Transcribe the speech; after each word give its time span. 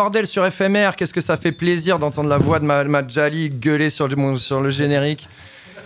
Bordel, 0.00 0.26
sur 0.26 0.50
FMR. 0.50 0.92
Qu'est-ce 0.96 1.12
que 1.12 1.20
ça 1.20 1.36
fait 1.36 1.52
plaisir 1.52 1.98
d'entendre 1.98 2.30
la 2.30 2.38
voix 2.38 2.58
de 2.58 2.64
ma, 2.64 3.06
Jali 3.06 3.50
gueuler 3.50 3.90
sur 3.90 4.08
le, 4.08 4.36
sur 4.38 4.62
le 4.62 4.70
générique. 4.70 5.28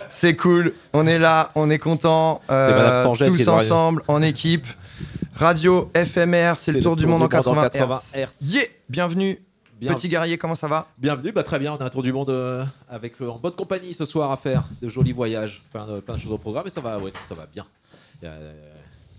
C'est 0.07 0.37
cool, 0.37 0.73
on 0.93 1.05
est 1.05 1.19
là, 1.19 1.51
on 1.53 1.69
est 1.69 1.79
content, 1.79 2.41
euh, 2.49 3.13
tous 3.17 3.45
ensemble, 3.49 4.03
en 4.07 4.21
équipe. 4.21 4.67
Radio 5.33 5.91
FMR, 5.93 6.53
c'est 6.55 6.71
le, 6.71 6.79
tour 6.79 6.95
du 6.95 7.05
monde 7.07 7.23
en 7.23 7.27
80, 7.27 7.71
Hz. 7.73 8.25
Yeah 8.39 8.63
bienvenue. 8.87 9.37
Petit 9.85 10.07
guerrier, 10.07 10.37
comment 10.37 10.55
ça 10.55 10.69
va? 10.69 10.87
Bienvenue, 10.97 11.33
bah 11.33 11.43
très 11.43 11.59
bien, 11.59 11.73
on 11.73 11.77
a 11.77 11.83
un 11.83 11.89
tour 11.89 12.01
du 12.01 12.13
monde 12.13 12.29
euh, 12.29 12.63
avec 12.87 13.21
euh, 13.21 13.27
en 13.27 13.37
bonne 13.37 13.51
compagnie 13.51 13.93
ce 13.93 14.05
soir 14.05 14.31
à 14.31 14.37
faire, 14.37 14.63
de 14.81 14.87
jolis 14.87 15.11
voyages, 15.11 15.61
plein 15.73 15.85
de, 15.87 15.99
plein 15.99 16.15
de 16.15 16.21
choses 16.21 16.31
au 16.31 16.37
programme 16.37 16.67
et 16.67 16.69
ça 16.69 16.79
va, 16.79 16.99
ouais, 16.99 17.11
ça 17.27 17.35
va 17.35 17.47
bien. 17.51 17.65
Il 18.21 18.29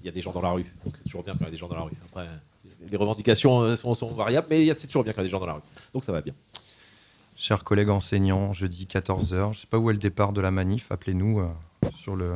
y, 0.06 0.08
a, 0.08 0.12
des 0.12 0.22
gens 0.22 0.32
dans 0.32 0.40
la 0.40 0.52
rue, 0.52 0.64
donc 0.86 0.94
c'est 0.96 1.04
toujours 1.04 1.22
bien 1.22 1.34
quand 1.34 1.40
il 1.40 1.44
y 1.44 1.48
a 1.48 1.50
des 1.50 1.58
gens 1.58 1.68
dans 1.68 1.76
la 1.76 1.82
rue. 1.82 1.92
Après, 2.08 2.26
les 2.90 2.96
revendications 2.96 3.62
euh, 3.62 3.76
sont, 3.76 4.12
variables, 4.14 4.46
mais 4.50 4.66
c'est 4.76 4.86
toujours 4.86 5.04
bien 5.04 5.12
qu'il 5.12 5.20
y 5.20 5.24
a 5.24 5.26
des 5.26 5.30
gens 5.30 5.40
dans 5.40 5.46
la 5.46 5.54
rue. 5.54 5.62
Donc 5.94 6.04
ça 6.04 6.12
va 6.12 6.20
bien. 6.20 6.34
Chers 7.36 7.64
collègues 7.64 7.90
enseignants, 7.90 8.54
jeudi 8.54 8.88
14h, 8.90 9.28
je 9.28 9.34
ne 9.48 9.54
sais 9.54 9.66
pas 9.68 9.78
où 9.78 9.90
est 9.90 9.92
le 9.92 9.98
départ 9.98 10.32
de 10.32 10.40
la 10.40 10.50
manif, 10.50 10.90
appelez-nous 10.90 11.40
euh, 11.40 11.88
sur 11.98 12.16
le, 12.16 12.32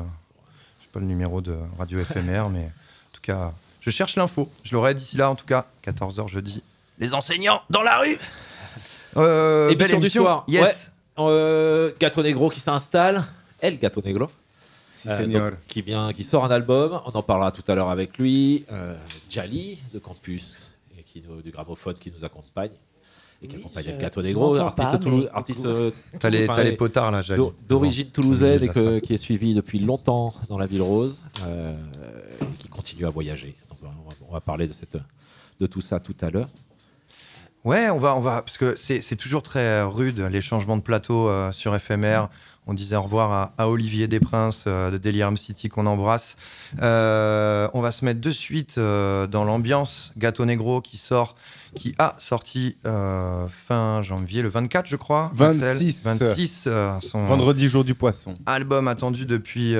je 0.78 0.84
sais 0.84 0.91
pas 0.93 1.00
le 1.00 1.06
numéro 1.06 1.41
de 1.41 1.56
Radio 1.78 1.99
FMR, 2.05 2.50
mais 2.50 2.65
en 2.65 3.12
tout 3.12 3.22
cas, 3.22 3.55
je 3.81 3.91
cherche 3.91 4.16
l'info. 4.16 4.50
Je 4.62 4.75
l'aurai 4.75 4.94
d'ici 4.94 5.16
là, 5.16 5.31
en 5.31 5.34
tout 5.34 5.47
cas, 5.47 5.66
14h 5.87 6.28
jeudi. 6.28 6.62
Les 6.99 7.15
enseignants 7.15 7.62
dans 7.71 7.83
la 7.83 7.99
rue 7.99 8.19
euh, 9.16 9.75
Belle 9.75 9.91
émission 9.93 10.00
du 10.00 10.10
soir. 10.10 10.44
Yes. 10.49 10.93
Euh, 11.19 11.91
Gato 11.99 12.22
Negro 12.22 12.50
qui 12.50 12.60
s'installe. 12.60 13.25
Elle, 13.60 13.78
Gato 13.78 14.03
Negro. 14.05 14.31
Euh, 15.06 15.50
qui, 15.69 15.83
vient, 15.83 16.12
qui 16.12 16.25
sort 16.25 16.44
un 16.44 16.50
album, 16.50 17.00
on 17.06 17.11
en 17.11 17.22
parlera 17.22 17.53
tout 17.53 17.62
à 17.69 17.75
l'heure 17.75 17.91
avec 17.91 18.19
lui. 18.19 18.65
Euh, 18.72 18.94
Jali 19.28 19.78
de 19.93 19.99
Campus, 19.99 20.71
et 20.99 21.03
qui 21.03 21.22
du 21.43 21.50
gramophone 21.50 21.94
qui 21.94 22.12
nous 22.15 22.25
accompagne 22.25 22.72
et 23.43 23.49
qui 23.49 23.56
accompagne 23.56 23.87
le 23.87 23.97
Gâteau 23.97 24.22
Negro, 24.22 24.55
artiste, 24.56 24.99
artiste 25.33 25.65
euh, 25.65 25.91
T'as 26.19 26.28
les, 26.28 26.47
les, 26.47 26.77
potards 26.77 27.10
là, 27.10 27.22
Jali. 27.22 27.43
D'origine 27.66 28.10
toulousaine 28.10 28.62
et 28.62 29.00
qui 29.00 29.15
est 29.15 29.19
suivi 29.19 29.55
depuis 29.55 29.78
longtemps 29.78 30.34
dans 30.49 30.59
la 30.59 30.66
ville 30.66 30.83
rose, 30.83 31.22
euh, 31.47 31.75
et 32.43 32.59
qui 32.59 32.69
continue 32.69 33.06
à 33.06 33.10
voyager. 33.10 33.55
on, 34.28 34.33
va, 34.33 34.41
parler 34.43 34.66
de, 34.66 34.75
cette, 34.75 34.99
de 35.59 35.66
tout 35.66 35.81
ça 35.81 36.00
tout 36.00 36.16
à 36.21 36.31
l'heure. 36.31 36.49
Ouais, 37.65 37.89
on 37.91 37.99
va, 37.99 38.16
on 38.16 38.21
va, 38.21 38.43
parce 38.43 38.59
que 38.59 38.77
c'est 38.77 39.16
toujours 39.16 39.43
très 39.43 39.83
rude 39.83 40.19
les 40.31 40.41
changements 40.43 40.77
de 40.77 40.83
plateau 40.83 41.31
sur 41.53 41.78
FMR. 41.78 42.28
On 42.66 42.75
disait 42.75 42.94
au 42.94 43.03
revoir 43.03 43.53
à, 43.56 43.69
Olivier 43.69 44.06
Desprinces 44.06 44.65
euh, 44.66 44.91
de 44.91 44.98
Delirium 44.98 45.37
City 45.37 45.69
qu'on 45.69 45.87
embrasse. 45.87 46.37
Euh, 46.81 47.69
on 47.75 47.81
va 47.81 47.91
se 47.91 48.04
mettre 48.04 48.21
de 48.21 48.31
suite 48.31 48.76
euh, 48.78 49.26
dans 49.26 49.44
l'ambiance 49.44 50.12
Gâteau 50.19 50.44
Negro 50.44 50.81
qui 50.81 50.97
sort, 50.97 51.37
qui 51.75 51.94
a 51.98 52.15
sorti 52.19 52.76
fin 52.84 54.03
janvier, 54.03 54.43
le 54.43 54.48
24 54.48 54.87
je 54.87 54.97
crois. 54.97 55.31
26. 55.34 56.04
26 56.04 56.69
son 57.00 57.25
Vendredi 57.25 57.69
jour 57.69 57.82
du 57.82 57.94
poisson. 57.94 58.37
Album 58.47 58.88
attendu 58.88 59.25
depuis 59.25 59.75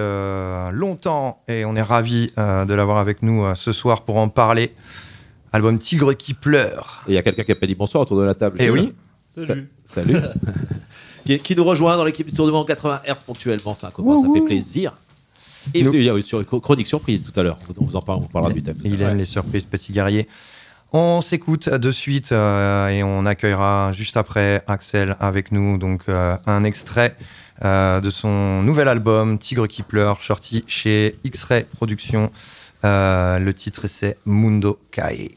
longtemps 0.73 1.43
et 1.49 1.65
on 1.65 1.77
est 1.77 1.83
ravi 1.83 2.33
de 2.37 2.75
l'avoir 2.75 2.99
avec 2.99 3.23
nous 3.23 3.55
ce 3.55 3.73
soir 3.73 4.03
pour 4.03 4.17
en 4.17 4.29
parler. 4.29 4.75
Album 5.53 5.79
Tigre 5.79 6.15
qui 6.15 6.35
pleure. 6.35 7.03
Et 7.09 7.13
il 7.13 7.15
y 7.15 7.19
a 7.19 7.23
quelqu'un 7.23 7.43
qui 7.43 7.53
a 7.53 7.57
pas 7.57 7.67
dit 7.67 7.75
bonsoir 7.75 8.03
autour 8.03 8.19
de 8.19 8.25
la 8.25 8.35
table. 8.35 8.57
Eh 8.61 8.71
oui. 8.71 8.95
Salut. 9.29 9.69
salut. 9.85 10.17
qui, 11.39 11.57
nous 11.57 11.65
rejoint 11.65 11.97
dans 11.97 12.05
l'équipe 12.05 12.27
du 12.27 12.33
Tour 12.33 12.47
du 12.47 12.53
Monde 12.53 12.67
80 12.67 13.03
Hz 13.07 13.25
ponctuellement. 13.27 13.75
Ça, 13.75 13.93
ça 13.97 14.33
fait 14.35 14.41
plaisir. 14.45 14.95
Et 15.75 15.81
il 15.81 16.03
y 16.03 16.09
a 16.09 16.17
eu 16.17 16.23
sur 16.23 16.45
chronique 16.47 16.87
surprise 16.87 17.31
tout 17.31 17.39
à 17.39 17.43
l'heure. 17.43 17.59
On 17.79 17.85
vous 17.85 17.97
en 17.97 18.03
parle, 18.03 18.21
on 18.23 18.27
parlera 18.27 18.53
du 18.53 18.63
thème. 18.63 18.79
Il 18.85 19.01
aime 19.03 19.19
les 19.19 19.25
surprises, 19.25 19.65
petit 19.65 19.93
guerrier. 19.93 20.29
On 20.93 21.21
s'écoute 21.21 21.69
de 21.69 21.93
suite 21.93 22.33
euh, 22.33 22.89
et 22.89 23.05
on 23.05 23.25
accueillera 23.25 23.93
juste 23.93 24.17
après 24.17 24.65
Axel 24.67 25.17
avec 25.21 25.53
nous. 25.53 25.79
Donc 25.79 26.03
euh, 26.09 26.37
un 26.47 26.65
extrait 26.65 27.17
euh, 27.65 28.01
de 28.01 28.11
son 28.11 28.63
nouvel 28.63 28.89
album 28.89 29.39
Tigre 29.39 29.69
qui 29.69 29.83
pleure, 29.83 30.21
sorti 30.21 30.65
chez 30.67 31.17
X-Ray 31.23 31.65
Productions. 31.77 32.33
le 32.83 33.53
titre 33.53 33.87
c'est 33.87 34.19
Mundo 34.27 34.81
Kai. 34.91 35.37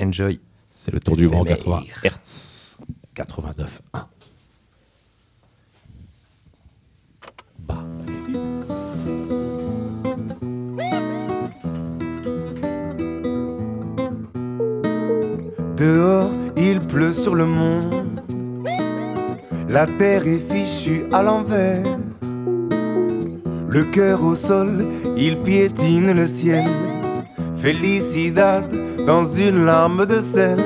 Enjoy. 0.00 0.40
C'est 0.72 0.92
le 0.92 1.00
tour 1.00 1.16
du 1.16 1.28
monde 1.28 1.48
80 1.48 1.82
Hz 2.04 2.76
89.1. 3.14 4.15
Dehors, 15.76 16.30
il 16.56 16.80
pleut 16.80 17.12
sur 17.12 17.34
le 17.34 17.44
monde. 17.44 17.84
La 19.68 19.84
terre 19.84 20.26
est 20.26 20.42
fichue 20.50 21.04
à 21.12 21.22
l'envers. 21.22 21.82
Le 23.68 23.84
cœur 23.92 24.24
au 24.24 24.34
sol, 24.34 24.86
il 25.18 25.38
piétine 25.40 26.12
le 26.12 26.26
ciel. 26.26 26.64
Felicidad 27.58 28.66
dans 29.06 29.26
une 29.26 29.66
larme 29.66 30.06
de 30.06 30.20
sel. 30.20 30.58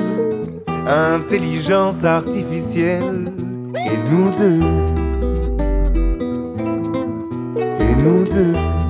Intelligence 0.87 2.05
artificielle. 2.05 3.25
Et 3.75 4.09
nous 4.09 4.29
deux. 4.37 5.00
Et 8.01 8.03
nous 8.03 8.80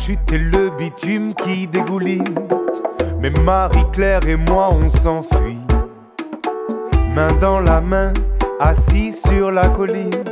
chute 0.00 0.32
et 0.32 0.38
le 0.38 0.70
bitume 0.78 1.34
qui 1.34 1.66
dégouline. 1.66 2.34
Mais 3.20 3.30
Marie-Claire 3.30 4.26
et 4.26 4.36
moi, 4.36 4.70
on 4.72 4.88
s'enfuit. 4.88 5.60
Main 7.14 7.32
dans 7.40 7.60
la 7.60 7.80
main, 7.80 8.12
assis 8.58 9.12
sur 9.12 9.50
la 9.50 9.68
colline. 9.68 10.24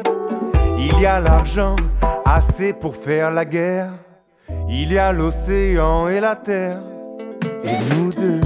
Il 0.78 0.98
y 1.00 1.06
a 1.06 1.20
l'argent, 1.20 1.76
assez 2.24 2.72
pour 2.72 2.96
faire 2.96 3.30
la 3.30 3.44
guerre. 3.44 3.92
Il 4.70 4.92
y 4.92 4.98
a 4.98 5.12
l'océan 5.12 6.08
et 6.08 6.20
la 6.20 6.36
terre. 6.36 6.80
Et 7.64 7.94
nous 7.94 8.10
deux. 8.12 8.40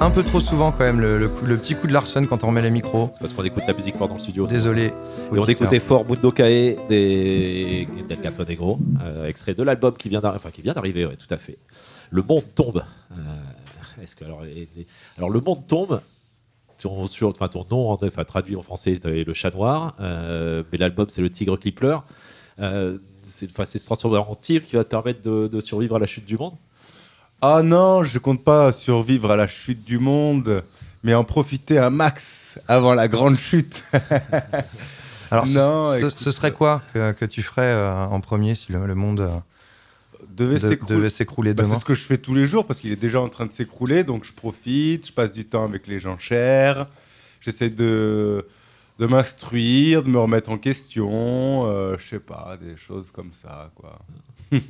Un 0.00 0.10
peu 0.10 0.22
trop 0.22 0.40
souvent 0.40 0.72
quand 0.72 0.84
même 0.84 1.00
le, 1.00 1.28
petit 1.58 1.74
coup 1.74 1.86
de 1.86 1.92
Larson 1.92 2.26
quand 2.26 2.44
on 2.44 2.48
remet 2.48 2.62
les 2.62 2.70
micros. 2.70 3.10
C'est 3.12 3.20
parce 3.20 3.32
qu'on 3.32 3.44
écoute 3.44 3.62
la 3.66 3.74
musique 3.74 3.96
fort 3.96 4.08
dans 4.08 4.14
le 4.14 4.20
studio. 4.20 4.46
Désolé. 4.46 4.86
Et 4.86 5.38
on 5.38 5.44
écoutait 5.44 5.78
fort 5.78 6.04
Mundo 6.04 6.32
Kae 6.32 6.76
des 6.88 7.88
Del 8.08 8.20
Gato 8.20 8.44
Negro, 8.44 8.78
euh, 9.02 9.26
extrait 9.26 9.54
de 9.54 9.62
l'album 9.62 9.96
qui 9.96 10.08
vient 10.08 10.20
d'arriver, 10.20 11.06
ouais, 11.06 11.16
tout 11.16 11.32
à 11.32 11.36
fait. 11.36 11.58
Le 12.10 12.22
monde 12.22 12.44
tombe. 12.54 12.84
Euh, 13.12 14.02
est-ce 14.02 14.16
que 14.16 14.24
alors, 14.24 14.42
alors 15.16 15.30
le 15.30 15.40
monde 15.40 15.66
tombe. 15.66 16.00
Ton, 16.78 17.06
sur, 17.06 17.28
enfin, 17.28 17.46
ton 17.46 17.64
nom, 17.70 17.90
enfin, 17.90 18.24
traduit 18.24 18.56
en 18.56 18.62
français, 18.62 18.98
le 19.04 19.32
chat 19.34 19.54
noir, 19.54 19.94
euh, 20.00 20.64
mais 20.72 20.78
l'album 20.78 21.06
c'est 21.08 21.22
le 21.22 21.30
tigre 21.30 21.56
qui 21.56 21.70
pleure. 21.70 22.04
C'est 23.32 23.78
se 23.78 23.84
transformer 23.84 24.18
en 24.18 24.34
tigre 24.34 24.66
qui 24.66 24.76
va 24.76 24.84
te 24.84 24.90
permettre 24.90 25.22
de 25.22 25.60
survivre 25.60 25.96
à 25.96 25.98
la 25.98 26.06
chute 26.06 26.24
du 26.24 26.36
monde. 26.36 26.54
Ah 27.44 27.64
non, 27.64 28.04
je 28.04 28.20
compte 28.20 28.44
pas 28.44 28.72
survivre 28.72 29.32
à 29.32 29.36
la 29.36 29.48
chute 29.48 29.82
du 29.82 29.98
monde, 29.98 30.62
mais 31.02 31.12
en 31.12 31.24
profiter 31.24 31.76
un 31.76 31.90
max 31.90 32.60
avant 32.68 32.94
la 32.94 33.08
grande 33.08 33.36
chute. 33.36 33.84
Alors, 35.32 35.48
non, 35.48 35.92
ce, 36.16 36.30
serait 36.30 36.52
quoi 36.52 36.82
que, 36.94 37.24
tu 37.24 37.42
ferais 37.42 37.72
euh, 37.72 38.04
en 38.04 38.20
premier 38.20 38.54
si 38.54 38.70
le, 38.70 38.94
monde 38.94 39.20
euh, 39.22 39.30
devait 40.28 40.60
s'écrouler? 41.10 41.52
bah, 41.52 41.64
demain 41.64 41.74
C'est 41.74 41.80
ce 41.80 41.84
que 41.84 41.94
je 41.94 42.04
fais 42.04 42.18
tous 42.18 42.34
les 42.34 42.46
jours 42.46 42.64
parce 42.64 42.78
qu'il 42.78 42.92
est 42.92 42.96
déjà 42.96 43.20
en 43.20 43.28
train 43.28 43.46
de 43.46 43.50
s'écrouler, 43.50 44.04
donc 44.04 44.24
je 44.24 44.32
profite, 44.32 45.08
je 45.08 45.12
passe 45.12 45.32
du 45.32 45.44
temps 45.44 45.64
avec 45.64 45.88
les 45.88 45.98
gens 45.98 46.18
chers, 46.18 46.86
j'essaie 47.40 47.70
de, 47.70 48.46
de 49.02 49.06
m'instruire, 49.08 50.04
de 50.04 50.08
me 50.08 50.20
remettre 50.20 50.48
en 50.50 50.58
question, 50.58 51.66
euh, 51.66 51.96
je 51.98 52.08
sais 52.08 52.20
pas, 52.20 52.56
des 52.62 52.76
choses 52.76 53.10
comme 53.10 53.32
ça, 53.32 53.72
quoi. 53.74 53.98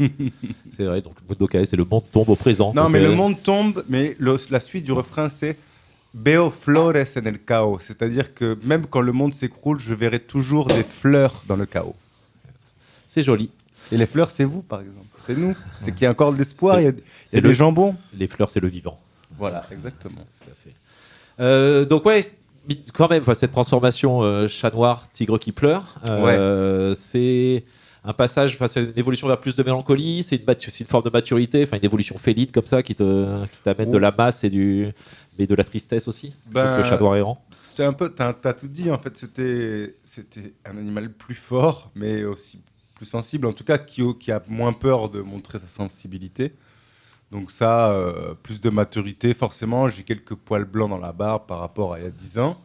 c'est 0.73 0.85
vrai, 0.85 1.03
donc 1.03 1.17
Mundo 1.29 1.47
c'est 1.53 1.77
le 1.77 1.85
monde 1.85 2.05
tombe 2.11 2.31
au 2.31 2.37
présent. 2.37 2.73
Non, 2.75 2.89
mais 2.89 3.01
le 3.01 3.11
monde 3.11 3.43
tombe, 3.43 3.85
mais 3.91 4.17
la 4.19 4.61
suite 4.61 4.85
du 4.87 4.93
refrain, 4.93 5.29
c'est 5.29 5.59
Beo 6.15 6.51
flores 6.51 7.05
en 7.17 7.27
el 7.27 7.41
chaos. 7.41 7.79
C'est-à-dire 7.81 8.33
que 8.33 8.57
même 8.63 8.87
quand 8.87 9.03
le 9.03 9.13
monde 9.13 9.35
s'écroule, 9.35 9.79
je 9.79 9.93
verrai 9.93 10.21
toujours 10.21 10.67
des 10.69 10.83
fleurs 10.83 11.43
dans 11.47 11.57
le 11.57 11.67
chaos. 11.67 11.97
C'est 13.09 13.23
joli. 13.23 13.51
Et 13.91 13.99
les 13.99 14.07
fleurs, 14.07 14.31
c'est 14.31 14.45
vous, 14.45 14.63
par 14.63 14.81
exemple. 14.81 15.09
C'est 15.27 15.37
nous. 15.37 15.55
C'est 15.83 15.93
qu'il 15.93 16.05
y 16.05 16.07
a 16.07 16.11
encore 16.11 16.33
de 16.33 16.39
l'espoir, 16.39 16.81
il 16.81 16.85
y 16.85 16.89
a, 16.89 16.93
il 16.93 17.35
y 17.35 17.39
a 17.39 17.41
des 17.43 17.53
jambons. 17.53 17.97
Les 18.15 18.29
fleurs, 18.29 18.49
c'est 18.49 18.61
le 18.61 18.69
vivant. 18.69 18.99
Voilà, 19.37 19.63
exactement. 19.71 20.25
Tout 20.41 20.51
à 20.51 20.55
fait. 20.65 20.75
Euh, 21.41 21.85
donc, 21.85 22.07
ouais, 22.07 22.25
quand 22.95 23.11
même, 23.11 23.25
cette 23.35 23.53
transformation 23.53 24.23
euh, 24.23 24.49
chat 24.49 24.73
noir, 24.73 25.09
tigre 25.13 25.39
qui 25.39 25.53
pleure, 25.53 25.97
euh, 26.07 26.95
c'est 26.95 27.65
un 28.05 28.13
passage, 28.13 28.59
c'est 28.67 28.83
une 28.83 28.93
évolution 28.97 29.29
vers 29.29 29.39
plus 29.39 29.55
de 29.55 29.63
mélancolie, 29.63 30.23
c'est 30.23 30.37
une, 30.37 30.45
une, 30.49 30.87
forme 30.87 31.05
de 31.05 31.11
maturité, 31.11 31.63
enfin 31.63 31.77
une 31.77 31.85
évolution 31.85 32.19
féline 32.19 32.51
comme 32.51 32.67
ça 32.67 32.83
qui 32.83 32.95
te 32.95 33.45
qui 33.47 33.63
t'amène 33.63 33.91
de 33.91 33.99
la 33.99 34.11
masse 34.11 34.43
et 34.43 34.51
du 34.51 34.93
mais 35.39 35.47
de 35.47 35.55
la 35.55 35.65
tristesse 35.65 36.09
aussi. 36.09 36.35
Ben, 36.51 36.79
le 36.79 36.85
chat 36.85 36.99
noir 36.99 37.17
errant. 37.17 37.45
C'était 37.71 37.85
un 37.85 37.93
peu, 37.93 38.11
t'as 38.11 38.35
as 38.45 38.55
tout 38.55 38.69
dit 38.69 38.91
en 38.91 38.99
fait. 38.99 39.17
C'était 39.17 39.97
c'était 40.05 40.53
un 40.65 40.77
animal 40.77 41.13
plus 41.13 41.35
fort, 41.35 41.91
mais 41.95 42.25
aussi 42.25 42.61
plus 42.95 43.07
sensible, 43.07 43.47
en 43.47 43.53
tout 43.53 43.65
cas 43.65 43.79
qui, 43.79 44.03
qui 44.19 44.33
a 44.33 44.43
moins 44.49 44.73
peur 44.73 45.09
de 45.09 45.21
montrer 45.21 45.59
sa 45.59 45.69
sensibilité. 45.69 46.53
Donc 47.33 47.51
ça, 47.51 47.91
euh, 47.93 48.35
plus 48.35 48.61
de 48.61 48.69
maturité, 48.69 49.33
forcément, 49.33 49.89
j'ai 49.89 50.03
quelques 50.03 50.35
poils 50.35 50.67
blancs 50.67 50.91
dans 50.91 50.99
la 50.99 51.13
barbe 51.13 51.47
par 51.47 51.61
rapport 51.61 51.95
à 51.95 51.99
il 51.99 52.05
y 52.05 52.07
a 52.07 52.11
10 52.11 52.39
ans. 52.39 52.61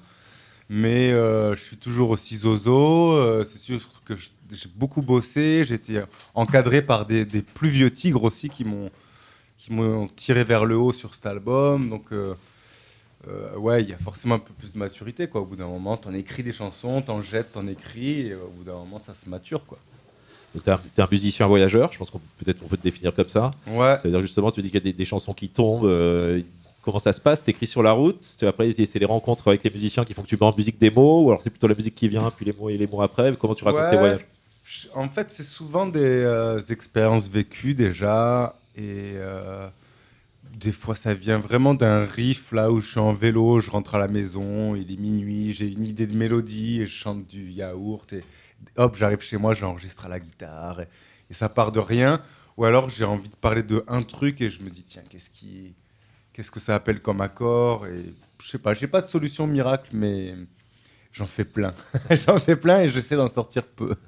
Mais 0.70 1.14
euh, 1.14 1.56
je 1.56 1.64
suis 1.64 1.78
toujours 1.78 2.10
aussi 2.10 2.36
zozo. 2.36 3.14
Euh, 3.14 3.46
c'est 3.46 3.60
sûr 3.60 3.80
que 4.04 4.16
j'ai 4.16 4.70
beaucoup 4.76 5.02
bossé. 5.02 5.64
J'ai 5.64 5.76
été 5.76 6.04
encadré 6.36 6.82
par 6.82 7.06
des, 7.06 7.26
plus 7.26 7.70
vieux 7.70 7.90
tigres 7.90 8.26
aussi 8.26 8.50
qui 8.50 8.66
m'ont 8.66 10.08
tiré 10.18 10.44
vers 10.44 10.66
le 10.66 10.76
haut 10.76 10.92
sur 10.92 11.16
cet 11.16 11.26
album. 11.28 11.88
Donc 11.88 12.12
ouais, 13.58 13.84
il 13.84 13.90
y 13.90 13.94
a 13.94 13.98
forcément 13.98 14.36
un 14.36 14.40
peu 14.40 14.54
plus 14.54 14.74
de 14.74 14.80
maturité 14.80 15.30
quoi. 15.30 15.40
Au 15.40 15.46
bout 15.46 15.56
d'un 15.56 15.68
moment, 15.68 15.96
t'en 15.96 16.14
écris 16.14 16.44
des 16.44 16.54
chansons, 16.54 17.02
t'en 17.02 17.22
jettes, 17.22 17.54
t'en 17.54 17.68
écris, 17.68 18.28
et 18.28 18.36
au 18.36 18.50
bout 18.50 18.66
d'un 18.66 18.76
moment, 18.76 19.00
ça 19.00 19.14
se 19.14 19.30
mature 19.30 19.66
quoi. 19.66 19.80
Tu 20.64 20.70
es, 20.70 21.02
un 21.02 21.08
musicien 21.12 21.48
voyageur, 21.48 21.92
je 21.92 21.98
pense 21.98 22.10
qu'on 22.10 22.22
peut-être 22.44 22.60
on 22.64 22.68
peut 22.68 22.78
te 22.78 22.84
définir 22.84 23.14
comme 23.14 23.30
ça. 23.30 23.52
Ouais. 23.68 23.98
C'est-à-dire 24.02 24.22
justement, 24.22 24.52
tu 24.52 24.62
dis 24.62 24.70
qu'il 24.70 24.86
y 24.86 24.90
a 24.90 24.92
des, 24.92 25.06
chansons 25.06 25.34
qui 25.34 25.50
tombent, 25.50 25.88
comment 26.88 27.00
ça 27.00 27.12
se 27.12 27.20
passe? 27.20 27.44
T'écris 27.44 27.68
sur 27.68 27.84
la 27.84 27.92
route? 27.92 28.26
Après, 28.44 28.74
c'est 28.86 29.00
les 29.00 29.06
rencontres 29.06 29.50
avec 29.50 29.64
les 29.64 29.70
musiciens 29.70 30.06
qui 30.06 30.14
font 30.14 30.22
que 30.22 30.28
tu 30.28 30.38
mets 30.38 30.46
en 30.46 30.56
musique 30.56 30.80
des 30.80 30.90
mots 30.90 31.24
Ou 31.24 31.30
alors 31.30 31.42
c'est 31.42 31.50
plutôt 31.50 31.68
la 31.68 31.76
musique 31.76 31.96
qui 31.96 32.08
vient, 32.08 32.32
puis 32.36 32.46
les 32.46 32.54
mots 32.54 32.70
et 32.70 32.78
les 32.78 32.88
mots 32.88 33.02
après? 33.02 33.36
Comment 33.38 33.56
tu 33.56 33.66
racontes 33.66 33.90
tes 33.90 33.98
voyages? 33.98 34.26
En 34.96 35.08
fait, 35.08 35.30
c'est 35.30 35.44
souvent 35.44 35.86
des 35.86 36.00
euh, 36.00 36.60
expériences 36.70 37.30
vécues 37.30 37.74
déjà. 37.74 38.56
Et 38.76 39.14
euh, 39.16 39.68
des 40.54 40.72
fois, 40.72 40.96
ça 40.96 41.14
vient 41.14 41.40
vraiment 41.40 41.74
d'un 41.74 42.06
riff 42.06 42.52
là 42.52 42.72
où 42.72 42.80
je 42.80 42.92
suis 42.92 43.00
en 43.00 43.14
vélo, 43.14 43.60
je 43.60 43.70
rentre 43.70 43.96
à 43.96 44.00
la 44.00 44.08
maison, 44.08 44.76
il 44.76 44.92
est 44.92 45.00
minuit, 45.00 45.54
j'ai 45.54 45.68
une 45.68 45.86
idée 45.86 46.08
de 46.08 46.16
mélodie 46.16 46.82
et 46.82 46.88
je 46.88 46.94
chante 46.94 47.28
du 47.28 47.50
yaourt. 47.52 48.12
Et, 48.14 48.24
hop, 48.76 48.96
j'arrive 48.96 49.22
chez 49.22 49.38
moi, 49.38 49.54
j'enregistre 49.54 50.06
à 50.06 50.10
la 50.10 50.20
guitare 50.20 50.82
et, 50.82 50.88
ça 51.34 51.50
part 51.50 51.72
de 51.72 51.80
rien. 51.80 52.22
Ou 52.56 52.66
alors 52.66 52.90
j'ai 52.90 53.06
envie 53.06 53.30
de 53.30 53.36
parler 53.36 53.64
de 53.64 53.84
un 53.88 54.02
truc 54.02 54.42
et 54.42 54.50
je 54.50 54.64
me 54.64 54.70
dis 54.70 54.84
tiens, 54.84 55.04
qu'est-ce 55.10 55.30
qui, 55.30 55.76
qu'est-ce 56.34 56.52
que 56.52 56.60
ça 56.60 56.76
appelle 56.76 57.02
comme 57.02 57.22
accord 57.22 57.86
Et 57.86 58.14
je 58.40 58.48
sais 58.48 58.58
pas, 58.58 58.74
j'ai 58.74 58.88
pas 58.88 59.02
de 59.02 59.08
solution 59.08 59.46
miracle, 59.46 59.90
mais 59.94 60.34
j'en 61.12 61.28
fais 61.28 61.46
plein. 61.46 61.74
j'en 62.26 62.40
fais 62.40 62.56
plein 62.56 62.82
et 62.82 62.90
j'essaie 62.90 63.16
d'en 63.16 63.30
sortir 63.30 63.64
peu. 63.64 63.96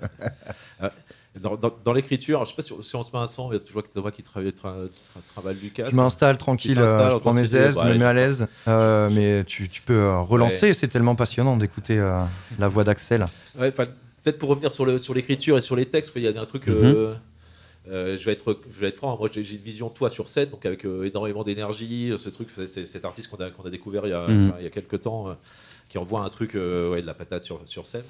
Ah, 0.81 0.91
dans, 1.39 1.93
l'écriture, 1.93 2.43
je 2.43 2.49
sais 2.49 2.55
pas 2.55 2.61
si, 2.63 2.95
on 2.95 3.03
se 3.03 3.15
met 3.15 3.21
un 3.21 3.27
son, 3.27 3.49
tu 3.63 3.71
vois 3.71 3.83
que 3.83 3.87
Thomas 3.87 4.11
qui 4.11 4.23
travaille, 4.23 4.51
travaille 4.51 5.55
Lucas. 5.61 5.89
Je 5.89 5.95
m'installe 5.95 6.37
tranquille, 6.37 6.79
euh, 6.79 7.11
je 7.11 7.17
prends 7.17 7.33
mes 7.33 7.55
aises, 7.55 7.77
je 7.79 7.87
me 7.87 7.97
mets 7.97 8.05
à 8.05 8.13
l'aise. 8.13 8.47
Euh, 8.67 9.09
mais 9.11 9.43
tu, 9.45 9.69
tu 9.69 9.81
peux 9.81 9.93
euh, 9.93 10.19
relancer, 10.19 10.73
c'est 10.73 10.87
tellement 10.87 11.15
passionnant 11.15 11.55
d'écouter 11.55 11.97
la 12.57 12.67
voix 12.67 12.83
d'Axel. 12.83 13.27
Ouais, 13.57 13.71
Peut-être 14.23 14.39
pour 14.39 14.49
revenir 14.49 14.71
sur 14.71 14.85
l'écriture 14.85 15.55
sur 15.55 15.57
et 15.57 15.61
sur 15.61 15.75
les 15.75 15.85
textes, 15.85 16.11
il 16.15 16.23
y 16.23 16.27
a 16.27 16.41
un 16.41 16.45
truc. 16.45 16.67
Mhm. 16.67 17.15
je, 17.87 18.25
vais 18.25 18.33
être, 18.33 18.59
je 18.75 18.79
vais 18.79 18.87
être 18.87 18.97
franc, 18.97 19.17
moi 19.17 19.29
j'ai 19.31 19.41
une 19.41 19.57
vision 19.57 19.89
toi 19.89 20.09
sur 20.09 20.29
scène, 20.29 20.49
donc 20.49 20.65
avec 20.65 20.85
énormément 20.85 21.43
d'énergie. 21.43 22.13
Ce 22.17 22.29
truc, 22.29 22.49
c'est 22.55 22.85
cet 22.85 23.05
artiste 23.05 23.29
qu'on 23.29 23.37
a, 23.37 23.49
qu'on 23.49 23.63
a 23.63 23.69
découvert 23.69 24.05
il 24.05 24.11
y 24.11 24.13
a, 24.13 24.27
mhm. 24.27 24.53
il 24.59 24.63
y 24.63 24.67
a 24.67 24.71
quelques 24.71 25.01
temps, 25.01 25.35
qui 25.87 25.97
envoie 25.97 26.21
un 26.21 26.29
truc, 26.29 26.53
ouais, 26.53 27.01
de 27.01 27.07
la 27.07 27.13
patate 27.13 27.43
sur, 27.43 27.61
sur 27.65 27.85
scène. 27.85 28.03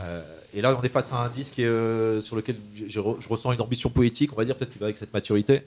Euh, 0.00 0.22
et 0.54 0.60
là, 0.60 0.76
on 0.78 0.82
est 0.82 0.88
face 0.88 1.12
à 1.12 1.16
un 1.16 1.28
disque 1.28 1.58
euh, 1.58 2.20
sur 2.20 2.36
lequel 2.36 2.56
je, 2.88 3.00
ressens 3.00 3.52
une 3.52 3.60
ambition 3.60 3.90
poétique, 3.90 4.32
on 4.32 4.36
va 4.36 4.44
dire, 4.44 4.56
peut-être 4.56 4.70
qu'il 4.70 4.80
va 4.80 4.86
avec 4.86 4.98
cette 4.98 5.12
maturité. 5.12 5.62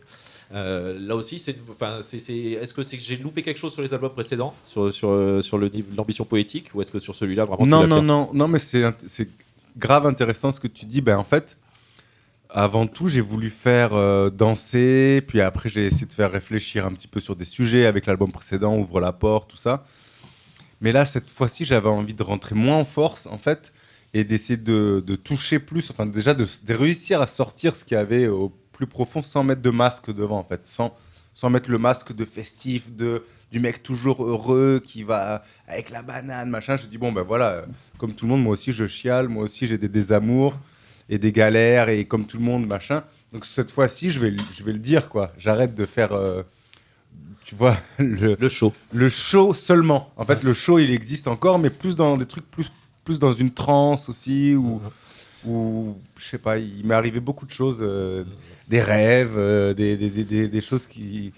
Euh, 0.53 0.99
là 0.99 1.15
aussi, 1.15 1.39
c'est, 1.39 1.55
enfin, 1.71 1.99
c'est, 2.01 2.17
est-ce 2.17 2.73
que 2.73 2.83
c'est 2.83 2.97
que 2.97 3.03
j'ai 3.03 3.17
loupé 3.17 3.41
quelque 3.41 3.59
chose 3.59 3.73
sur 3.73 3.81
les 3.81 3.93
albums 3.93 4.11
précédents, 4.11 4.53
sur, 4.65 4.91
sur, 4.93 5.41
sur 5.41 5.57
le 5.57 5.71
l'ambition 5.95 6.25
poétique, 6.25 6.69
ou 6.73 6.81
est-ce 6.81 6.91
que 6.91 6.99
sur 6.99 7.15
celui-là 7.15 7.45
vraiment 7.45 7.65
Non, 7.65 7.87
non, 7.87 8.01
non, 8.01 8.29
non, 8.33 8.47
mais 8.47 8.59
c'est, 8.59 8.83
c'est 9.07 9.29
grave 9.77 10.05
intéressant 10.05 10.51
ce 10.51 10.59
que 10.59 10.67
tu 10.67 10.85
dis. 10.85 11.01
Ben 11.01 11.17
en 11.17 11.23
fait, 11.23 11.57
avant 12.49 12.87
tout, 12.87 13.07
j'ai 13.07 13.21
voulu 13.21 13.49
faire 13.49 13.91
danser, 14.31 15.23
puis 15.27 15.41
après 15.41 15.69
j'ai 15.69 15.85
essayé 15.85 16.05
de 16.05 16.13
faire 16.13 16.31
réfléchir 16.31 16.85
un 16.85 16.91
petit 16.91 17.07
peu 17.07 17.19
sur 17.19 17.35
des 17.35 17.45
sujets 17.45 17.85
avec 17.85 18.05
l'album 18.05 18.31
précédent, 18.31 18.77
Ouvre 18.77 18.99
la 18.99 19.11
porte, 19.11 19.49
tout 19.49 19.57
ça. 19.57 19.83
Mais 20.81 20.91
là, 20.91 21.05
cette 21.05 21.29
fois-ci, 21.29 21.65
j'avais 21.65 21.89
envie 21.89 22.13
de 22.13 22.23
rentrer 22.23 22.55
moins 22.55 22.77
en 22.77 22.85
force, 22.85 23.25
en 23.27 23.37
fait 23.37 23.73
et 24.13 24.23
d'essayer 24.23 24.57
de, 24.57 25.15
toucher 25.23 25.59
plus, 25.59 25.89
enfin 25.89 26.05
déjà 26.05 26.33
de, 26.33 26.47
réussir 26.69 27.21
à 27.21 27.27
sortir 27.27 27.75
ce 27.75 27.83
qu'il 27.83 27.95
y 27.95 27.99
avait 27.99 28.27
au 28.27 28.51
plus 28.71 28.87
profond 28.87 29.21
sans 29.23 29.43
mettre 29.43 29.61
de 29.61 29.69
masque 29.69 30.13
devant 30.13 30.37
en 30.37 30.43
fait, 30.43 30.65
sans, 30.65 30.95
sans 31.33 31.49
mettre 31.49 31.69
le 31.69 31.77
masque 31.77 32.15
de 32.15 32.25
festif, 32.25 32.95
de, 32.95 33.23
du 33.51 33.59
mec 33.59 33.83
toujours 33.83 34.25
heureux 34.25 34.81
qui 34.83 35.03
va 35.03 35.43
avec 35.67 35.89
la 35.89 36.01
banane, 36.01 36.49
machin. 36.49 36.75
Je 36.75 36.85
dis 36.87 36.97
bon 36.97 37.11
ben 37.11 37.21
voilà, 37.21 37.65
comme 37.97 38.13
tout 38.13 38.25
le 38.25 38.31
monde, 38.31 38.43
moi 38.43 38.53
aussi 38.53 38.73
je 38.73 38.87
chiale, 38.87 39.27
moi 39.29 39.43
aussi 39.43 39.67
j'ai 39.67 39.77
des 39.77 39.89
désamours 39.89 40.57
et 41.09 41.17
des 41.17 41.31
galères 41.31 41.89
et 41.89 42.05
comme 42.05 42.25
tout 42.25 42.37
le 42.37 42.43
monde, 42.43 42.65
machin. 42.67 43.03
Donc 43.31 43.45
cette 43.45 43.71
fois-ci, 43.71 44.11
je 44.11 44.19
vais, 44.19 44.35
je 44.53 44.63
vais 44.63 44.73
le 44.73 44.79
dire 44.79 45.09
quoi. 45.09 45.31
J'arrête 45.37 45.75
de 45.75 45.85
faire... 45.85 46.13
Euh, 46.13 46.43
tu 47.45 47.55
vois, 47.55 47.77
le, 47.97 48.37
le, 48.39 48.49
show. 48.49 48.73
Le 48.93 49.09
show 49.09 49.53
seulement. 49.53 50.11
En 50.15 50.23
fait, 50.23 50.43
le 50.43 50.53
show, 50.53 50.79
il 50.79 50.91
existe 50.91 51.27
encore, 51.27 51.59
mais 51.59 51.69
plus 51.69 51.97
dans 51.97 52.15
des 52.15 52.25
trucs 52.25 52.49
plus 52.49 52.71
plus 53.03 53.19
dans 53.19 53.31
une 53.31 53.51
transe 53.51 54.09
aussi, 54.09 54.55
ou, 54.55 54.81
ou 55.45 55.97
je 56.17 56.25
sais 56.25 56.37
pas, 56.37 56.57
il 56.57 56.85
m'est 56.85 56.93
arrivé 56.93 57.19
beaucoup 57.19 57.45
de 57.45 57.51
choses, 57.51 57.79
euh, 57.81 58.23
des 58.67 58.81
rêves, 58.81 59.37
euh, 59.37 59.73
des, 59.73 59.97
des, 59.97 60.47
des, 60.47 60.61
choses 60.61 60.85
qui. 60.87 61.33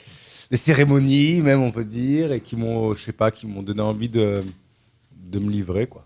des 0.51 0.57
cérémonies, 0.57 1.41
même, 1.41 1.61
on 1.61 1.71
peut 1.71 1.85
dire, 1.85 2.31
et 2.31 2.41
qui 2.41 2.55
m'ont, 2.55 2.93
je 2.93 3.01
sais 3.01 3.13
pas, 3.13 3.31
qui 3.31 3.47
m'ont 3.47 3.63
donné 3.63 3.81
envie 3.81 4.09
de, 4.09 4.43
de 5.11 5.39
me 5.39 5.49
livrer, 5.49 5.87
quoi. 5.87 6.05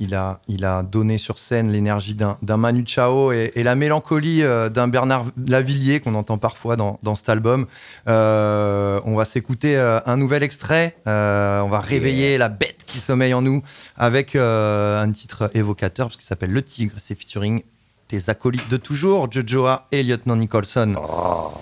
Il 0.00 0.14
a, 0.14 0.40
il 0.46 0.64
a 0.64 0.82
donné 0.82 1.18
sur 1.18 1.38
scène 1.38 1.72
l'énergie 1.72 2.14
d'un 2.14 2.56
Manu 2.56 2.84
Chao 2.86 3.32
et, 3.32 3.52
la 3.56 3.74
mélancolie 3.74 4.42
euh, 4.42 4.68
d'un 4.68 4.86
Bernard 4.86 5.26
Lavillier 5.46 5.98
qu'on 5.98 6.14
entend 6.14 6.38
parfois 6.38 6.76
dans, 6.76 7.00
dans 7.02 7.16
cet 7.16 7.28
album. 7.28 7.66
Euh, 8.06 9.00
on 9.04 9.16
va 9.16 9.24
s'écouter 9.24 9.76
euh, 9.76 9.98
un 10.06 10.16
nouvel 10.16 10.42
extrait. 10.44 10.96
on 11.06 11.68
va 11.68 11.80
réveiller 11.80 12.38
la 12.38 12.48
bête 12.48 12.84
qui 12.86 12.98
sommeille 12.98 13.34
en 13.34 13.42
nous 13.42 13.62
avec 13.96 14.36
un 14.36 15.10
titre 15.12 15.50
évocateur 15.54 16.06
parce 16.06 16.16
qu'il 16.16 16.26
s'appelle 16.26 16.52
Le 16.52 16.62
Tigre. 16.62 16.94
C'est 16.98 17.16
featuring 17.16 17.62
tes 18.08 18.30
acolytes 18.30 18.68
de 18.70 18.78
toujours, 18.78 19.30
Jojoa 19.30 19.86
et 19.92 20.02
Lieutenant 20.02 20.36
Nicholson. 20.36 20.94
Oh. 20.96 21.52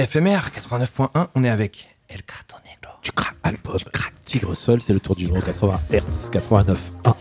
FMR 0.00 0.50
89.1, 0.56 1.28
on 1.34 1.44
est 1.44 1.50
avec 1.50 1.96
El 2.08 2.18
Gato 2.18 2.56
Negro. 2.64 2.96
Tu 3.02 3.12
craques, 3.12 3.36
album. 3.42 3.76
Tigre 4.24 4.56
seul, 4.56 4.80
c'est 4.80 4.94
le 4.94 5.00
tour 5.00 5.14
du 5.14 5.28
monde 5.28 5.44
80 5.44 5.80
Hz 5.92 6.30
89.1. 6.32 7.14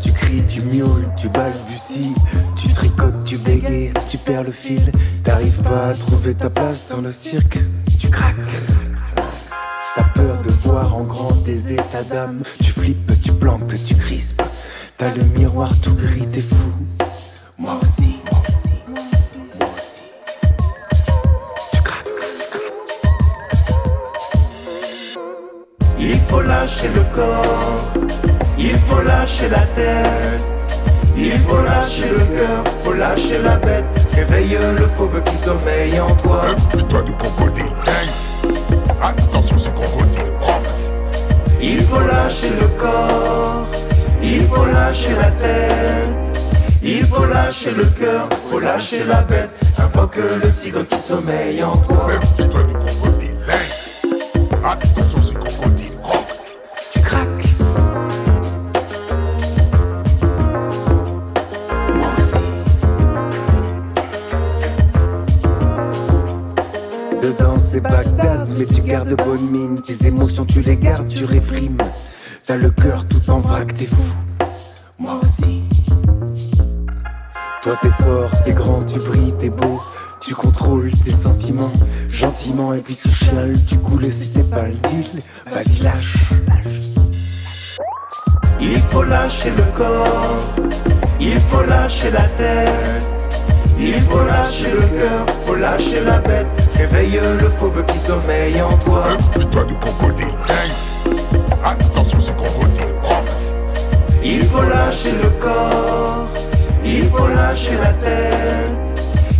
tu 0.00 0.12
cries, 0.12 0.42
tu 0.46 0.62
miaules, 0.62 1.06
tu 1.14 1.28
balbuties, 1.28 2.14
tu 2.56 2.68
tricotes, 2.68 3.22
tu 3.24 3.36
bégayes, 3.36 3.92
tu 4.08 4.16
perds 4.16 4.44
le 4.44 4.50
fil, 4.50 4.90
t'arrives 5.22 5.60
pas 5.60 5.88
à 5.88 5.94
trouver 5.94 6.34
ta 6.34 6.48
place 6.48 6.88
dans 6.88 7.02
le 7.02 7.12
cirque, 7.12 7.58
tu 7.98 8.08
craques. 8.08 8.34
T'as 9.94 10.02
peur 10.02 10.40
de 10.42 10.50
voir 10.50 10.96
en 10.96 11.02
grand 11.04 11.32
tes 11.44 11.72
états 11.72 12.02
d'âme, 12.02 12.42
tu 12.62 12.70
flippes, 12.72 13.12
tu 13.22 13.32
planques, 13.32 13.74
tu 13.84 13.94
crispes, 13.94 14.42
t'as 14.98 15.14
le 15.14 15.22
miroir 15.38 15.70
tout 15.80 15.94
gris, 15.94 16.26
t'es 16.32 16.40
fou. 16.40 16.72
Moi 17.58 17.78
aussi, 17.82 18.16
moi 18.30 18.40
aussi, 18.40 19.38
Tu 21.72 21.82
craques. 21.82 22.06
Il 25.98 26.18
faut 26.28 26.42
lâcher 26.42 26.88
le 26.94 27.02
corps 27.14 27.94
il 28.58 28.78
faut 28.78 29.02
lâcher 29.02 29.48
la 29.48 29.66
tête, 29.74 30.44
il 31.16 31.38
faut 31.38 31.60
lâcher 31.62 32.08
le 32.08 32.36
cœur, 32.36 32.64
faut 32.82 32.92
lâcher 32.92 33.42
la 33.42 33.56
bête. 33.56 33.84
Réveille 34.14 34.58
le 34.78 34.86
fauve 34.96 35.22
qui 35.24 35.36
sommeille 35.36 36.00
en 36.00 36.14
toi. 36.16 36.44
Fais-toi 36.70 37.02
du 37.02 37.12
crocodile, 37.12 37.64
Attention, 39.04 39.58
ce 39.58 39.68
crocodile. 39.68 40.32
Il 41.60 41.82
faut 41.82 42.00
lâcher 42.00 42.48
le 42.58 42.66
corps, 42.80 43.66
il 44.22 44.42
faut 44.44 44.64
lâcher 44.64 45.14
la 45.14 45.30
tête. 45.32 46.08
Il 46.82 47.04
faut 47.04 47.26
lâcher 47.26 47.70
le 47.72 47.84
cœur, 47.84 48.28
faut 48.50 48.60
lâcher 48.60 49.04
la 49.04 49.20
bête. 49.20 49.60
Invoque 49.78 50.16
le 50.16 50.50
tigre 50.52 50.86
qui 50.86 50.96
sommeille 50.96 51.62
en 51.62 51.76
toi. 51.78 52.08
Mais 68.58 68.66
tu 68.66 68.82
gardes 68.82 69.14
bonne 69.16 69.50
mine. 69.50 69.82
Tes 69.82 70.06
émotions, 70.06 70.44
tu 70.44 70.60
les 70.60 70.76
gardes, 70.76 71.08
tu 71.08 71.24
réprimes. 71.24 71.78
T'as 72.46 72.56
le 72.56 72.70
cœur 72.70 73.06
tout 73.06 73.30
en 73.30 73.38
vrac, 73.38 73.74
t'es 73.74 73.86
fou. 73.86 74.14
Moi 74.98 75.18
aussi. 75.22 75.62
Toi, 77.62 77.78
t'es 77.80 77.90
fort, 78.02 78.30
t'es 78.44 78.52
grand, 78.52 78.84
tu 78.84 78.98
brilles, 78.98 79.34
t'es 79.38 79.50
beau. 79.50 79.80
Tu 80.20 80.34
contrôles 80.34 80.90
tes 81.04 81.12
sentiments 81.12 81.72
gentiment 82.08 82.72
et 82.72 82.80
puis 82.80 82.96
tu 82.96 83.08
chiales, 83.08 83.58
tu 83.66 83.76
coules 83.78 84.06
si 84.06 84.28
t'es 84.30 84.42
pas 84.44 84.68
le 84.68 84.74
deal. 84.88 85.22
Vas-y, 85.50 85.82
lâche. 85.82 86.16
Il 88.60 88.80
faut 88.90 89.02
lâcher 89.02 89.50
le 89.50 89.62
corps, 89.76 90.46
il 91.20 91.40
faut 91.40 91.62
lâcher 91.64 92.10
la 92.10 92.26
tête. 92.38 93.13
Il 93.78 94.00
faut 94.00 94.24
lâcher 94.24 94.70
le 94.70 94.98
cœur, 94.98 95.26
faut 95.46 95.54
lâcher 95.54 96.00
la 96.04 96.18
bête. 96.18 96.46
Réveille 96.76 97.20
le 97.40 97.48
fauve 97.58 97.84
qui 97.86 97.98
sommeille 97.98 98.60
en 98.60 98.76
toi. 98.78 99.04
Fais-toi 99.32 99.64
du 99.64 99.74
crocodile, 99.76 100.26
Attention, 101.64 102.20
ce 102.20 102.30
crocodile, 102.32 102.94
Il 104.22 104.44
faut 104.46 104.62
lâcher 104.62 105.12
le 105.12 105.28
corps, 105.40 106.26
il 106.84 107.04
faut 107.04 107.28
lâcher 107.28 107.76
la 107.82 107.92
tête. 107.94 108.74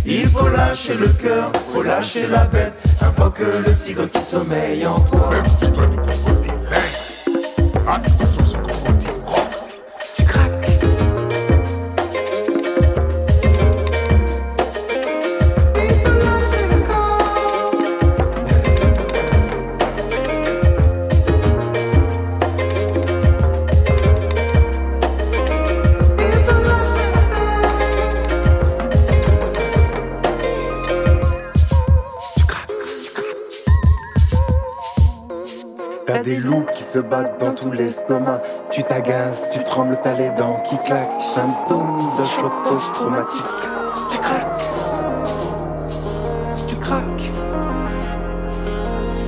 Il 0.07 0.27
faut 0.27 0.49
lâcher 0.49 0.93
le 0.93 1.07
cœur, 1.07 1.51
faut 1.73 1.81
lâcher 1.81 2.27
la 2.27 2.45
bête. 2.45 2.83
Invoque 3.01 3.39
le 3.39 3.75
tigre 3.75 4.07
qui 4.09 4.21
sommeille 4.21 4.85
en 4.85 4.99
toi. 4.99 5.31
Fais-toi 5.59 5.87
du 5.87 5.97
crocodile, 5.97 6.53
Attention, 7.87 8.24
se 36.95 36.99
dans 36.99 37.53
tout 37.53 37.71
l'estomac. 37.71 38.41
Tu 38.71 38.81
t'agaces, 38.83 39.49
tu 39.51 39.61
trembles, 39.65 39.97
t'as 40.01 40.13
les 40.13 40.29
dents 40.29 40.61
qui 40.63 40.77
claquent. 40.85 41.21
Symptômes 41.33 41.99
de 42.17 42.23
choc 42.23 42.53
post-traumatique. 42.63 43.43
Tu 44.11 44.17
craques. 44.19 44.69
Tu 46.67 46.75
craques. 46.75 47.31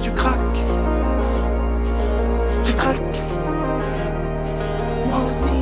Tu 0.01 0.11
craques. 0.11 0.61
Tu 2.63 2.73
craques. 2.73 3.21
Moi 5.09 5.19
aussi. 5.27 5.59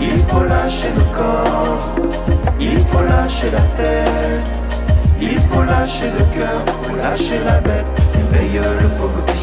Il 0.00 0.18
faut 0.28 0.42
lâcher 0.42 0.90
le 0.96 1.04
corps. 1.16 1.78
Il 2.58 2.78
faut 2.86 3.02
lâcher 3.02 3.50
la 3.52 3.64
tête. 3.78 4.46
Il 5.20 5.38
faut 5.38 5.62
lâcher 5.62 6.10
le 6.18 6.24
cœur. 6.36 6.64
Faut 6.82 6.96
lâcher 6.96 7.38
la 7.44 7.60
bête. 7.60 7.86
Éveille 8.18 8.60
le 8.82 8.88
fauve 8.88 9.35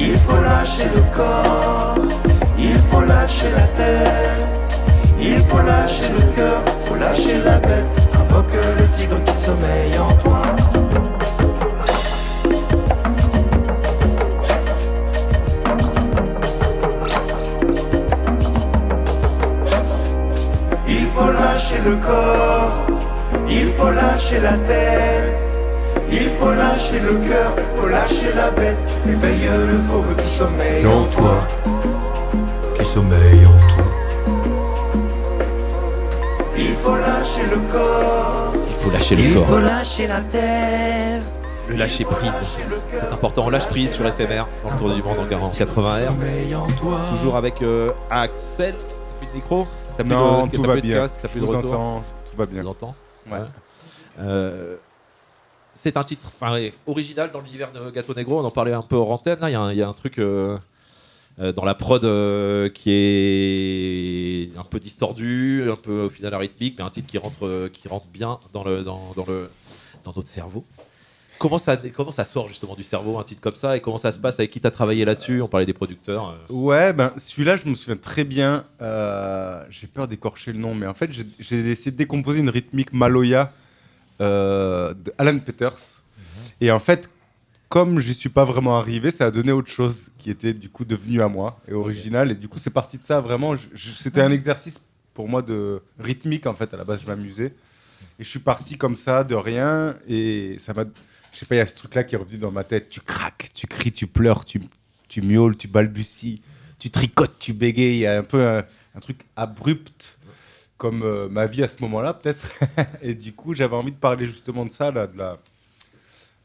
Il 0.00 0.16
faut 0.16 0.40
lâcher 0.40 0.84
le 0.94 1.16
corps, 1.16 1.96
il 2.58 2.78
faut 2.90 3.00
lâcher 3.00 3.50
la 3.50 3.66
tête, 3.76 4.80
il 5.20 5.38
faut 5.38 5.58
lâcher 5.58 6.08
le 6.08 6.34
cœur, 6.34 6.62
faut 6.86 6.94
lâcher 6.94 7.42
la 7.44 7.58
bête, 7.58 7.86
invoque 8.14 8.52
le 8.52 8.86
tigre 8.96 9.22
qui 9.24 9.34
sommeille 9.34 9.98
en 9.98 10.12
toi. 10.14 10.37
Le 21.88 21.96
corps, 21.96 22.72
il 23.48 23.72
faut 23.72 23.90
lâcher 23.90 24.40
la 24.40 24.52
tête, 24.58 25.48
il 26.10 26.28
faut 26.38 26.52
lâcher 26.52 26.98
le 27.00 27.14
cœur, 27.26 27.52
faut 27.76 27.88
lâcher 27.88 28.32
la 28.34 28.50
bête, 28.50 28.78
éveille 29.06 29.48
le 29.70 29.76
fauve 29.76 30.14
qui 30.16 30.28
sommeille 30.28 30.86
en 30.86 31.04
toi. 31.04 31.40
Qui 32.74 32.84
sommeille 32.84 33.46
en 33.46 33.58
toi. 33.72 33.84
Il 36.56 36.74
faut 36.82 36.96
lâcher 36.96 37.42
le 37.50 37.56
corps, 37.72 38.52
Il 38.68 38.74
faut 38.74 38.90
lâcher 38.90 39.16
le 39.16 39.22
il 39.22 39.34
corps. 39.34 39.46
faut 39.46 39.58
lâcher 39.60 40.06
la 40.06 40.20
terre. 40.20 41.22
Le 41.68 41.76
lâcher 41.76 42.04
prise. 42.04 42.32
C'est 42.92 43.12
important, 43.12 43.44
on 43.46 43.50
lâche 43.50 43.68
prise 43.68 43.92
sur 43.92 44.04
l'éphémère 44.04 44.46
dans 44.64 44.70
le 44.70 44.78
tour 44.78 44.90
du 44.94 45.02
monde 45.02 45.18
en 45.20 45.48
80 45.50 45.94
R. 46.08 46.66
Toujours 47.16 47.36
avec 47.36 47.62
euh, 47.62 47.86
Axel. 48.10 48.74
T'as 48.74 49.18
plus 49.18 49.26
de 49.26 49.32
micro 49.34 49.66
T'as 49.98 50.04
plus 50.04 50.12
Non, 50.12 50.46
de, 50.46 50.56
tout 50.56 50.62
t'as 50.62 50.68
va 50.68 50.72
plus 50.74 50.82
de 50.82 50.86
bien. 50.86 50.96
casque, 51.00 51.18
T'as 51.20 51.28
plus 51.28 51.40
Je 51.40 51.44
de 51.44 51.50
vous 51.50 51.56
retour 51.56 51.72
entends, 51.74 52.04
tout 52.30 52.36
va 52.36 52.46
bien. 52.46 52.64
entends 52.64 52.94
Ouais. 53.30 53.38
Euh, 54.20 54.76
c'est 55.74 55.96
un 55.96 56.04
titre 56.04 56.30
original 56.86 57.30
dans 57.32 57.40
l'univers 57.40 57.70
de 57.72 57.90
Gato 57.90 58.14
Negro. 58.14 58.40
On 58.40 58.44
en 58.44 58.50
parlait 58.50 58.72
un 58.72 58.82
peu 58.82 58.96
hors 58.96 59.10
antenne. 59.10 59.40
là. 59.40 59.50
Il 59.50 59.52
y, 59.52 59.56
a 59.56 59.60
un- 59.60 59.72
il 59.72 59.78
y 59.78 59.82
a 59.82 59.88
un 59.88 59.92
truc 59.92 60.18
euh, 60.18 60.56
euh, 61.40 61.52
dans 61.52 61.64
la 61.64 61.74
prod 61.74 62.04
euh, 62.04 62.68
qui 62.68 62.90
est 62.92 64.56
un 64.58 64.64
peu 64.64 64.80
distordu, 64.80 65.68
un 65.70 65.76
peu 65.76 66.02
au 66.06 66.10
final 66.10 66.32
arythmique, 66.34 66.76
mais 66.78 66.84
un 66.84 66.90
titre 66.90 67.06
qui 67.08 67.18
rentre, 67.18 67.46
euh, 67.46 67.68
qui 67.68 67.86
rentre 67.88 68.06
bien 68.06 68.38
dans, 68.52 68.64
le, 68.64 68.82
dans, 68.82 69.12
dans 69.16 69.24
le, 69.26 69.50
dans 70.04 70.12
notre 70.16 70.28
cerveau. 70.28 70.64
Comment 71.38 71.58
ça, 71.58 71.76
comment 71.94 72.10
ça 72.10 72.24
sort 72.24 72.48
justement 72.48 72.74
du 72.74 72.82
cerveau 72.82 73.18
un 73.18 73.22
titre 73.22 73.40
comme 73.40 73.54
ça 73.54 73.76
et 73.76 73.80
comment 73.80 73.98
ça 73.98 74.10
se 74.10 74.18
passe 74.18 74.40
avec 74.40 74.50
qui 74.50 74.60
t'as 74.60 74.70
travaillé 74.72 75.04
là-dessus? 75.04 75.40
On 75.40 75.46
parlait 75.48 75.66
des 75.66 75.72
producteurs. 75.72 76.30
euh. 76.50 76.52
Ouais, 76.52 76.92
ben 76.92 77.12
celui-là, 77.16 77.56
je 77.56 77.68
me 77.68 77.74
souviens 77.74 77.96
très 77.96 78.24
bien. 78.24 78.64
euh, 78.82 79.62
j'ai 79.70 79.86
peur 79.86 80.08
d'écorcher 80.08 80.52
le 80.52 80.58
nom, 80.58 80.74
mais 80.74 80.86
en 80.86 80.94
fait, 80.94 81.10
j'ai- 81.12 81.70
essayé 81.70 81.92
de 81.92 81.96
décomposer 81.96 82.40
une 82.40 82.50
rythmique 82.50 82.92
Maloya 82.92 83.50
euh, 84.20 84.94
de 84.94 85.12
Alan 85.18 85.38
Peters. 85.38 86.02
Et 86.60 86.72
en 86.72 86.80
fait, 86.80 87.08
comme 87.68 88.00
j'y 88.00 88.14
suis 88.14 88.30
pas 88.30 88.44
vraiment 88.44 88.78
arrivé, 88.78 89.10
ça 89.10 89.26
a 89.26 89.30
donné 89.30 89.52
autre 89.52 89.70
chose 89.70 90.08
qui 90.18 90.30
était 90.30 90.54
du 90.54 90.68
coup 90.68 90.84
devenu 90.84 91.22
à 91.22 91.28
moi 91.28 91.60
et 91.68 91.72
original. 91.72 92.30
Et 92.32 92.34
du 92.34 92.48
coup, 92.48 92.58
c'est 92.58 92.70
parti 92.72 92.98
de 92.98 93.04
ça 93.04 93.20
vraiment. 93.20 93.54
C'était 93.76 94.22
un 94.22 94.32
exercice 94.32 94.80
pour 95.14 95.28
moi 95.28 95.42
de 95.42 95.80
rythmique 96.00 96.46
en 96.46 96.54
fait. 96.54 96.72
À 96.74 96.76
la 96.76 96.84
base, 96.84 97.00
je 97.02 97.06
m'amusais. 97.06 97.52
Et 98.18 98.24
je 98.24 98.28
suis 98.28 98.38
parti 98.40 98.76
comme 98.76 98.96
ça, 98.96 99.22
de 99.22 99.34
rien. 99.36 99.94
Et 100.08 100.56
ça 100.58 100.72
m'a. 100.74 100.84
Je 101.32 101.38
sais 101.38 101.46
pas, 101.46 101.54
il 101.54 101.58
y 101.58 101.60
a 101.60 101.66
ce 101.66 101.76
truc-là 101.76 102.04
qui 102.04 102.14
est 102.14 102.18
revenu 102.18 102.38
dans 102.38 102.50
ma 102.50 102.64
tête. 102.64 102.88
Tu 102.90 103.00
craques, 103.00 103.50
tu 103.54 103.66
cries, 103.66 103.92
tu 103.92 104.06
pleures, 104.06 104.44
tu, 104.44 104.60
tu 105.08 105.22
miaules, 105.22 105.56
tu 105.56 105.68
balbuties, 105.68 106.42
tu 106.78 106.90
tricotes, 106.90 107.38
tu 107.38 107.52
bégayes. 107.52 107.96
Il 107.96 108.00
y 108.00 108.06
a 108.06 108.18
un 108.18 108.22
peu 108.24 108.46
un, 108.46 108.64
un 108.94 109.00
truc 109.00 109.20
abrupt, 109.36 110.18
comme 110.78 111.02
euh, 111.02 111.28
ma 111.28 111.46
vie 111.46 111.62
à 111.62 111.68
ce 111.68 111.80
moment-là, 111.82 112.14
peut-être. 112.14 112.50
Et 113.02 113.14
du 113.14 113.32
coup, 113.32 113.54
j'avais 113.54 113.76
envie 113.76 113.92
de 113.92 113.96
parler 113.96 114.26
justement 114.26 114.64
de 114.64 114.70
ça, 114.70 114.90
là, 114.90 115.06
de 115.06 115.18
la. 115.18 115.38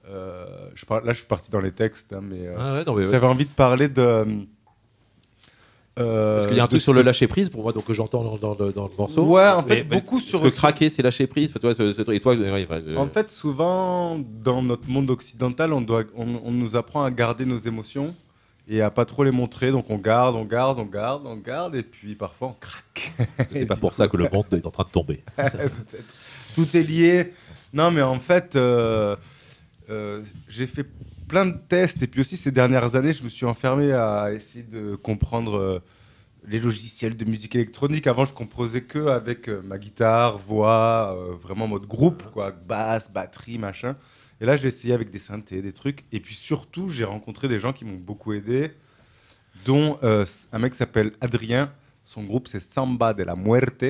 euh, 0.09 0.45
je 0.75 0.85
par- 0.85 1.01
Là, 1.01 1.13
je 1.13 1.19
suis 1.19 1.27
parti 1.27 1.49
dans 1.49 1.59
les 1.61 1.71
textes, 1.71 2.13
hein, 2.13 2.21
mais 2.21 2.47
euh, 2.47 2.55
Ah 2.57 2.73
ouais, 2.75 2.83
non, 2.85 2.95
mais 2.95 3.05
ouais. 3.05 3.11
j'avais 3.11 3.27
envie 3.27 3.45
de 3.45 3.51
parler 3.51 3.87
de. 3.87 4.25
Euh, 5.99 6.35
Parce 6.37 6.47
qu'il 6.47 6.57
y 6.57 6.59
a 6.59 6.63
un 6.63 6.67
truc 6.67 6.81
sur 6.81 6.93
le 6.93 7.01
lâcher 7.03 7.27
prise 7.27 7.49
pour 7.49 7.61
moi, 7.63 7.71
donc 7.71 7.85
que 7.85 7.93
j'entends 7.93 8.23
dans, 8.23 8.37
dans 8.55 8.65
le- 8.65 8.71
dans 8.73 8.85
le 8.87 8.93
morceau. 8.97 9.23
Ouais, 9.23 9.47
en 9.47 9.61
fait, 9.63 9.83
beaucoup 9.83 10.15
parce 10.15 10.27
sur- 10.27 10.41
que 10.41 10.47
craquer, 10.49 10.89
c'est 10.89 11.01
lâcher 11.03 11.27
prise. 11.27 11.49
Enfin, 11.51 11.59
toi, 11.59 11.73
ce- 11.75 11.93
ce 11.93 12.01
truc- 12.01 12.15
et 12.15 12.19
toi, 12.19 12.35
ouais, 12.35 12.67
enfin, 12.69 12.81
En 12.97 13.07
fait, 13.07 13.29
souvent, 13.29 14.19
dans 14.43 14.63
notre 14.63 14.89
monde 14.89 15.09
occidental, 15.11 15.71
on, 15.73 15.81
doit, 15.81 16.03
on, 16.15 16.27
on 16.43 16.51
nous 16.51 16.75
apprend 16.75 17.03
à 17.03 17.11
garder 17.11 17.45
nos 17.45 17.57
émotions 17.57 18.15
et 18.67 18.81
à 18.81 18.89
pas 18.89 19.05
trop 19.05 19.23
les 19.23 19.31
montrer. 19.31 19.69
Donc 19.71 19.89
on 19.89 19.97
garde, 19.97 20.35
on 20.35 20.45
garde, 20.45 20.79
on 20.79 20.85
garde, 20.85 21.23
on 21.25 21.35
garde, 21.35 21.75
et 21.75 21.83
puis 21.83 22.15
parfois 22.15 22.47
on 22.49 22.55
craque. 22.59 23.13
c'est 23.51 23.65
pas 23.67 23.75
pour 23.75 23.93
ça 23.93 24.07
que 24.07 24.17
le 24.17 24.27
monde 24.31 24.45
est 24.51 24.65
en 24.65 24.71
train 24.71 24.85
de 24.85 24.89
tomber. 24.89 25.21
Tout 26.55 26.75
est 26.77 26.83
lié. 26.83 27.33
Non, 27.73 27.91
mais 27.91 28.01
en 28.01 28.19
fait, 28.19 28.55
euh, 28.55 29.15
euh, 29.89 30.21
j'ai 30.47 30.67
fait 30.67 30.85
plein 31.27 31.45
de 31.45 31.57
tests, 31.67 32.01
et 32.01 32.07
puis 32.07 32.21
aussi 32.21 32.37
ces 32.37 32.51
dernières 32.51 32.95
années, 32.95 33.13
je 33.13 33.23
me 33.23 33.29
suis 33.29 33.45
enfermé 33.45 33.91
à 33.91 34.31
essayer 34.33 34.63
de 34.63 34.95
comprendre 34.95 35.55
euh, 35.57 35.79
les 36.47 36.59
logiciels 36.59 37.15
de 37.15 37.25
musique 37.25 37.55
électronique. 37.55 38.07
Avant, 38.07 38.25
je 38.25 38.33
composais 38.33 38.81
que 38.81 39.07
avec 39.07 39.47
euh, 39.49 39.61
ma 39.63 39.77
guitare, 39.77 40.37
voix, 40.37 41.15
euh, 41.17 41.33
vraiment 41.35 41.65
en 41.65 41.69
mode 41.69 41.85
groupe, 41.85 42.23
quoi, 42.31 42.51
basse, 42.51 43.11
batterie, 43.11 43.57
machin. 43.57 43.95
Et 44.41 44.45
là, 44.45 44.57
j'ai 44.57 44.67
essayé 44.67 44.93
avec 44.93 45.09
des 45.11 45.19
synthés, 45.19 45.61
des 45.61 45.71
trucs. 45.73 46.03
Et 46.11 46.19
puis 46.19 46.35
surtout, 46.35 46.89
j'ai 46.89 47.05
rencontré 47.05 47.47
des 47.47 47.59
gens 47.59 47.71
qui 47.73 47.85
m'ont 47.85 47.97
beaucoup 47.99 48.33
aidé, 48.33 48.71
dont 49.65 49.97
un 50.01 50.59
mec 50.59 50.73
qui 50.73 50.77
s'appelle 50.77 51.11
Adrien. 51.21 51.71
Son 52.03 52.23
groupe, 52.23 52.49
c'est 52.49 52.59
Samba 52.59 53.13
de 53.13 53.23
la 53.23 53.35
Muerte. 53.35 53.85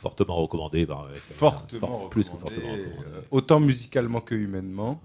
Fortement 0.00 0.36
recommandé. 0.36 0.82
Avec- 0.88 1.18
Fortement 1.20 1.86
fort- 1.86 2.10
plus 2.10 2.24
que 2.24 2.30
fortement 2.36 2.72
recommandé. 2.72 2.82
euh, 3.06 3.20
autant 3.30 3.60
musicalement 3.60 4.20
que 4.20 4.34
humainement. 4.34 5.02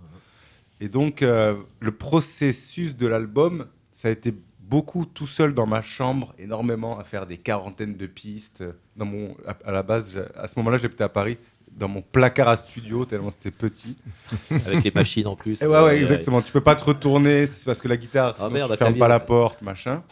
Et 0.79 0.89
donc, 0.89 1.21
euh, 1.21 1.55
le 1.79 1.91
processus 1.91 2.95
de 2.95 3.07
l'album, 3.07 3.67
ça 3.91 4.09
a 4.09 4.11
été 4.11 4.33
beaucoup 4.59 5.05
tout 5.05 5.27
seul 5.27 5.53
dans 5.53 5.65
ma 5.65 5.81
chambre, 5.81 6.33
énormément 6.37 6.99
à 6.99 7.03
faire 7.03 7.25
des 7.25 7.37
quarantaines 7.37 7.95
de 7.95 8.05
pistes. 8.05 8.63
Dans 8.95 9.05
mon, 9.05 9.35
à, 9.47 9.57
à 9.65 9.71
la 9.71 9.83
base, 9.83 10.15
à 10.35 10.47
ce 10.47 10.59
moment-là, 10.59 10.77
j'étais 10.77 11.03
à 11.03 11.09
Paris, 11.09 11.37
dans 11.77 11.87
mon 11.87 12.01
placard 12.01 12.47
à 12.47 12.57
studio, 12.57 13.05
tellement 13.05 13.31
c'était 13.31 13.51
petit. 13.51 13.95
Avec 14.65 14.83
les 14.83 14.91
machines 14.91 15.27
en 15.27 15.35
plus. 15.35 15.61
Et 15.61 15.67
ouais, 15.67 15.83
ouais, 15.83 15.97
exactement. 15.99 16.41
Tu 16.41 16.51
peux 16.51 16.61
pas 16.61 16.75
te 16.75 16.83
retourner, 16.83 17.45
c'est 17.45 17.65
parce 17.65 17.81
que 17.81 17.87
la 17.87 17.97
guitare, 17.97 18.33
Ah 18.35 18.37
sinon 18.37 18.51
merde, 18.51 18.67
tu 18.69 18.73
à 18.73 18.77
fermes 18.77 18.97
pas 18.97 19.07
la 19.07 19.19
porte, 19.19 19.61
machin. 19.61 20.03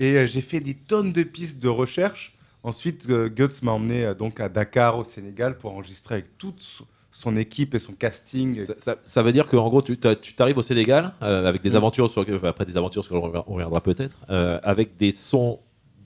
Et 0.00 0.14
euh, 0.14 0.26
j'ai 0.26 0.40
fait 0.40 0.60
des 0.60 0.74
tonnes 0.74 1.12
de 1.12 1.22
pistes 1.22 1.60
de 1.60 1.68
recherche. 1.68 2.34
Ensuite, 2.62 3.06
euh, 3.08 3.28
Guts 3.28 3.62
m'a 3.62 3.72
emmené 3.72 4.04
euh, 4.04 4.14
donc 4.14 4.40
à 4.40 4.48
Dakar, 4.48 4.98
au 4.98 5.04
Sénégal, 5.04 5.56
pour 5.58 5.72
enregistrer 5.72 6.16
avec 6.16 6.38
toute 6.38 6.82
son 7.18 7.36
équipe 7.36 7.74
et 7.74 7.80
son 7.80 7.92
casting. 7.94 8.64
Ça, 8.64 8.74
ça- 8.78 8.96
ça 9.04 9.22
veut 9.24 9.32
dire 9.32 9.48
qu'en 9.48 9.68
gros, 9.68 9.82
tu 9.82 9.96
t'arrives 9.98 10.58
au 10.58 10.62
Sénégal 10.62 11.12
euh, 11.22 11.48
avec 11.48 11.62
des 11.62 11.70
Mm. 11.70 11.76
aventures, 11.76 12.08
sur, 12.10 12.24
enfin, 12.32 12.48
après 12.48 12.64
des 12.64 12.76
aventures 12.76 13.04
sur 13.04 13.16
lesquelles 13.16 13.42
on 13.46 13.54
reviendra 13.54 13.80
peut-être, 13.80 14.16
euh, 14.30 14.60
avec 14.62 14.96
des 14.96 15.10
sons 15.10 15.58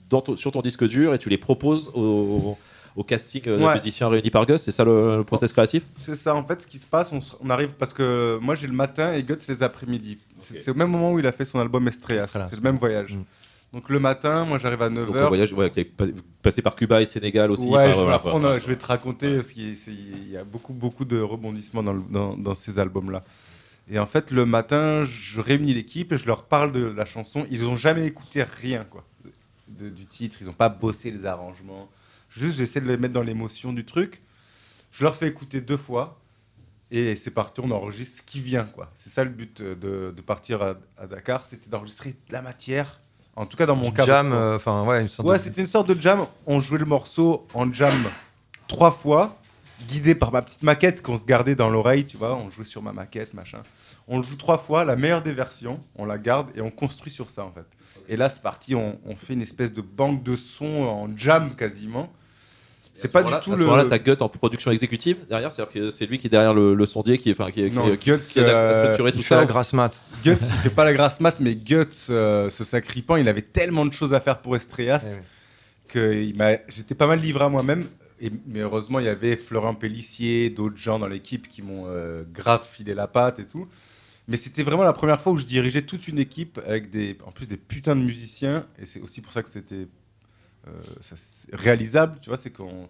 dans 0.08 0.22
ton- 0.22 0.36
sur 0.36 0.52
ton 0.52 0.62
disque 0.62 0.86
dur 0.88 1.12
et 1.14 1.18
tu 1.18 1.28
les 1.28 1.36
proposes 1.38 1.90
au, 1.94 2.56
au 2.96 3.04
casting 3.04 3.42
euh, 3.46 3.58
de 3.58 3.62
Ouais. 3.64 3.74
musiciens 3.74 4.08
réunis 4.08 4.30
par 4.30 4.46
Gus. 4.46 4.62
C'est 4.62 4.70
ça 4.72 4.84
le, 4.84 5.18
le 5.18 5.24
process 5.24 5.52
créatif? 5.52 5.82
C'est 5.98 6.16
ça, 6.16 6.34
en 6.34 6.44
fait, 6.44 6.62
ce 6.62 6.66
qui 6.66 6.78
se 6.78 6.86
passe, 6.86 7.10
on, 7.42 7.50
arrive 7.50 7.70
parce 7.78 7.92
que 7.92 8.38
moi 8.40 8.54
j'ai 8.54 8.66
le 8.66 8.72
matin 8.72 9.12
et 9.12 9.22
Guts 9.22 9.36
les 9.48 9.62
après-midi. 9.62 10.16
C'est 10.38 10.60
c'est 10.62 10.70
au 10.70 10.74
même 10.74 10.90
moment 10.90 11.12
où 11.12 11.18
il 11.18 11.26
a 11.26 11.32
fait 11.32 11.44
son 11.44 11.58
album. 11.60 11.86
Estrellas. 11.88 12.26
C'est 12.48 12.56
le 12.56 12.62
même 12.62 12.76
voyage. 12.76 13.14
Mm. 13.14 13.22
Donc 13.72 13.88
le 13.88 13.98
matin, 13.98 14.44
moi 14.44 14.58
j'arrive 14.58 14.82
à 14.82 14.90
Donc 14.90 15.16
un 15.16 15.24
9h. 15.24 15.28
voyage 15.28 15.52
ouais, 15.54 15.72
passé 16.42 16.60
par 16.60 16.76
Cuba 16.76 17.00
et 17.00 17.06
Sénégal 17.06 17.50
aussi. 17.50 17.66
Ouais, 17.66 17.84
enfin, 17.84 17.92
je, 17.92 17.96
vais 17.96 18.02
voilà, 18.04 18.18
voilà. 18.18 18.58
je 18.58 18.66
vais 18.66 18.76
te 18.76 18.84
raconter 18.84 19.36
parce 19.36 19.50
qu'il 19.52 20.28
y 20.30 20.36
a 20.36 20.44
beaucoup, 20.44 20.74
beaucoup 20.74 21.04
de 21.06 21.18
rebondissements 21.20 21.82
dans, 21.82 21.94
le- 21.94 22.02
dans- 22.10 22.36
dans 22.36 22.54
ces 22.54 22.78
albums-là. 22.78 23.24
Et 23.90 23.98
en 23.98 24.06
fait, 24.06 24.30
le 24.30 24.44
matin, 24.46 25.04
je 25.04 25.40
réunis 25.40 25.72
l'équipe 25.74 26.12
et 26.12 26.18
je 26.18 26.26
leur 26.26 26.44
parle 26.44 26.72
de 26.72 26.84
la 26.84 27.04
chanson. 27.06 27.46
Ils 27.50 27.62
n'ont 27.62 27.76
jamais 27.76 28.06
écouté 28.06 28.42
rien 28.42 28.84
quoi, 28.84 29.04
de- 29.68 29.88
du 29.88 30.04
titre. 30.04 30.36
Ils 30.40 30.46
n'ont 30.46 30.52
pas 30.52 30.68
bossé 30.68 31.10
les 31.10 31.24
arrangements. 31.24 31.88
Juste, 32.30 32.58
j'essaie 32.58 32.80
de 32.80 32.86
les 32.86 32.96
mettre 32.98 33.14
dans 33.14 33.22
l'émotion 33.22 33.72
du 33.72 33.84
truc. 33.86 34.20
Je 34.92 35.02
leur 35.02 35.16
fais 35.16 35.28
écouter 35.28 35.60
deux 35.62 35.76
fois. 35.78 36.18
Et 36.90 37.16
c'est 37.16 37.30
parti, 37.30 37.60
on 37.64 37.70
enregistre 37.70 38.18
ce 38.18 38.22
qui 38.22 38.40
vient. 38.40 38.64
quoi. 38.66 38.90
C'est 38.94 39.08
ça 39.08 39.24
le 39.24 39.30
but 39.30 39.62
euh, 39.62 39.74
de, 39.74 40.14
de 40.14 40.20
partir 40.22 40.60
à, 40.62 40.74
à 40.98 41.06
Dakar, 41.06 41.46
c'était 41.46 41.70
d'enregistrer 41.70 42.10
de 42.28 42.32
la 42.34 42.42
matière 42.42 43.00
En 43.34 43.46
tout 43.46 43.56
cas, 43.56 43.66
dans 43.66 43.76
mon 43.76 43.90
cas. 43.90 44.04
Jam, 44.04 44.32
enfin, 44.32 44.84
ouais, 44.84 45.00
une 45.02 45.08
sorte 45.08 45.26
ouais, 45.26 45.38
c'était 45.38 45.62
une 45.62 45.66
sorte 45.66 45.88
de 45.88 46.00
jam. 46.00 46.26
On 46.46 46.60
jouait 46.60 46.78
le 46.78 46.84
morceau 46.84 47.46
en 47.54 47.72
jam 47.72 47.94
trois 48.68 48.90
fois, 48.90 49.38
guidé 49.88 50.14
par 50.14 50.32
ma 50.32 50.42
petite 50.42 50.62
maquette 50.62 51.02
qu'on 51.02 51.18
se 51.18 51.24
gardait 51.24 51.54
dans 51.54 51.70
l'oreille, 51.70 52.04
tu 52.04 52.16
vois. 52.16 52.34
On 52.34 52.50
jouait 52.50 52.64
sur 52.64 52.82
ma 52.82 52.92
maquette, 52.92 53.32
machin. 53.34 53.62
On 54.08 54.18
le 54.18 54.22
joue 54.24 54.36
trois 54.36 54.58
fois, 54.58 54.84
la 54.84 54.96
meilleure 54.96 55.22
des 55.22 55.32
versions, 55.32 55.80
on 55.96 56.04
la 56.04 56.18
garde 56.18 56.48
et 56.54 56.60
on 56.60 56.70
construit 56.70 57.12
sur 57.12 57.30
ça, 57.30 57.44
en 57.44 57.52
fait. 57.52 57.66
Et 58.08 58.16
là, 58.16 58.28
c'est 58.28 58.42
parti, 58.42 58.74
on, 58.74 58.98
on 59.06 59.14
fait 59.14 59.34
une 59.34 59.42
espèce 59.42 59.72
de 59.72 59.80
banque 59.80 60.22
de 60.22 60.36
sons 60.36 60.82
en 60.84 61.08
jam 61.16 61.54
quasiment. 61.54 62.12
C'est 62.94 63.10
pas 63.10 63.22
du 63.22 63.32
tout 63.42 63.56
le. 63.56 63.68
À 63.70 63.84
ce 63.84 63.88
t'as 63.88 63.98
Gut 63.98 64.20
en 64.20 64.28
production 64.28 64.70
exécutive 64.70 65.16
derrière, 65.28 65.50
c'est-à-dire 65.50 65.72
que 65.72 65.90
c'est 65.90 66.06
lui 66.06 66.18
qui 66.18 66.26
est 66.26 66.30
derrière 66.30 66.54
le, 66.54 66.74
le 66.74 66.86
sondier, 66.86 67.18
qui, 67.18 67.32
enfin, 67.32 67.50
qui, 67.50 67.70
non, 67.70 67.96
qui, 67.96 68.10
Guts, 68.10 68.22
qui 68.22 68.40
a 68.40 68.42
euh, 68.42 68.82
structuré 68.84 69.12
tout 69.12 69.22
fait 69.22 69.34
la 69.34 69.46
grasse 69.46 69.72
mat. 69.72 70.00
Guts, 70.24 70.36
il 70.40 70.58
fait 70.62 70.70
pas 70.70 70.84
la 70.84 70.92
grasse 70.92 71.20
mat, 71.20 71.40
mais 71.40 71.54
Guts, 71.54 71.86
euh, 72.10 72.50
ce 72.50 72.64
sacripant, 72.64 73.16
il 73.16 73.28
avait 73.28 73.42
tellement 73.42 73.86
de 73.86 73.92
choses 73.92 74.12
à 74.14 74.20
faire 74.20 74.38
pour 74.38 74.56
Estrellas 74.56 75.04
Eh 75.04 75.22
que 75.92 76.32
j'étais 76.68 76.94
pas 76.94 77.06
mal 77.06 77.20
livré 77.20 77.44
à 77.44 77.48
moi-même. 77.48 77.84
Et, 78.20 78.30
mais 78.46 78.60
heureusement, 78.60 78.98
il 78.98 79.04
y 79.06 79.08
avait 79.08 79.36
Florent 79.36 79.74
Pellissier, 79.74 80.48
d'autres 80.48 80.76
gens 80.76 80.98
dans 80.98 81.08
l'équipe 81.08 81.48
qui 81.48 81.60
m'ont 81.60 81.84
euh, 81.86 82.22
grave 82.32 82.66
filé 82.70 82.94
la 82.94 83.06
patte 83.06 83.38
et 83.40 83.44
tout. 83.44 83.68
Mais 84.28 84.36
c'était 84.36 84.62
vraiment 84.62 84.84
la 84.84 84.92
première 84.92 85.20
fois 85.20 85.32
où 85.32 85.38
je 85.38 85.44
dirigeais 85.44 85.82
toute 85.82 86.08
une 86.08 86.18
équipe 86.18 86.60
avec 86.66 86.90
des, 86.90 87.18
en 87.26 87.32
plus 87.32 87.46
des 87.46 87.56
putains 87.56 87.96
de 87.96 88.02
musiciens. 88.02 88.64
Et 88.80 88.86
c'est 88.86 89.00
aussi 89.00 89.20
pour 89.20 89.32
ça 89.32 89.42
que 89.42 89.50
c'était 89.50 89.88
ça, 91.00 91.16
c'est 91.16 91.54
réalisable, 91.54 92.18
tu 92.20 92.28
vois, 92.28 92.38
c'est 92.38 92.50
qu'on 92.50 92.88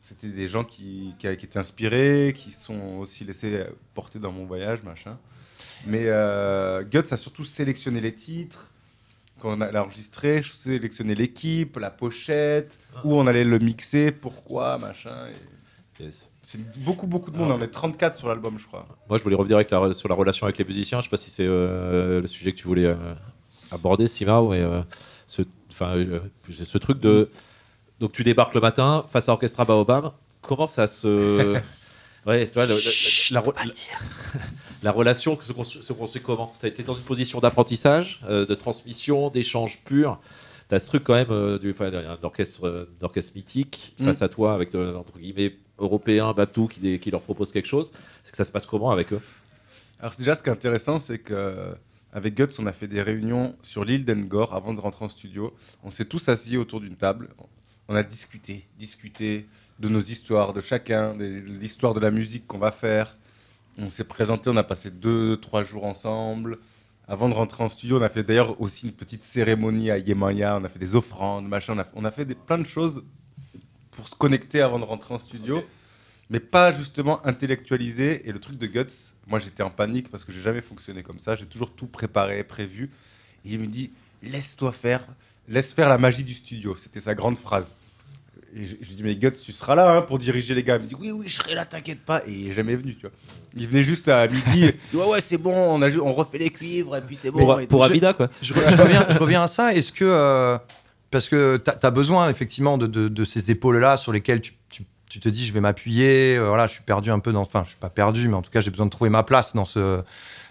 c'était 0.00 0.28
des 0.28 0.48
gens 0.48 0.64
qui, 0.64 1.14
qui, 1.18 1.36
qui 1.36 1.44
étaient 1.44 1.58
inspirés, 1.58 2.32
qui 2.34 2.50
sont 2.50 2.98
aussi 2.98 3.24
laissés 3.24 3.64
porter 3.94 4.18
dans 4.18 4.32
mon 4.32 4.46
voyage, 4.46 4.82
machin. 4.82 5.18
Mais 5.86 6.04
euh, 6.06 6.82
Guts 6.82 7.12
a 7.12 7.16
surtout 7.16 7.44
sélectionné 7.44 8.00
les 8.00 8.14
titres. 8.14 8.70
Quand 9.40 9.58
on 9.58 9.60
a 9.60 9.80
enregistré, 9.80 10.42
je 10.42 10.52
sélectionnais 10.52 11.14
l'équipe, 11.14 11.76
la 11.76 11.90
pochette, 11.90 12.78
où 13.04 13.14
on 13.14 13.26
allait 13.26 13.44
le 13.44 13.58
mixer, 13.58 14.12
pourquoi, 14.12 14.78
machin. 14.78 15.28
et 15.28 15.58
Yes. 16.00 16.30
C'est 16.42 16.80
beaucoup, 16.80 17.06
beaucoup 17.06 17.30
de 17.30 17.36
monde. 17.36 17.50
On 17.50 17.60
est 17.60 17.68
34 17.68 18.16
sur 18.16 18.28
l'album, 18.28 18.58
je 18.58 18.66
crois. 18.66 18.86
Moi, 19.08 19.18
je 19.18 19.22
voulais 19.22 19.34
revenir 19.34 19.56
avec 19.56 19.70
la, 19.70 19.92
sur 19.92 20.08
la 20.08 20.14
relation 20.14 20.46
avec 20.46 20.58
les 20.58 20.64
musiciens. 20.64 20.98
Je 21.00 21.04
sais 21.04 21.10
pas 21.10 21.16
si 21.16 21.30
c'est 21.30 21.46
euh, 21.46 22.20
le 22.20 22.26
sujet 22.26 22.52
que 22.52 22.58
tu 22.58 22.68
voulais 22.68 22.86
euh, 22.86 23.14
aborder, 23.70 24.06
Sima, 24.06 24.40
mais 24.42 24.60
euh, 24.60 24.82
ce, 25.26 25.42
enfin, 25.80 25.96
euh, 25.96 26.20
ce 26.50 26.78
truc 26.78 27.00
de. 27.00 27.28
Donc, 28.00 28.12
tu 28.12 28.22
débarques 28.24 28.54
le 28.54 28.60
matin 28.60 29.04
face 29.12 29.28
à 29.28 29.32
Orchestra 29.32 29.64
Baobab. 29.64 30.12
Comment 30.42 30.68
ça 30.68 30.86
se. 30.86 31.56
Ouais, 32.26 32.46
tu 32.46 32.54
vois, 32.54 32.66
le- 32.66 32.74
la, 33.32 33.40
la- 33.40 33.72
la 34.82 34.92
relation 34.92 35.38
se 35.40 35.52
construit, 35.52 35.82
se 35.82 35.92
construit 35.94 36.20
comment? 36.20 36.52
Tu 36.60 36.66
as 36.66 36.68
été 36.68 36.82
dans 36.82 36.92
une 36.92 37.02
position 37.04 37.40
d'apprentissage, 37.40 38.20
euh, 38.28 38.44
de 38.44 38.54
transmission, 38.54 39.30
d'échange 39.30 39.78
pur. 39.84 40.18
Tu 40.68 40.74
as 40.74 40.78
ce 40.80 40.86
truc 40.86 41.04
quand 41.04 41.14
même 41.14 41.30
euh, 41.30 41.58
du, 41.58 41.70
enfin, 41.70 41.90
d'un 41.90 42.18
orchestre, 42.22 42.66
euh, 42.66 42.90
d'orchestre 43.00 43.32
mythique 43.34 43.94
Mm. 43.98 44.04
face 44.06 44.20
à 44.20 44.28
toi, 44.28 44.52
avec 44.52 44.74
euh, 44.74 44.96
entre 44.96 45.16
guillemets 45.18 45.54
européens, 45.78 46.34
Babtou, 46.34 46.66
qui, 46.66 46.98
qui 46.98 47.10
leur 47.10 47.22
propose 47.22 47.50
quelque 47.52 47.68
chose. 47.68 47.90
C'est 48.24 48.32
que 48.32 48.36
ça 48.36 48.44
se 48.44 48.52
passe 48.52 48.66
comment 48.66 48.90
avec 48.90 49.10
eux? 49.12 49.20
Alors 50.00 50.12
déjà, 50.18 50.34
ce 50.34 50.42
qui 50.42 50.50
est 50.50 50.52
intéressant, 50.52 51.00
c'est 51.00 51.20
que 51.20 51.32
avec 52.12 52.34
Guts, 52.34 52.58
on 52.58 52.66
a 52.66 52.72
fait 52.72 52.88
des 52.88 53.02
réunions 53.02 53.54
sur 53.62 53.84
l'île 53.84 54.04
d'Engor 54.04 54.54
avant 54.54 54.72
de 54.72 54.80
rentrer 54.80 55.04
en 55.04 55.08
studio. 55.08 55.54
On 55.82 55.90
s'est 55.90 56.06
tous 56.06 56.28
assis 56.28 56.56
autour 56.56 56.80
d'une 56.80 56.96
table. 56.96 57.28
On 57.88 57.94
a 57.94 58.02
discuté, 58.02 58.66
discuté 58.78 59.46
de 59.78 59.88
nos 59.88 60.00
histoires, 60.00 60.52
de 60.52 60.60
chacun, 60.60 61.14
de 61.14 61.24
l'histoire 61.24 61.94
de 61.94 62.00
la 62.00 62.10
musique 62.10 62.46
qu'on 62.46 62.58
va 62.58 62.72
faire. 62.72 63.14
On 63.76 63.90
s'est 63.90 64.04
présenté, 64.04 64.50
on 64.50 64.56
a 64.56 64.64
passé 64.64 64.90
deux, 64.90 65.36
trois 65.36 65.64
jours 65.64 65.84
ensemble. 65.84 66.58
Avant 67.06 67.28
de 67.28 67.34
rentrer 67.34 67.62
en 67.62 67.68
studio, 67.68 67.98
on 67.98 68.02
a 68.02 68.08
fait 68.08 68.22
d'ailleurs 68.22 68.60
aussi 68.60 68.86
une 68.86 68.92
petite 68.92 69.22
cérémonie 69.22 69.90
à 69.90 69.98
Yemaya. 69.98 70.58
On 70.60 70.64
a 70.64 70.68
fait 70.68 70.78
des 70.78 70.96
offrandes, 70.96 71.46
machin. 71.46 71.76
On 71.94 72.04
a, 72.04 72.10
fait 72.10 72.24
des, 72.24 72.34
plein 72.34 72.58
de 72.58 72.64
choses 72.64 73.04
pour 73.92 74.08
se 74.08 74.14
connecter 74.14 74.60
avant 74.60 74.78
de 74.78 74.84
rentrer 74.84 75.14
en 75.14 75.18
studio 75.18 75.62
mais 76.30 76.40
pas 76.40 76.72
justement 76.72 77.24
intellectualisé. 77.26 78.28
Et 78.28 78.32
le 78.32 78.38
truc 78.38 78.58
de 78.58 78.66
Guts, 78.66 79.14
moi 79.26 79.38
j'étais 79.38 79.62
en 79.62 79.70
panique 79.70 80.10
parce 80.10 80.24
que 80.24 80.32
j'ai 80.32 80.40
jamais 80.40 80.60
fonctionné 80.62 81.02
comme 81.02 81.18
ça. 81.18 81.36
J'ai 81.36 81.46
toujours 81.46 81.72
tout 81.72 81.86
préparé, 81.86 82.44
prévu. 82.44 82.90
Et 83.44 83.52
il 83.52 83.60
me 83.60 83.66
dit 83.66 83.90
laisse-toi 84.22 84.72
faire, 84.72 85.04
laisse 85.48 85.72
faire 85.72 85.88
la 85.88 85.98
magie 85.98 86.24
du 86.24 86.34
studio. 86.34 86.74
C'était 86.76 87.00
sa 87.00 87.14
grande 87.14 87.38
phrase. 87.38 87.74
Et 88.56 88.64
je, 88.64 88.76
lui 88.76 88.94
dis 88.94 89.02
mais 89.02 89.14
Guts, 89.14 89.32
tu 89.32 89.52
seras 89.52 89.74
là 89.74 89.94
hein, 89.96 90.02
pour 90.02 90.18
diriger 90.18 90.54
les 90.54 90.62
gars. 90.62 90.76
Il 90.76 90.82
me 90.82 90.86
dit 90.88 90.94
oui 90.98 91.10
oui 91.12 91.26
je 91.28 91.34
serai 91.36 91.54
là, 91.54 91.66
t'inquiète 91.66 92.00
pas. 92.00 92.22
Et 92.26 92.32
il 92.32 92.48
est 92.48 92.52
jamais 92.52 92.76
venu, 92.76 92.94
tu 92.94 93.02
vois. 93.02 93.10
Il 93.54 93.68
venait 93.68 93.82
juste 93.82 94.08
à 94.08 94.26
midi. 94.26 94.70
ouais 94.94 95.04
ouais 95.04 95.20
c'est 95.20 95.36
bon, 95.36 95.54
on 95.54 95.82
a 95.82 95.90
on 95.98 96.12
refait 96.14 96.38
les 96.38 96.50
cuivres 96.50 96.96
et 96.96 97.02
puis 97.02 97.16
c'est 97.20 97.30
bon. 97.30 97.40
Pour, 97.40 97.66
pour. 97.68 97.84
Abida, 97.84 98.14
quoi. 98.14 98.28
Je, 98.42 98.54
re- 98.54 98.70
je 98.70 98.82
reviens, 98.82 99.06
je 99.10 99.18
reviens 99.18 99.42
à 99.42 99.48
ça. 99.48 99.74
Est-ce 99.74 99.92
que. 99.92 100.04
euh, 100.04 100.58
parce 101.10 101.28
que 101.28 101.56
tu 101.62 101.70
as, 101.86 101.90
besoin 101.90 102.28
effectivement 102.28 102.76
de, 102.76 102.86
de- 102.86 103.08
de 103.08 103.24
ces 103.24 103.50
épaules-là 103.50 103.96
sur 103.96 104.12
lesquelles 104.12 104.40
tu, 104.42 104.52
tu- 104.70 104.84
tu 105.08 105.20
te 105.20 105.28
dis 105.28 105.46
je 105.46 105.52
vais 105.52 105.60
m'appuyer. 105.60 106.36
euh, 106.36 106.48
voilà, 106.48 106.66
je 106.66 106.72
suis 106.72 106.82
perdu 106.82 107.10
un 107.10 107.18
peu 107.18 107.32
dans. 107.32 107.42
Enfin, 107.42 107.62
je 107.64 107.70
suis 107.70 107.78
pas 107.78 107.90
perdu, 107.90 108.28
mais 108.28 108.34
en 108.34 108.42
tout 108.42 108.50
cas, 108.50 108.60
j'ai 108.60 108.70
besoin 108.70 108.86
de 108.86 108.90
trouver 108.90 109.10
ma 109.10 109.22
place 109.22 109.54
dans, 109.54 109.64
ce, 109.64 110.00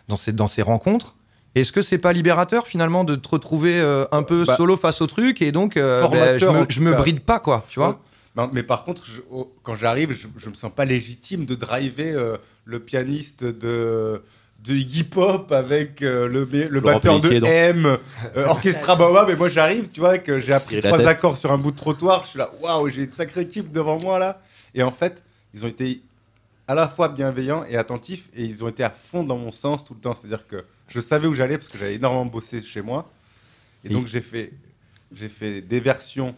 dans, 0.08 0.18
ces, 0.18 0.34
dans 0.34 0.48
ces 0.48 0.62
rencontres. 0.62 1.16
Est-ce 1.56 1.72
que 1.72 1.82
c'est 1.82 1.98
pas 1.98 2.14
libérateur 2.14 2.68
finalement 2.68 3.04
de 3.04 3.16
te 3.16 3.28
retrouver 3.30 3.80
euh, 3.80 4.06
un 4.12 4.22
peu 4.24 4.44
Bah, 4.46 4.56
solo 4.58 4.78
face 4.78 5.02
au 5.02 5.08
truc 5.08 5.42
et 5.42 5.52
donc 5.52 5.76
euh, 5.76 6.08
ben, 6.08 6.38
je, 6.40 6.46
me, 6.46 6.66
je 6.70 6.82
me 6.82 6.94
bride 6.94 7.22
pas 7.22 7.40
quoi, 7.40 7.66
tu 7.70 7.80
vois? 7.80 8.00
Non, 8.36 8.48
mais 8.54 8.62
par 8.62 8.84
contre, 8.84 9.04
je- 9.06 9.22
oh, 9.32 9.52
quand 9.64 9.76
j'arrive, 9.76 10.12
je, 10.12 10.28
je 10.38 10.50
me 10.50 10.54
sens 10.54 10.72
pas 10.72 10.86
légitime 10.86 11.46
de 11.46 11.56
driver 11.56 12.14
euh, 12.16 12.38
le 12.66 12.80
pianiste 12.80 13.44
de, 13.44 14.22
de 14.64 14.76
Iggy 14.76 15.04
Pop 15.06 15.52
avec 15.52 16.04
euh, 16.04 16.28
le, 16.28 16.48
le 16.70 16.80
batteur 16.80 17.20
de 17.20 17.40
donc. 17.40 17.50
M, 17.50 17.98
euh, 18.36 18.46
Orchestra 18.46 18.96
Baobab. 19.00 19.28
Mais 19.30 19.36
moi, 19.36 19.50
j'arrive, 19.50 19.90
tu 19.92 20.00
vois, 20.02 20.20
que 20.20 20.40
j'ai 20.40 20.54
appris 20.54 20.76
trois 20.82 21.00
accords 21.08 21.38
sur 21.40 21.52
un 21.52 21.58
bout 21.58 21.72
de 21.72 21.78
trottoir. 21.78 22.26
Je 22.26 22.30
suis 22.30 22.38
là, 22.40 22.52
waouh, 22.62 22.88
j'ai 22.90 23.06
une 23.06 23.12
sacrée 23.12 23.42
équipe 23.42 23.72
devant 23.72 24.00
moi 24.00 24.20
là. 24.20 24.40
Et 24.78 24.84
en 24.84 24.92
fait, 24.92 25.26
ils 25.54 25.66
ont 25.66 25.68
été 25.68 26.02
à 26.68 26.76
la 26.76 26.88
fois 26.88 27.10
bienveillants 27.10 27.66
et 27.66 27.76
attentifs 27.78 28.30
et 28.36 28.44
ils 28.46 28.64
ont 28.64 28.70
été 28.70 28.84
à 28.84 28.90
fond 28.92 29.24
dans 29.24 29.38
mon 29.38 29.52
sens 29.52 29.84
tout 29.84 29.94
le 29.96 30.00
temps. 30.00 30.14
C'est-à-dire 30.16 30.46
que 30.48 30.64
je 30.88 31.00
savais 31.00 31.28
où 31.28 31.34
j'allais 31.34 31.58
parce 31.58 31.68
que 31.68 31.78
j'avais 31.78 31.96
énormément 31.96 32.26
bossé 32.28 32.62
chez 32.62 32.82
moi. 32.82 33.10
Et 33.84 33.88
Et- 33.88 33.94
donc, 33.94 34.06
j'ai 34.08 34.22
fait, 34.22 34.54
j'ai 35.12 35.30
fait 35.30 35.62
des 35.62 35.80
versions 35.80 36.36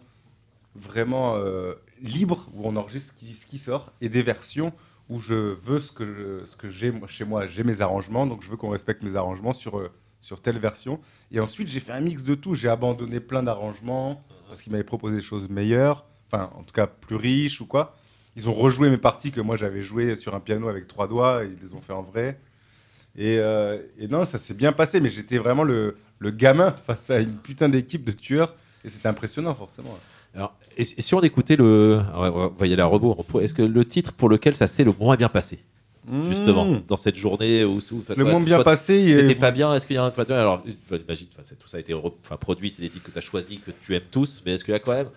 vraiment 0.76 1.36
euh, 1.36 1.74
libres 2.02 2.48
où 2.54 2.62
on 2.68 2.76
enregistre 2.78 3.14
ce 3.14 3.18
qui, 3.20 3.36
ce 3.36 3.46
qui 3.46 3.58
sort 3.60 3.92
et 4.02 4.08
des 4.08 4.24
versions 4.24 4.72
où 5.10 5.20
je 5.20 5.34
veux 5.34 5.82
ce 5.82 5.92
que, 5.92 6.06
je- 6.06 6.46
ce 6.46 6.56
que 6.56 6.70
j'ai 6.70 6.94
chez 7.08 7.26
moi. 7.26 7.46
J'ai 7.48 7.64
mes 7.64 7.82
arrangements, 7.82 8.26
donc 8.26 8.42
je 8.44 8.50
veux 8.50 8.56
qu'on 8.58 8.70
respecte 8.70 9.04
mes 9.04 9.16
arrangements 9.18 9.54
sur, 9.54 9.80
euh, 9.80 9.90
sur 10.22 10.40
telle 10.42 10.60
version. 10.60 11.02
Et 11.32 11.40
ensuite, 11.42 11.68
j'ai 11.68 11.80
fait 11.82 11.92
un 11.92 12.00
mix 12.02 12.24
de 12.24 12.36
tout. 12.36 12.54
J'ai 12.56 12.70
abandonné 12.70 13.20
plein 13.20 13.44
d'arrangements 13.44 14.24
parce 14.48 14.62
qu'ils 14.62 14.72
m'avaient 14.72 14.84
proposé 14.84 15.18
des 15.18 15.24
choses 15.24 15.50
meilleures, 15.50 16.06
enfin, 16.32 16.52
en 16.56 16.64
tout 16.64 16.74
cas 16.74 16.88
plus 16.88 17.16
riches 17.16 17.60
ou 17.60 17.66
quoi. 17.66 17.96
Ils 18.36 18.48
ont 18.48 18.54
rejoué 18.54 18.90
mes 18.90 18.98
parties 18.98 19.32
que 19.32 19.42
moi 19.42 19.56
j'avais 19.58 19.82
jouées 19.82 20.16
sur 20.16 20.36
un 20.36 20.40
piano 20.40 20.70
avec 20.70 20.88
trois 20.88 21.08
doigts, 21.08 21.44
et 21.44 21.50
ils 21.52 21.60
les 21.62 21.74
ont 21.74 21.82
fait 21.82 21.94
en 21.94 22.02
vrai. 22.04 22.40
Et, 23.18 23.38
euh, 23.40 23.80
et 24.00 24.08
non, 24.08 24.24
ça 24.26 24.38
s'est 24.38 24.54
bien 24.54 24.72
passé, 24.72 25.00
mais 25.02 25.10
j'étais 25.10 25.38
vraiment 25.38 25.64
le, 25.64 25.98
le 26.20 26.32
gamin 26.32 26.72
face 26.88 27.10
à 27.10 27.20
une 27.20 27.36
putain 27.38 27.68
d'équipe 27.70 28.04
de 28.06 28.12
tueurs, 28.12 28.54
et 28.86 28.90
c'était 28.90 29.08
impressionnant 29.08 29.56
forcément. 29.56 29.98
Alors, 30.36 30.56
et, 30.78 30.82
et 30.82 31.02
si 31.02 31.14
on 31.16 31.22
écoutait 31.22 31.56
le. 31.56 32.00
on 32.14 32.48
va 32.50 32.68
y 32.68 32.72
aller 32.74 32.82
à 32.82 32.86
rebours. 32.86 33.26
Est-ce 33.42 33.54
que 33.56 33.64
le 33.64 33.84
titre 33.84 34.14
pour 34.14 34.30
lequel 34.30 34.56
ça 34.56 34.68
s'est 34.68 34.84
le 34.84 34.94
moins 34.98 35.16
bien 35.16 35.28
passé, 35.30 35.60
justement, 36.30 36.66
Mmh. 36.66 36.82
dans 36.88 36.98
cette 36.98 37.16
journée 37.16 37.66
où. 37.66 37.80
où 37.92 38.04
Le 38.16 38.24
moins 38.24 38.40
bien 38.40 38.58
soit 38.58 38.64
passé, 38.64 39.08
C'était 39.08 39.32
est- 39.32 39.36
pas 39.36 39.52
bien. 39.52 39.74
Est-ce 39.74 39.86
qu'il 39.88 39.96
y 39.96 40.00
a 40.00 40.04
un. 40.04 40.14
Alors, 40.30 40.64
imagine, 40.92 41.28
tout 41.60 41.68
ça 41.68 41.78
a 41.78 41.80
été 41.80 41.96
produit, 42.40 42.70
c'est 42.70 42.84
des 42.84 42.90
titres 42.90 43.06
que 43.08 43.12
tu 43.12 43.18
as 43.18 43.22
choisis, 43.22 43.60
que 43.66 43.72
tu 43.84 43.96
aimes 43.96 44.04
tous, 44.12 44.42
mais 44.46 44.54
est-ce 44.54 44.64
qu'il 44.64 44.72
y 44.72 44.76
a 44.76 44.80
quand 44.80 44.94
même. 44.94 45.10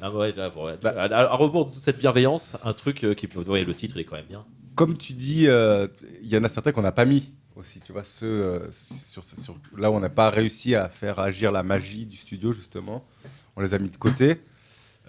Ah 0.00 0.12
ouais, 0.12 0.32
là, 0.32 0.50
bon, 0.50 0.66
ouais, 0.66 0.76
Bah- 0.80 0.94
à, 0.96 1.04
à- 1.04 1.32
à 1.32 1.36
rebours 1.36 1.66
de 1.66 1.72
toute 1.72 1.82
cette 1.82 1.98
bienveillance, 1.98 2.56
un 2.64 2.72
truc 2.72 3.04
euh, 3.04 3.14
qui 3.14 3.26
peut. 3.26 3.40
Ouais, 3.42 3.64
le 3.64 3.74
titre 3.74 3.96
il 3.96 4.00
est 4.00 4.04
quand 4.04 4.16
même 4.16 4.26
bien. 4.26 4.44
comme 4.76 4.96
tu 4.96 5.12
dis, 5.12 5.48
euh, 5.48 5.88
il 6.22 6.28
y 6.28 6.36
en 6.36 6.44
a 6.44 6.48
certains 6.48 6.70
qu'on 6.72 6.82
n'a 6.82 6.92
pas 6.92 7.04
mis 7.04 7.32
aussi, 7.56 7.80
tu 7.80 7.92
vois, 7.92 8.04
ceux 8.04 8.26
euh, 8.26 8.68
sur, 8.70 9.24
sur- 9.24 9.56
là 9.76 9.90
où 9.90 9.94
on 9.94 10.00
n'a 10.00 10.08
pas 10.08 10.30
réussi 10.30 10.76
à 10.76 10.88
faire 10.88 11.18
agir 11.18 11.50
la 11.50 11.64
magie 11.64 12.06
du 12.06 12.16
studio, 12.16 12.52
justement, 12.52 13.04
on 13.56 13.60
les 13.62 13.74
a 13.74 13.78
mis 13.78 13.90
de 13.90 13.96
côté. 13.96 14.40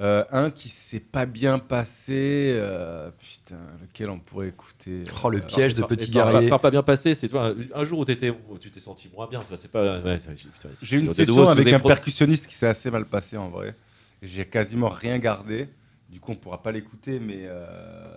Euh, 0.01 0.23
un 0.31 0.49
qui 0.49 0.69
s'est 0.69 1.01
pas 1.01 1.25
bien 1.25 1.59
passé, 1.59 2.53
euh, 2.55 3.11
putain, 3.19 3.59
lequel 3.81 4.09
on 4.09 4.17
pourrait 4.17 4.47
écouter 4.47 5.03
Oh, 5.23 5.29
le 5.29 5.41
piège 5.41 5.75
de 5.75 5.83
petit 5.83 6.09
guerrier. 6.09 6.49
pas 6.49 6.71
bien 6.71 6.81
passé, 6.83 7.13
c'est 7.15 7.27
toi. 7.27 7.53
Un 7.75 7.83
jour 7.83 7.99
où, 7.99 8.05
t'étais- 8.05 8.29
où 8.29 8.57
tu 8.57 8.71
t'es 8.71 8.79
senti 8.79 9.09
moins 9.13 9.27
bien, 9.27 9.41
tu 9.41 9.47
vois, 9.49 9.57
c'est 9.57 9.67
pas. 9.69 9.99
ouais, 9.99 10.17
J'ai 10.81 10.95
eu 10.95 10.99
une 11.01 11.13
session 11.13 11.47
avec 11.49 11.67
un 11.73 11.79
percussionniste 11.79 12.47
qui 12.47 12.55
s'est 12.55 12.67
assez 12.67 12.89
mal 12.89 13.05
passé 13.05 13.35
en 13.37 13.49
vrai. 13.49 13.75
J'ai 14.21 14.45
quasiment 14.45 14.89
rien 14.89 15.17
gardé. 15.19 15.67
Du 16.09 16.19
coup, 16.19 16.31
on 16.31 16.35
pourra 16.35 16.61
pas 16.63 16.71
l'écouter, 16.71 17.19
mais 17.19 17.41
euh, 17.43 18.07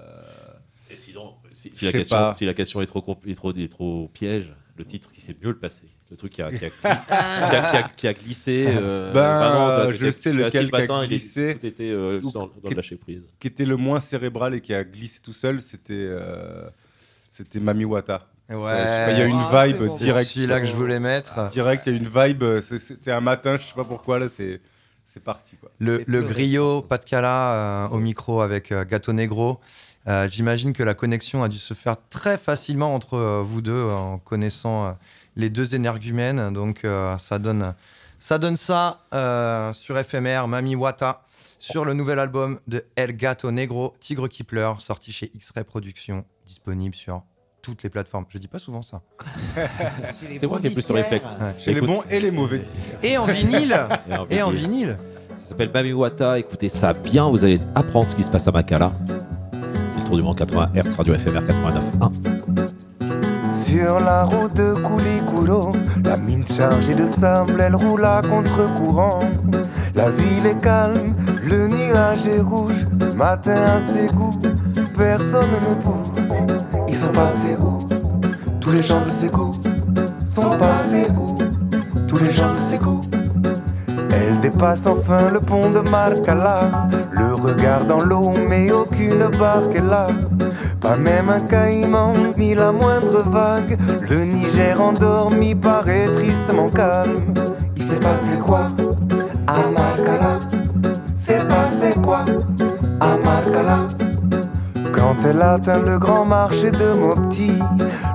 Et 0.90 0.96
sinon, 0.96 1.34
si, 1.52 1.72
la 1.84 1.92
question, 1.92 2.16
pas. 2.16 2.32
si 2.32 2.44
la 2.46 2.54
question 2.54 2.80
est 2.80 2.86
trop, 2.86 3.00
compl- 3.00 3.30
est 3.30 3.34
trop, 3.34 3.52
est 3.52 3.68
trop 3.70 4.08
piège, 4.12 4.52
le 4.76 4.84
titre 4.84 5.12
qui 5.12 5.20
sait 5.20 5.36
mieux 5.42 5.50
le 5.50 5.58
passer. 5.58 5.88
Le 6.10 6.16
truc 6.16 6.32
qui 6.32 6.42
a, 6.42 6.50
qui 6.50 6.64
a, 6.64 6.68
glissé, 6.68 6.76
qui 6.82 6.86
a- 6.86 7.70
qui 7.70 7.76
a- 7.76 7.90
qui 7.96 8.08
a 8.08 8.14
glissé, 8.14 8.64
euh, 8.68 9.12
Ben, 9.12 9.92
je 9.94 10.10
sais 10.10 10.32
lequel 10.32 10.64
le 10.66 10.70
qui 10.70 10.76
a 10.76 10.80
matin, 10.80 11.00
il 11.00 11.04
est- 11.04 11.08
glissé. 11.18 11.56
Tout 11.60 11.66
était 11.66 11.90
euh, 11.90 12.20
Ou- 12.22 12.30
dans, 12.32 12.46
dans 12.48 12.68
le 12.70 12.74
lâcher 12.76 12.96
prise. 12.96 13.22
qui 13.38 13.46
était 13.46 13.64
le 13.64 13.76
moins 13.76 14.00
cérébral 14.00 14.54
et 14.54 14.60
qui 14.60 14.74
a 14.74 14.84
glissé 14.84 15.20
tout 15.22 15.32
seul, 15.32 15.62
c'était 15.62 15.92
euh, 15.94 16.68
c'était 17.30 17.60
Mami 17.60 17.84
Wata. 17.84 18.26
Ouais. 18.50 19.12
Il 19.12 19.18
y 19.18 19.22
a 19.22 19.26
une 19.26 19.36
ah, 19.38 19.66
vibe 19.66 19.78
bon. 19.84 19.96
direct. 19.96 20.28
Celui-là 20.30 20.60
que 20.60 20.66
je 20.66 20.72
voulais 20.74 21.00
mettre. 21.00 21.48
Direct, 21.50 21.86
il 21.86 21.92
y 21.92 21.96
a 21.96 21.98
une 21.98 22.08
vibe. 22.08 22.44
C'est 22.60 23.10
un 23.10 23.20
matin, 23.22 23.56
je 23.58 23.66
sais 23.68 23.74
pas 23.74 23.84
pourquoi 23.84 24.18
là, 24.18 24.28
c'est 24.28 24.60
c'est 25.12 25.22
parti 25.22 25.56
quoi. 25.56 25.70
Le, 25.78 26.04
le 26.06 26.22
griot, 26.22 26.82
pas 26.82 26.98
de 26.98 27.04
cala 27.04 27.88
au 27.90 27.98
micro 27.98 28.40
avec 28.40 28.72
euh, 28.72 28.84
Gâteau 28.84 29.12
Negro. 29.12 29.60
Euh, 30.08 30.28
j'imagine 30.28 30.72
que 30.72 30.82
la 30.82 30.94
connexion 30.94 31.42
a 31.42 31.48
dû 31.48 31.58
se 31.58 31.74
faire 31.74 31.96
très 32.10 32.38
facilement 32.38 32.94
entre 32.94 33.14
euh, 33.14 33.42
vous 33.44 33.60
deux 33.60 33.84
en 33.84 34.18
connaissant 34.18 34.96
les 35.36 35.50
deux 35.50 35.74
énergumènes. 35.74 36.52
Donc 36.52 36.86
ça 37.18 37.38
donne 37.38 37.74
ça 38.18 38.38
donne 38.38 38.56
ça 38.56 39.00
sur 39.74 39.96
FMR, 39.98 40.46
Mami 40.46 40.76
Wata, 40.76 41.24
sur 41.58 41.84
le 41.84 41.94
nouvel 41.94 42.18
album 42.18 42.58
de 42.66 42.84
El 42.96 43.16
Gato 43.16 43.50
Negro, 43.50 43.94
Tigre 44.00 44.28
qui 44.28 44.44
pleure, 44.44 44.80
sorti 44.80 45.12
chez 45.12 45.30
X-Ray 45.34 45.64
Productions, 45.64 46.24
disponible 46.46 46.94
sur 46.94 47.22
toutes 47.62 47.84
les 47.84 47.88
plateformes. 47.88 48.26
Je 48.28 48.38
dis 48.38 48.48
pas 48.48 48.58
souvent 48.58 48.82
ça. 48.82 49.00
C'est 50.38 50.46
moi 50.46 50.58
qui 50.60 50.66
ai 50.66 50.70
plus 50.70 50.82
sur 50.82 50.96
réflexe. 50.96 51.26
Chez 51.58 51.72
les 51.72 51.80
bons 51.80 52.02
et 52.10 52.18
les 52.20 52.32
mauvais. 52.32 52.62
Et 53.02 53.16
en 53.16 53.24
vinyle. 53.24 53.76
et 54.28 54.42
en 54.42 54.50
vinyle. 54.50 54.98
Ça 55.42 55.50
s'appelle 55.50 55.70
Mami 55.72 55.92
Wata. 55.92 56.38
Écoutez 56.38 56.68
ça 56.68 56.92
bien, 56.92 57.28
vous 57.30 57.44
allez 57.44 57.60
apprendre 57.74 58.10
ce 58.10 58.16
qui 58.16 58.24
se 58.24 58.30
passe 58.30 58.48
à 58.48 58.50
Makala. 58.50 58.92
C'est 59.92 60.00
le 60.00 60.04
tour 60.04 60.16
du 60.16 60.22
monde 60.22 60.36
80 60.36 60.72
Hz, 60.74 60.96
Radio 60.96 61.14
FMR 61.14 61.40
89.1. 61.40 62.72
Sur 63.54 64.00
la 64.00 64.24
route 64.24 64.54
de 64.54 64.74
Koulikuro, 64.74 65.72
la 66.04 66.16
mine 66.16 66.44
chargée 66.44 66.94
de 66.94 67.06
sable, 67.06 67.60
elle 67.60 67.76
roule 67.76 68.04
à 68.04 68.20
contre-courant. 68.22 69.20
La 69.94 70.10
ville 70.10 70.46
est 70.46 70.60
calme, 70.60 71.14
le 71.44 71.68
nuage 71.68 72.26
est 72.26 72.40
rouge. 72.40 72.86
Ce 72.92 73.16
matin 73.16 73.62
à 73.62 73.80
ses 73.80 74.08
goûts, 74.08 74.38
personne 74.96 75.50
ne 75.50 75.74
bouge. 75.82 76.61
Sont 77.02 77.08
passés 77.12 77.56
où 77.60 77.80
Tous 78.60 78.70
les 78.70 78.80
gens 78.82 79.00
de 79.00 79.28
goûts 79.28 79.56
sont 80.24 80.56
passés 80.56 81.08
où 81.18 81.36
Tous 82.06 82.18
les 82.18 82.30
gens 82.30 82.54
de 82.54 82.76
goûts. 82.78 83.00
Elle 84.14 84.38
dépasse 84.38 84.86
enfin 84.86 85.30
le 85.32 85.40
pont 85.40 85.68
de 85.70 85.80
Marcala, 85.80 86.88
le 87.10 87.34
regard 87.34 87.86
dans 87.86 88.00
l'eau, 88.04 88.32
mais 88.48 88.70
aucune 88.70 89.26
barque 89.36 89.74
est 89.74 89.80
là. 89.80 90.06
Pas 90.80 90.96
même 90.96 91.28
un 91.28 91.40
caïman, 91.40 92.12
ni 92.38 92.54
la 92.54 92.70
moindre 92.70 93.20
vague. 93.28 93.76
Le 94.08 94.22
Niger 94.22 94.80
endormi 94.80 95.56
paraît 95.56 96.06
tristement 96.12 96.68
calme. 96.68 97.34
Il 97.74 97.82
s'est 97.82 97.98
passé 97.98 98.38
quoi 98.38 98.68
à 99.48 99.68
Marcala? 99.68 100.38
C'est 101.16 101.48
passé 101.48 101.94
quoi 102.00 102.20
à 103.00 103.16
Marcala? 103.16 104.11
Quand 105.02 105.16
elle 105.28 105.42
atteint 105.42 105.80
le 105.80 105.98
grand 105.98 106.24
marché 106.24 106.70
de 106.70 106.96
Mopti, 106.96 107.58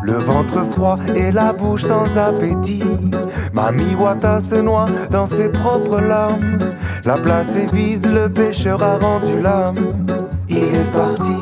le 0.01 0.13
ventre 0.13 0.63
froid 0.71 0.95
et 1.13 1.31
la 1.31 1.51
bouche 1.51 1.83
sans 1.83 2.05
appétit, 2.17 2.83
Mami 3.53 3.93
Wata 3.95 4.39
se 4.39 4.55
noie 4.55 4.85
dans 5.09 5.25
ses 5.25 5.49
propres 5.49 5.99
larmes. 5.99 6.57
La 7.03 7.17
place 7.17 7.57
est 7.57 7.73
vide, 7.73 8.07
le 8.07 8.29
pêcheur 8.29 8.81
a 8.81 8.97
rendu 8.97 9.41
l'âme. 9.41 9.75
Il 10.47 10.57
est 10.57 10.91
parti, 10.93 11.35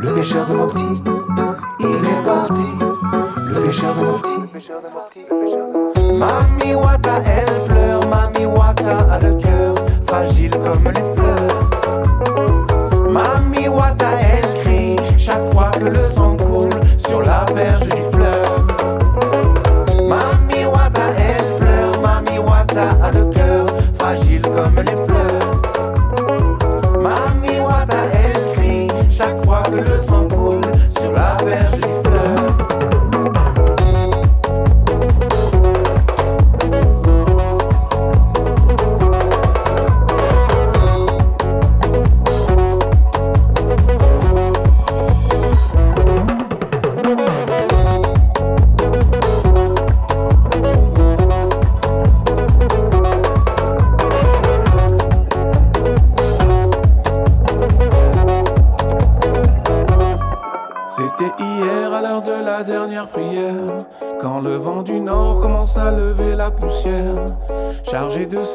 le 0.00 0.12
pêcheur 0.12 0.46
de 0.46 0.56
Mopti. 0.56 1.02
Il 1.80 1.86
est 1.86 2.24
parti, 2.26 2.68
le 3.48 3.60
pêcheur 3.60 3.94
de 3.94 4.00
Mopti. 4.04 5.24
Mami 6.18 6.74
Wata, 6.74 7.22
elle 7.24 7.72
pleure, 7.72 8.06
Mami 8.06 8.44
Wata 8.44 8.98
a 9.12 9.18
le 9.18 9.34
cœur 9.34 9.74
fragile 10.06 10.50
comme 10.50 10.84
les 10.84 11.04
fleurs. 11.14 11.70
Mami 13.10 13.57
que 15.78 15.84
le 15.84 16.02
sang 16.02 16.36
coule 16.36 16.80
sur 16.96 17.22
la 17.22 17.44
berge 17.54 17.88
du 17.88 18.02
fleuve. 18.12 18.66
Mami 20.08 20.64
Wata, 20.64 21.10
elle 21.16 21.58
pleure, 21.58 22.00
Mami 22.00 22.38
Wata 22.38 22.96
a 23.02 23.12
le 23.12 23.26
cœur 23.26 23.66
fragile 23.98 24.42
comme 24.42 24.76
les 24.76 24.92
fleurs. 24.92 25.17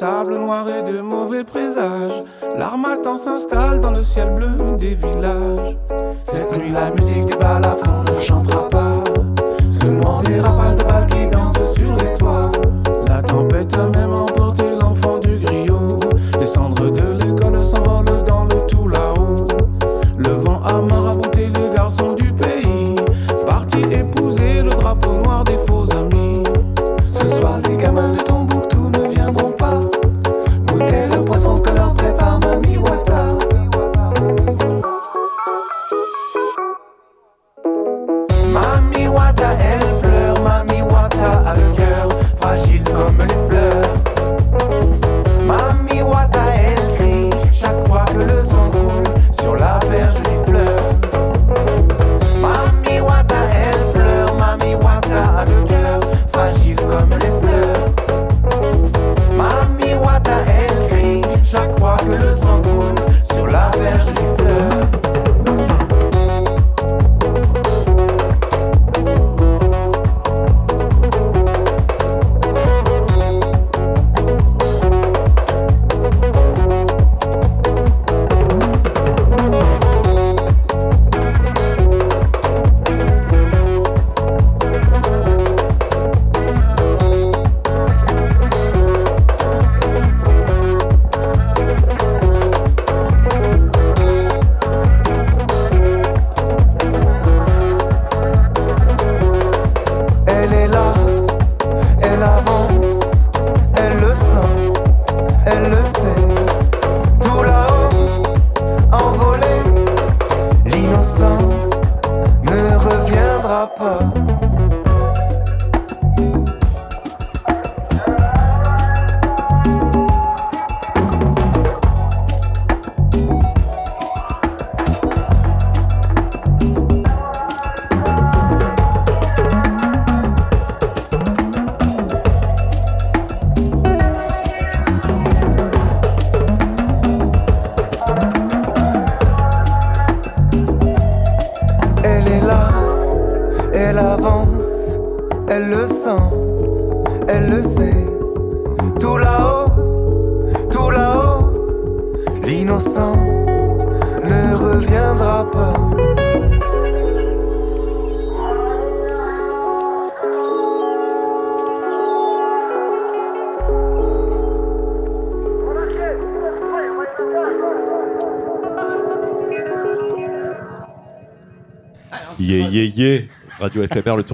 Sable 0.03 0.37
noir 0.37 0.67
et 0.67 0.83
de 0.83 0.99
mauvais 0.99 1.45
présages. 1.45 2.23
L'armatan 2.57 3.17
s'installe 3.17 3.79
dans 3.79 3.91
le 3.91 4.03
ciel 4.03 4.35
bleu 4.35 4.51
des 4.77 4.95
villages. 4.95 5.77
Cette 6.19 6.51
nuit, 6.57 6.71
la 6.71 6.91
musique 6.91 7.25
du 7.25 7.37
balafon 7.37 7.72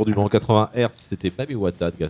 FMR, 0.09 0.13
le 0.13 0.13
tour 0.13 0.13
du 0.13 0.13
monde 0.13 0.31
80 0.31 0.69
Hz. 0.75 0.89
C'était 0.95 1.29
Baby 1.29 1.55
Wata 1.55 1.91
d'El 1.91 2.09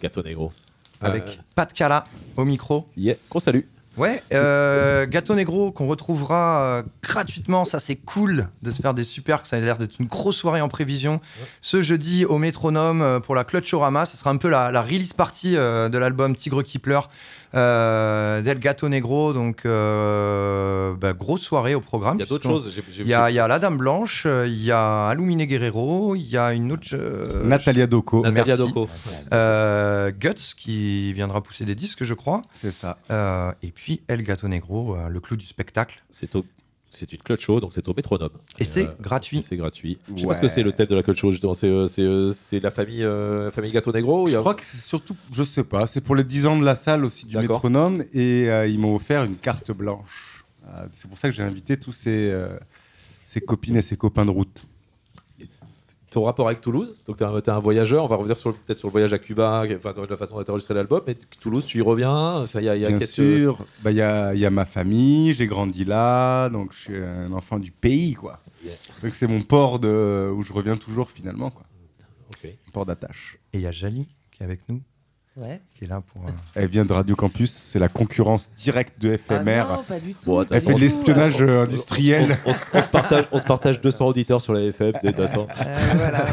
Gato 0.00 0.22
Negro. 0.22 0.52
Avec 1.00 1.24
euh, 1.24 1.42
Pat 1.54 1.72
Cala 1.72 2.06
au 2.36 2.44
micro. 2.44 2.86
Yeah, 2.96 3.16
gros 3.30 3.40
salut. 3.40 3.68
Ouais, 3.96 4.22
euh, 4.34 5.06
Gâteau 5.06 5.34
Negro 5.34 5.72
qu'on 5.72 5.86
retrouvera 5.86 6.60
euh, 6.60 6.82
gratuitement, 7.02 7.64
ça 7.64 7.80
c'est 7.80 7.96
cool 7.96 8.48
de 8.60 8.70
se 8.70 8.82
faire 8.82 8.92
des 8.92 9.04
super, 9.04 9.46
ça 9.46 9.56
a 9.56 9.60
l'air 9.60 9.78
d'être 9.78 9.98
une 9.98 10.06
grosse 10.06 10.36
soirée 10.36 10.60
en 10.60 10.68
prévision. 10.68 11.22
Ce 11.62 11.80
jeudi 11.80 12.26
au 12.26 12.36
Métronome 12.36 13.00
euh, 13.00 13.20
pour 13.20 13.34
la 13.34 13.44
Clutchorama, 13.44 14.04
ce 14.04 14.18
sera 14.18 14.28
un 14.28 14.36
peu 14.36 14.50
la, 14.50 14.70
la 14.70 14.82
release 14.82 15.14
party 15.14 15.52
de 15.52 15.96
l'album 15.96 16.36
Tigre 16.36 16.62
qui 16.62 16.78
pleure 16.78 17.08
euh, 17.54 18.42
Del 18.42 18.58
Gato 18.58 18.88
Negro, 18.88 19.32
donc 19.32 19.64
euh, 19.64 20.55
bah, 20.94 21.12
grosse 21.12 21.42
soirée 21.42 21.74
au 21.74 21.80
programme. 21.80 22.16
Il 22.18 22.20
y 22.20 22.22
a 22.22 22.26
d'autres 22.26 22.48
choses. 22.48 22.72
Il 22.98 23.06
y, 23.06 23.14
a, 23.14 23.30
y 23.30 23.38
a 23.38 23.48
La 23.48 23.58
Dame 23.58 23.78
Blanche, 23.78 24.24
euh, 24.26 24.46
il 24.46 24.62
y 24.62 24.70
a 24.70 25.08
Alumine 25.08 25.44
Guerrero, 25.44 26.14
il 26.14 26.28
y 26.28 26.36
a 26.36 26.52
une 26.52 26.72
autre. 26.72 26.96
Natalia 27.44 27.86
Doko. 27.86 28.22
Natalia 28.22 28.56
Doko. 28.56 28.88
Guts 30.20 30.54
qui 30.56 31.12
viendra 31.12 31.42
pousser 31.42 31.64
des 31.64 31.74
disques, 31.74 32.04
je 32.04 32.14
crois. 32.14 32.42
C'est 32.52 32.72
ça. 32.72 32.98
et 33.62 33.70
puis 33.70 34.02
El 34.08 34.22
Gato 34.22 34.48
Negro, 34.48 34.96
le 35.08 35.20
clou 35.20 35.36
du 35.36 35.46
spectacle. 35.46 36.02
C'est 36.96 37.12
une 37.12 37.18
clutch 37.18 37.42
show, 37.42 37.60
donc 37.60 37.72
c'est 37.74 37.86
au 37.88 37.94
métronome. 37.94 38.30
Et 38.58 38.64
c'est 38.64 38.86
euh, 38.86 38.94
gratuit. 38.98 39.44
C'est 39.46 39.56
gratuit. 39.56 39.98
Je 40.14 40.22
sais 40.22 40.26
pas 40.26 40.32
ce 40.32 40.40
que 40.40 40.48
c'est 40.48 40.62
le 40.62 40.72
thème 40.72 40.86
de 40.86 40.94
la 40.94 41.02
clutch 41.02 41.20
show, 41.20 41.30
justement. 41.30 41.52
C'est, 41.52 41.68
euh, 41.68 41.86
euh, 41.98 42.32
la 42.62 42.70
famille, 42.70 43.06
famille 43.52 43.72
Gâteau 43.72 43.92
Negro 43.92 44.26
Je 44.26 44.38
crois 44.38 44.54
que 44.54 44.64
c'est 44.64 44.80
surtout, 44.80 45.14
je 45.30 45.42
sais 45.42 45.64
pas, 45.64 45.86
c'est 45.88 46.00
pour 46.00 46.16
les 46.16 46.24
10 46.24 46.46
ans 46.46 46.56
de 46.56 46.64
la 46.64 46.74
salle 46.74 47.04
aussi 47.04 47.26
du 47.26 47.36
métronome 47.36 48.04
et 48.14 48.46
ils 48.68 48.78
m'ont 48.78 48.96
offert 48.96 49.24
une 49.24 49.36
carte 49.36 49.72
blanche. 49.72 50.35
C'est 50.92 51.08
pour 51.08 51.18
ça 51.18 51.28
que 51.28 51.34
j'ai 51.34 51.42
invité 51.42 51.76
tous 51.76 51.92
ces, 51.92 52.34
ces 53.24 53.40
copines 53.40 53.76
et 53.76 53.82
ces 53.82 53.96
copains 53.96 54.24
de 54.24 54.30
route 54.30 54.66
ton 56.16 56.22
rapport 56.22 56.46
avec 56.46 56.62
Toulouse. 56.62 57.04
Donc, 57.06 57.18
tu 57.18 57.24
es, 57.24 57.50
un 57.50 57.58
voyageur. 57.58 58.04
On 58.04 58.08
va 58.08 58.16
revenir 58.16 58.36
peut-être 58.36 58.78
sur 58.78 58.88
le 58.88 58.92
voyage 58.92 59.12
à 59.12 59.18
Cuba, 59.18 59.66
enfin, 59.76 59.92
la 60.08 60.16
façon 60.16 60.42
dont 60.42 60.58
tu 60.58 60.72
l'album. 60.72 61.02
Mais 61.06 61.14
Toulouse, 61.14 61.66
tu 61.66 61.76
y 61.76 61.80
reviens 61.82 62.46
ça, 62.46 62.62
y 62.62 62.70
a, 62.70 62.76
y 62.76 62.86
a 62.86 62.88
Bien 62.88 63.06
sûr. 63.06 63.66
Bah, 63.82 63.90
il 63.90 63.98
y, 63.98 64.00
a, 64.00 64.34
y, 64.34 64.46
a, 64.46 64.50
ma 64.50 64.64
famille, 64.64 65.34
j'ai 65.34 65.46
grandi 65.46 65.84
là. 65.84 66.48
Donc, 66.48 66.72
je 66.72 66.78
suis 66.78 66.96
un 66.96 67.32
enfant 67.32 67.58
du 67.58 67.70
pays. 67.70 68.14
quoi. 68.14 68.40
Donc, 69.02 69.14
c'est 69.14 69.26
mon 69.26 69.42
port 69.42 69.78
de, 69.78 70.32
où 70.34 70.42
je 70.42 70.54
reviens 70.54 70.78
toujours 70.78 71.10
finalement. 71.10 71.50
Quoi. 71.50 71.64
Port 72.72 72.86
d'attache. 72.86 73.38
Et 73.52 73.58
il 73.58 73.62
y 73.62 73.66
a 73.66 73.72
Jali 73.72 74.08
qui 74.30 74.42
est 74.42 74.46
avec 74.46 74.60
nous? 74.70 74.80
Qui 75.74 75.84
est 75.84 75.88
là 75.88 76.00
pour. 76.00 76.22
Euh, 76.22 76.30
Elle 76.54 76.68
vient 76.68 76.86
de 76.86 76.92
Radio 76.94 77.14
Campus, 77.14 77.52
c'est 77.52 77.78
la 77.78 77.90
concurrence 77.90 78.50
directe 78.56 78.98
de 78.98 79.18
FMR. 79.18 79.66
Ah 79.68 79.76
non, 79.76 79.82
pas 79.82 80.00
du 80.00 80.14
tout. 80.14 80.42
Elle 80.50 80.60
fait 80.62 80.72
de 80.72 80.80
l'espionnage 80.80 81.42
euh, 81.42 81.64
industriel. 81.64 82.38
On, 82.46 82.54
se 82.54 82.90
partage, 82.90 83.24
on 83.32 83.38
se 83.38 83.44
partage 83.44 83.80
200 83.82 84.06
auditeurs 84.06 84.40
sur 84.40 84.54
la 84.54 84.62
FM, 84.62 84.92
de 84.92 85.08
toute 85.10 85.16
façon. 85.16 85.46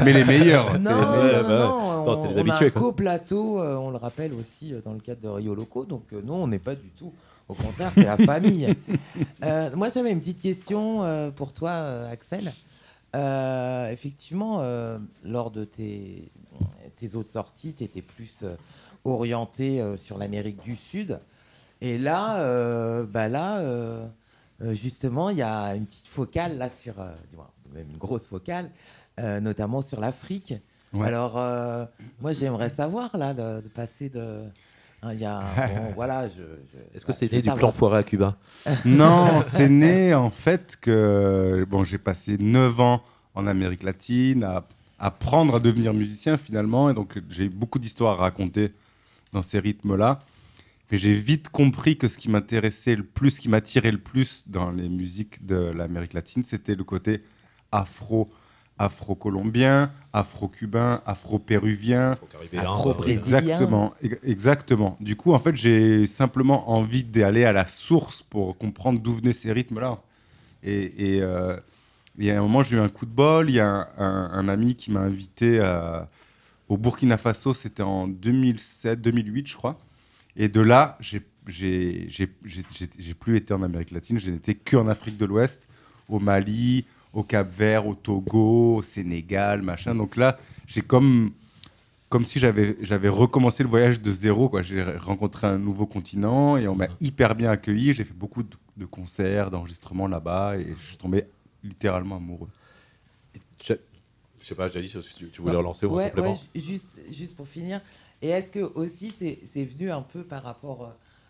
Mais 0.06 0.14
les 0.14 0.24
meilleurs. 0.24 0.80
Non, 0.80 0.92
non, 0.92 1.00
non, 1.02 1.50
non, 1.50 2.04
on, 2.08 2.30
les 2.30 2.38
habitués, 2.38 2.66
a 2.66 2.68
un 2.68 2.72
co-plateau, 2.72 3.60
euh, 3.60 3.76
on 3.76 3.92
le 3.92 3.98
rappelle 3.98 4.34
aussi 4.34 4.74
dans 4.86 4.94
le 4.94 5.00
cadre 5.00 5.20
de 5.20 5.28
Rio 5.28 5.54
Loco, 5.54 5.84
donc 5.84 6.04
non, 6.24 6.44
on 6.44 6.48
n'est 6.48 6.60
pas 6.60 6.76
du 6.76 6.90
tout. 6.98 7.12
Au 7.50 7.56
contraire, 7.56 7.92
c'est 7.94 8.06
la 8.06 8.16
famille. 8.26 8.74
moi, 9.76 9.90
j'avais 9.94 10.12
une 10.12 10.20
petite 10.22 10.40
question 10.40 11.32
pour 11.36 11.52
toi, 11.52 12.08
Axel. 12.10 12.54
effectivement, 13.92 14.64
lors 15.26 15.52
de 15.52 15.66
tes, 15.66 16.32
tes 16.96 17.16
autres 17.16 17.32
sorties, 17.32 17.74
tu 17.74 17.84
étais 17.84 18.02
plus 18.02 18.46
orienté 19.06 19.82
euh, 19.82 19.98
sur 19.98 20.18
l'Amérique 20.18 20.62
du 20.64 20.76
Sud. 20.76 21.20
Et 21.82 21.98
là, 21.98 22.40
euh, 22.40 23.04
bah 23.04 23.28
là 23.28 23.60
euh, 23.60 24.06
justement, 24.72 25.30
il 25.30 25.38
y 25.38 25.42
a 25.42 25.76
une 25.76 25.86
petite 25.86 26.08
focale 26.08 26.58
là 26.58 26.70
sur, 26.70 26.96
même 27.74 27.90
une 27.90 27.98
grosse 27.98 28.26
focale, 28.26 28.70
notamment 29.18 29.82
sur 29.82 30.00
l'Afrique. 30.00 30.54
Alors, 31.02 31.34
moi, 32.22 32.32
j'aimerais 32.32 32.70
savoir 32.70 33.18
là 33.18 33.34
de, 33.34 33.68
passer 33.68 34.08
de. 34.08 34.44
Hein, 35.02 35.14
il 35.14 35.20
y 35.20 35.26
a, 35.26 35.44
voilà, 35.96 36.30
je, 36.30 36.44
Est-ce 36.96 37.06
que 37.06 37.12
c'est 37.12 37.30
né 37.30 37.42
du 37.42 37.52
plan 37.52 37.74
foiré 37.74 37.98
à 37.98 38.04
Cuba? 38.04 38.38
Non, 38.86 39.42
c'est 39.52 39.68
né 39.68 40.14
en 40.14 40.30
fait 40.30 40.78
que 40.80 41.68
bon, 41.70 41.84
j'ai 41.84 41.98
passé 41.98 42.38
9 42.40 42.80
ans 42.80 43.02
en 43.36 43.46
Amérique 43.46 43.84
latine 43.84 44.46
à 44.46 44.64
apprendre 45.00 45.56
à 45.56 45.60
devenir 45.60 45.94
musicien 45.94 46.38
finalement, 46.38 46.90
et 46.90 46.94
donc 46.94 47.22
j'ai 47.30 47.50
beaucoup 47.50 47.80
d'histoires 47.80 48.22
à 48.22 48.24
raconter 48.24 48.72
dans 49.34 49.42
ces 49.42 49.60
rythmes-là. 49.60 50.20
Mais 50.92 50.98
j'ai 50.98 51.14
vite 51.14 51.50
compris 51.50 51.98
que 51.98 52.08
ce 52.08 52.18
qui 52.18 52.30
m'intéressait 52.30 52.96
le 52.96 53.04
plus, 53.04 53.32
ce 53.32 53.42
qui 53.42 53.50
m'attirait 53.50 53.92
le 53.92 53.98
plus 53.98 54.44
dans 54.48 54.72
les 54.72 54.90
musiques 54.90 55.46
de 55.46 55.56
l'Amérique 55.56 56.14
latine, 56.14 56.44
c'était 56.44 56.76
le 56.76 56.84
côté 56.84 57.24
afro 57.72 58.30
afro-colombien, 58.80 59.92
afro-cubain, 60.14 61.02
afro-péruvien, 61.06 62.18
afro-brésilien. 62.58 63.38
Exactement, 63.40 63.94
exactement. 64.24 64.98
Du 65.00 65.16
coup, 65.16 65.32
en 65.32 65.40
fait, 65.40 65.56
j'ai 65.56 66.08
simplement 66.08 66.72
envie 66.72 67.04
d'aller 67.04 67.44
à 67.44 67.52
la 67.52 67.68
source 67.68 68.24
pour 68.24 68.58
comprendre 68.58 69.00
d'où 69.00 69.14
venaient 69.14 69.34
ces 69.34 69.52
rythmes-là. 69.52 70.00
Et, 70.64 71.16
et, 71.16 71.22
euh, 71.22 71.56
à 72.20 72.38
un 72.38 72.42
moment, 72.42 72.64
j'ai 72.64 72.78
eu 72.78 72.80
un 72.80 72.90
coup 72.90 73.06
de 73.06 73.12
bol. 73.12 73.50
Il 73.50 73.56
y 73.56 73.60
a 73.60 73.90
un 73.98 74.48
ami 74.48 74.76
qui 74.76 74.92
m'a 74.92 75.02
invité 75.02 75.60
à, 75.60 76.10
au 76.74 76.78
Burkina 76.78 77.18
Faso, 77.18 77.54
c'était 77.54 77.84
en 77.84 78.08
2007, 78.08 79.00
2008, 79.00 79.48
je 79.48 79.56
crois. 79.56 79.78
Et 80.36 80.50
de 80.50 80.60
là, 80.60 80.98
j'ai 81.00 81.20
plus 83.20 83.38
été 83.38 83.54
en 83.54 83.62
Amérique 83.62 83.92
latine, 83.92 84.18
je 84.18 84.32
n'étais 84.32 84.56
qu'en 84.56 84.88
Afrique 84.88 85.18
de 85.18 85.26
l'Ouest, 85.26 85.68
au 86.10 86.20
Mali, 86.20 86.86
au 87.14 87.22
Cap 87.22 87.48
Vert, 87.48 87.86
au 87.86 87.94
Togo, 87.94 88.78
au 88.78 88.82
Sénégal, 88.82 89.62
machin. 89.62 89.94
Donc 89.94 90.18
là, 90.18 90.36
j'ai 90.66 90.82
comme, 90.82 91.34
comme 92.10 92.26
si 92.26 92.40
j'avais 92.40 93.10
recommencé 93.10 93.62
le 93.62 93.70
voyage 93.70 94.02
de 94.02 94.12
zéro. 94.12 94.52
J'ai 94.64 94.82
rencontré 94.82 95.46
un 95.46 95.60
nouveau 95.60 95.86
continent 95.86 96.58
et 96.58 96.68
on 96.68 96.76
m'a 96.76 96.88
hyper 97.00 97.36
bien 97.36 97.52
accueilli. 97.52 97.94
J'ai 97.94 98.04
fait 98.04 98.16
beaucoup 98.16 98.42
de, 98.42 98.58
de 98.78 98.86
concerts, 98.86 99.52
d'enregistrements 99.52 100.08
là-bas 100.08 100.58
et 100.58 100.74
je 100.80 100.88
suis 100.88 100.98
tombé 100.98 101.26
littéralement 101.64 102.16
amoureux. 102.16 102.50
Je 104.44 104.50
sais 104.50 104.56
pas, 104.56 104.68
Jalice, 104.68 105.00
si 105.00 105.16
tu, 105.16 105.30
tu 105.30 105.42
voulais 105.42 105.56
relancer 105.56 105.86
ou 105.86 105.96
ouais, 105.96 106.10
complément 106.10 106.34
ouais, 106.34 106.62
juste, 106.62 106.90
juste 107.10 107.34
pour 107.34 107.48
finir. 107.48 107.80
Et 108.22 108.28
est-ce 108.28 108.52
que 108.52 108.60
aussi 108.76 109.10
c'est 109.10 109.66
venu 109.66 109.90
un 109.90 110.02
peu 110.02 110.24
par 110.24 110.44
rapport 110.44 110.84
euh, 110.84 110.90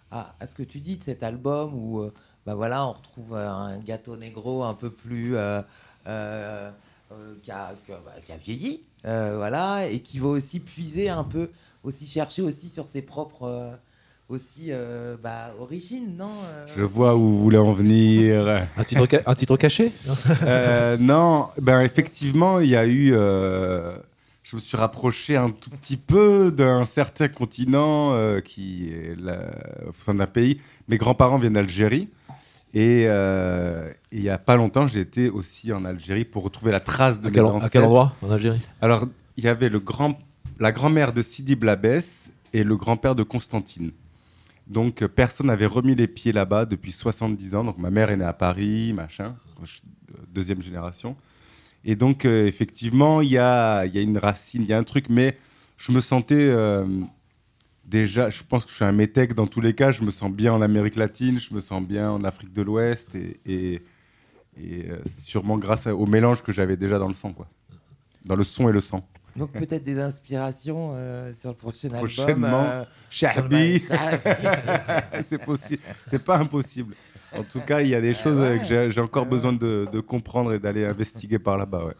à, 0.10 0.36
à, 0.40 0.48
ce 0.48 0.56
que 0.56 0.64
tu 0.64 0.80
dis 0.80 0.98
de 0.98 1.04
cet 1.04 1.22
album 1.22 1.76
où 1.76 2.02
euh, 2.02 2.12
bah 2.48 2.56
voilà, 2.56 2.88
on 2.88 2.94
retrouve 2.94 3.36
euh, 3.36 3.48
un 3.48 3.78
gâteau 3.80 4.18
négro 4.18 4.64
un 4.64 4.74
peu 4.74 4.90
plus. 4.90 5.36
Euh, 5.36 5.62
euh, 6.08 6.72
qui, 7.44 7.52
a, 7.52 7.76
bah, 7.88 8.16
qui, 8.26 8.32
a, 8.32 8.38
vieilli, 8.38 8.82
voilà, 9.04 9.86
et 9.86 10.00
qui 10.00 10.18
va 10.18 10.30
aussi 10.30 10.60
puiser 10.60 11.10
un 11.10 11.24
peu, 11.24 11.52
aussi 11.84 12.08
chercher 12.08 12.42
aussi 12.42 12.68
sur 12.68 12.88
ses 12.88 13.04
propres 13.04 13.78
aussi 14.30 14.68
euh, 14.70 15.16
bah, 15.22 15.54
origine, 15.60 16.16
non 16.18 16.32
euh, 16.46 16.66
Je 16.76 16.82
vois 16.82 17.16
où 17.16 17.20
vous 17.20 17.44
voulez 17.44 17.58
en 17.58 17.74
venir. 17.74 18.48
un, 18.78 18.84
titre 18.84 19.08
un 19.26 19.36
titre 19.36 19.58
caché? 19.58 19.92
Euh, 20.44 20.98
Non, 20.98 21.50
ben, 21.62 21.82
effectivement, 21.82 22.60
il 22.60 22.70
y 22.70 22.76
a 22.76 22.88
eu. 22.88 23.10
je 23.12 24.56
me 24.56 24.60
suis 24.60 24.78
rapproché 24.78 25.38
un 25.38 25.50
tout 25.50 25.70
petit 25.70 25.98
peu 25.98 26.52
d'un 26.52 26.86
certain 26.86 27.28
continent 27.28 28.14
qui 28.42 28.90
est 28.90 29.16
la, 29.20 29.52
d'un 30.14 30.28
pays. 30.28 30.60
Mes 30.88 30.98
grands-parents 30.98 31.38
viennent 31.38 31.54
d'Algérie. 31.54 32.10
Et 32.74 33.04
il 33.04 34.22
n'y 34.22 34.30
a 34.30 34.38
pas 34.38 34.56
longtemps, 34.56 34.88
j'ai 34.88 35.02
été 35.02 35.30
aussi 35.30 35.72
en 35.74 35.86
Algérie 35.86 36.26
pour 36.26 36.44
retrouver 36.44 36.72
la 36.72 36.80
trace 36.80 37.22
de 37.22 37.28
à 37.28 37.32
quel, 37.32 37.46
À 37.46 37.70
quel 37.70 37.84
endroit 37.84 38.16
en 38.22 38.32
Algérie? 38.32 38.62
Alors, 38.82 39.06
il 39.38 39.44
y 39.44 39.48
avait 39.48 39.70
le 39.70 39.80
grand, 39.80 40.18
la 40.60 40.72
grand-mère 40.72 41.14
de 41.14 41.22
Sidi 41.22 41.56
Blabès 41.56 42.32
et 42.54 42.64
le 42.64 42.76
grand-père 42.76 43.16
de 43.16 43.24
Constantine. 43.24 43.92
Donc 44.74 45.04
euh, 45.04 45.08
personne 45.08 45.48
n'avait 45.48 45.68
remis 45.68 45.96
les 45.96 46.08
pieds 46.08 46.32
là-bas 46.32 46.66
depuis 46.66 46.92
70 46.92 47.56
ans. 47.56 47.64
Donc 47.64 47.78
ma 47.78 47.92
mère 47.92 48.10
est 48.10 48.18
née 48.18 48.26
à 48.26 48.34
Paris, 48.34 48.92
machin, 48.92 49.36
deuxième 50.28 50.62
génération. 50.62 51.16
Et 51.86 51.96
donc 51.96 52.26
euh, 52.26 52.48
effectivement, 52.48 53.22
il 53.22 53.30
y 53.30 53.38
a, 53.38 53.86
y 53.86 53.98
a, 53.98 54.02
une 54.02 54.18
racine, 54.18 54.64
il 54.64 54.68
y 54.68 54.74
a 54.74 54.78
un 54.78 54.84
truc, 54.84 55.10
mais 55.10 55.38
je 55.78 55.92
me 55.92 56.02
sentais 56.02 56.36
euh, 56.50 56.86
déjà, 57.86 58.30
je 58.30 58.42
pense 58.44 58.66
que 58.66 58.72
je 58.72 58.76
suis 58.76 58.86
un 58.86 58.92
métèque 58.92 59.36
dans 59.36 59.48
tous 59.48 59.62
les 59.62 59.76
cas, 59.76 59.92
je 59.92 60.04
me 60.04 60.12
sens 60.12 60.32
bien 60.32 60.54
en 60.54 60.62
Amérique 60.62 60.96
latine, 60.96 61.40
je 61.40 61.54
me 61.54 61.62
sens 61.62 61.84
bien 61.84 62.10
en 62.10 62.24
Afrique 62.24 62.54
de 62.54 62.62
l'Ouest, 62.62 63.10
et 63.46 63.82
sûrement 65.06 65.58
grâce 65.58 65.88
au 65.88 66.06
mélange 66.06 66.42
que 66.42 66.52
j'avais 66.52 66.78
déjà 66.78 67.00
dans 67.00 67.08
le 67.08 67.14
sang, 67.14 67.34
quoi. 67.34 67.48
Dans 68.26 68.36
le 68.36 68.44
son 68.44 68.70
et 68.70 68.72
le 68.72 68.80
sang. 68.82 69.06
Donc 69.36 69.52
peut-être 69.52 69.84
des 69.84 70.00
inspirations 70.00 70.92
euh, 70.94 71.34
sur 71.34 71.50
le 71.50 71.56
prochain 71.56 71.90
Prochainement, 71.90 72.86
album. 73.24 73.52
Euh, 73.52 73.82
c'est 75.28 75.44
possible, 75.44 75.82
c'est 76.06 76.24
pas 76.24 76.38
impossible. 76.38 76.94
En 77.36 77.44
tout 77.44 77.62
cas, 77.62 77.82
il 77.82 77.90
y 77.90 77.96
a 77.96 78.02
des 78.02 78.12
euh, 78.12 78.14
choses 78.14 78.40
que 78.40 78.90
j'ai 78.92 79.02
encore 79.02 79.26
besoin 79.26 79.54
de, 79.54 80.00
comprendre 80.02 80.54
et 80.54 80.60
d'aller 80.60 80.86
investiguer 80.86 81.40
par 81.40 81.58
là-bas. 81.58 81.86
Ouais. 81.86 81.94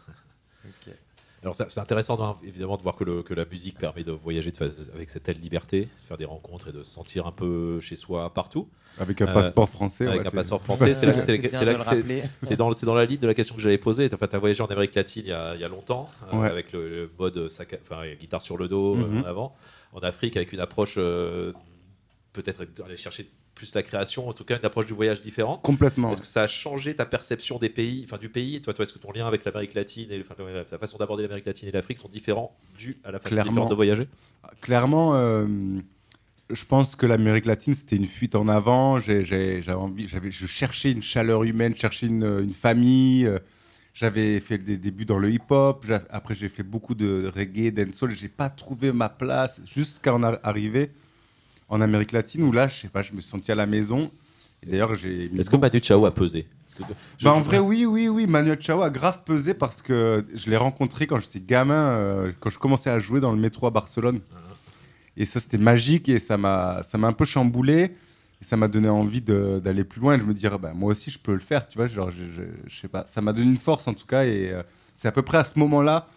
Alors 1.44 1.54
c'est 1.54 1.78
intéressant 1.78 2.38
évidemment 2.42 2.78
de 2.78 2.82
voir 2.82 2.96
que, 2.96 3.04
le, 3.04 3.22
que, 3.22 3.34
la 3.34 3.44
musique 3.44 3.78
permet 3.78 4.02
de 4.02 4.12
voyager 4.12 4.50
avec 4.94 5.10
cette 5.10 5.24
telle 5.24 5.38
liberté, 5.38 5.82
de 5.82 6.06
faire 6.08 6.16
des 6.16 6.24
rencontres 6.24 6.68
et 6.68 6.72
de 6.72 6.82
se 6.82 6.90
sentir 6.90 7.26
un 7.26 7.32
peu 7.32 7.80
chez 7.80 7.96
soi 7.96 8.32
partout. 8.32 8.66
Avec 8.98 9.20
un 9.20 9.26
passeport 9.26 9.68
français. 9.68 10.06
Avec 10.06 10.26
un 10.26 10.30
passeport 10.30 10.62
français. 10.62 10.94
C'est 10.94 12.56
dans, 12.56 12.70
dans, 12.70 12.94
la 12.94 13.04
ligne 13.04 13.18
de 13.18 13.26
la 13.26 13.34
question 13.34 13.54
que 13.56 13.60
j'avais 13.60 13.76
posée. 13.76 14.08
En 14.10 14.16
fait, 14.16 14.28
tu 14.28 14.36
as 14.36 14.38
voyagé 14.38 14.62
en 14.62 14.66
Amérique 14.66 14.94
latine 14.94 15.24
il 15.26 15.28
y 15.28 15.32
a, 15.32 15.54
il 15.54 15.60
y 15.60 15.64
a 15.64 15.68
longtemps, 15.68 16.08
avec 16.32 16.72
le, 16.72 17.10
mode 17.18 17.48
sac, 17.48 17.78
enfin, 17.82 18.02
guitare 18.18 18.40
sur 18.40 18.56
le 18.56 18.66
dos 18.66 18.94
mhm. 18.94 19.20
en 19.20 19.24
avant. 19.24 19.54
En 19.92 20.00
Afrique, 20.00 20.38
avec 20.38 20.52
une 20.54 20.60
approche 20.60 20.94
peut-être 20.94 22.66
aller 22.84 22.96
chercher 22.96 23.28
plus 23.54 23.74
la 23.74 23.82
création, 23.82 24.28
en 24.28 24.32
tout 24.32 24.44
cas 24.44 24.58
une 24.58 24.64
approche 24.64 24.86
du 24.86 24.92
voyage 24.92 25.20
différente. 25.20 25.62
Complètement. 25.62 26.12
Est-ce 26.12 26.20
que 26.20 26.26
ça 26.26 26.42
a 26.42 26.46
changé 26.46 26.94
ta 26.94 27.06
perception 27.06 27.58
des 27.58 27.68
pays, 27.68 28.04
enfin 28.06 28.18
du 28.18 28.28
pays? 28.28 28.60
Toi, 28.60 28.74
toi 28.74 28.84
est-ce 28.84 28.92
que 28.92 28.98
ton 28.98 29.12
lien 29.12 29.26
avec 29.26 29.44
l'Amérique 29.44 29.74
latine 29.74 30.10
et 30.10 30.20
enfin, 30.20 30.34
ta 30.68 30.78
façon 30.78 30.98
d'aborder 30.98 31.22
l'Amérique 31.22 31.46
latine 31.46 31.68
et 31.68 31.72
l'Afrique 31.72 31.98
sont 31.98 32.08
différents 32.08 32.56
dû 32.76 32.96
à 33.04 33.10
la 33.10 33.18
façon 33.18 33.36
différente 33.36 33.70
de 33.70 33.74
voyager? 33.74 34.08
Clairement, 34.60 35.14
euh, 35.14 35.46
je 36.50 36.64
pense 36.64 36.96
que 36.96 37.06
l'Amérique 37.06 37.46
latine 37.46 37.74
c'était 37.74 37.96
une 37.96 38.06
fuite 38.06 38.34
en 38.34 38.48
avant. 38.48 38.98
J'ai 38.98 39.62
envie, 39.68 40.08
j'avais, 40.08 40.30
je 40.30 40.46
cherchais 40.46 40.92
une 40.92 41.02
chaleur 41.02 41.44
humaine, 41.44 41.74
cherchais 41.76 42.06
une, 42.06 42.24
une 42.24 42.54
famille. 42.54 43.26
Euh, 43.26 43.38
j'avais 43.94 44.40
fait 44.40 44.58
des 44.58 44.76
débuts 44.76 45.04
dans 45.04 45.18
le 45.18 45.30
hip-hop. 45.30 45.86
Après, 46.10 46.34
j'ai 46.34 46.48
fait 46.48 46.64
beaucoup 46.64 46.96
de 46.96 47.30
reggae, 47.32 47.70
dancehall. 47.70 48.10
J'ai 48.10 48.28
pas 48.28 48.48
trouvé 48.48 48.90
ma 48.90 49.08
place 49.08 49.60
jusqu'à 49.64 50.12
en 50.12 50.24
arriver 50.24 50.90
en 51.68 51.80
Amérique 51.80 52.12
latine 52.12 52.42
où 52.42 52.52
là, 52.52 52.68
je 52.68 52.82
sais 52.82 52.88
pas, 52.88 53.02
je 53.02 53.12
me 53.12 53.20
suis 53.20 53.30
senti 53.30 53.50
à 53.52 53.54
la 53.54 53.66
maison. 53.66 54.10
d'ailleurs, 54.66 54.94
j'ai. 54.94 55.30
Est-ce 55.36 55.50
que 55.50 55.56
Manu 55.56 55.80
Chao 55.82 56.06
a 56.06 56.14
pesé 56.14 56.46
bah, 57.22 57.32
en 57.32 57.40
vrai, 57.40 57.58
oui, 57.58 57.86
oui, 57.86 58.08
oui. 58.08 58.26
Manu 58.26 58.56
Chao 58.58 58.82
a 58.82 58.90
grave 58.90 59.22
pesé 59.24 59.54
parce 59.54 59.80
que 59.80 60.24
je 60.34 60.50
l'ai 60.50 60.56
rencontré 60.56 61.06
quand 61.06 61.20
j'étais 61.20 61.40
gamin, 61.40 61.90
euh, 61.92 62.32
quand 62.40 62.50
je 62.50 62.58
commençais 62.58 62.90
à 62.90 62.98
jouer 62.98 63.20
dans 63.20 63.32
le 63.32 63.38
métro 63.38 63.66
à 63.66 63.70
Barcelone. 63.70 64.20
Ah. 64.34 64.38
Et 65.16 65.24
ça, 65.24 65.38
c'était 65.38 65.58
magique 65.58 66.08
et 66.08 66.18
ça 66.18 66.36
m'a, 66.36 66.82
ça 66.82 66.98
m'a 66.98 67.06
un 67.06 67.12
peu 67.12 67.24
chamboulé. 67.24 67.94
Et 68.40 68.44
ça 68.44 68.56
m'a 68.56 68.66
donné 68.66 68.88
envie 68.88 69.20
d'aller 69.20 69.84
plus 69.84 70.00
loin 70.00 70.14
et 70.14 70.18
de 70.18 70.24
me 70.24 70.34
dire, 70.34 70.58
bah, 70.58 70.72
moi 70.74 70.90
aussi, 70.90 71.10
je 71.10 71.18
peux 71.18 71.32
le 71.32 71.38
faire. 71.38 71.68
Tu 71.68 71.78
vois, 71.78 71.86
genre, 71.86 72.10
je, 72.10 72.42
je, 72.66 72.80
sais 72.80 72.88
pas. 72.88 73.06
Ça 73.06 73.20
m'a 73.20 73.32
donné 73.32 73.46
une 73.46 73.56
force 73.56 73.86
en 73.86 73.94
tout 73.94 74.06
cas. 74.06 74.24
Et 74.24 74.50
euh, 74.50 74.62
c'est 74.92 75.06
à 75.06 75.12
peu 75.12 75.22
près 75.22 75.38
à 75.38 75.44
ce 75.44 75.58
moment-là 75.60 76.08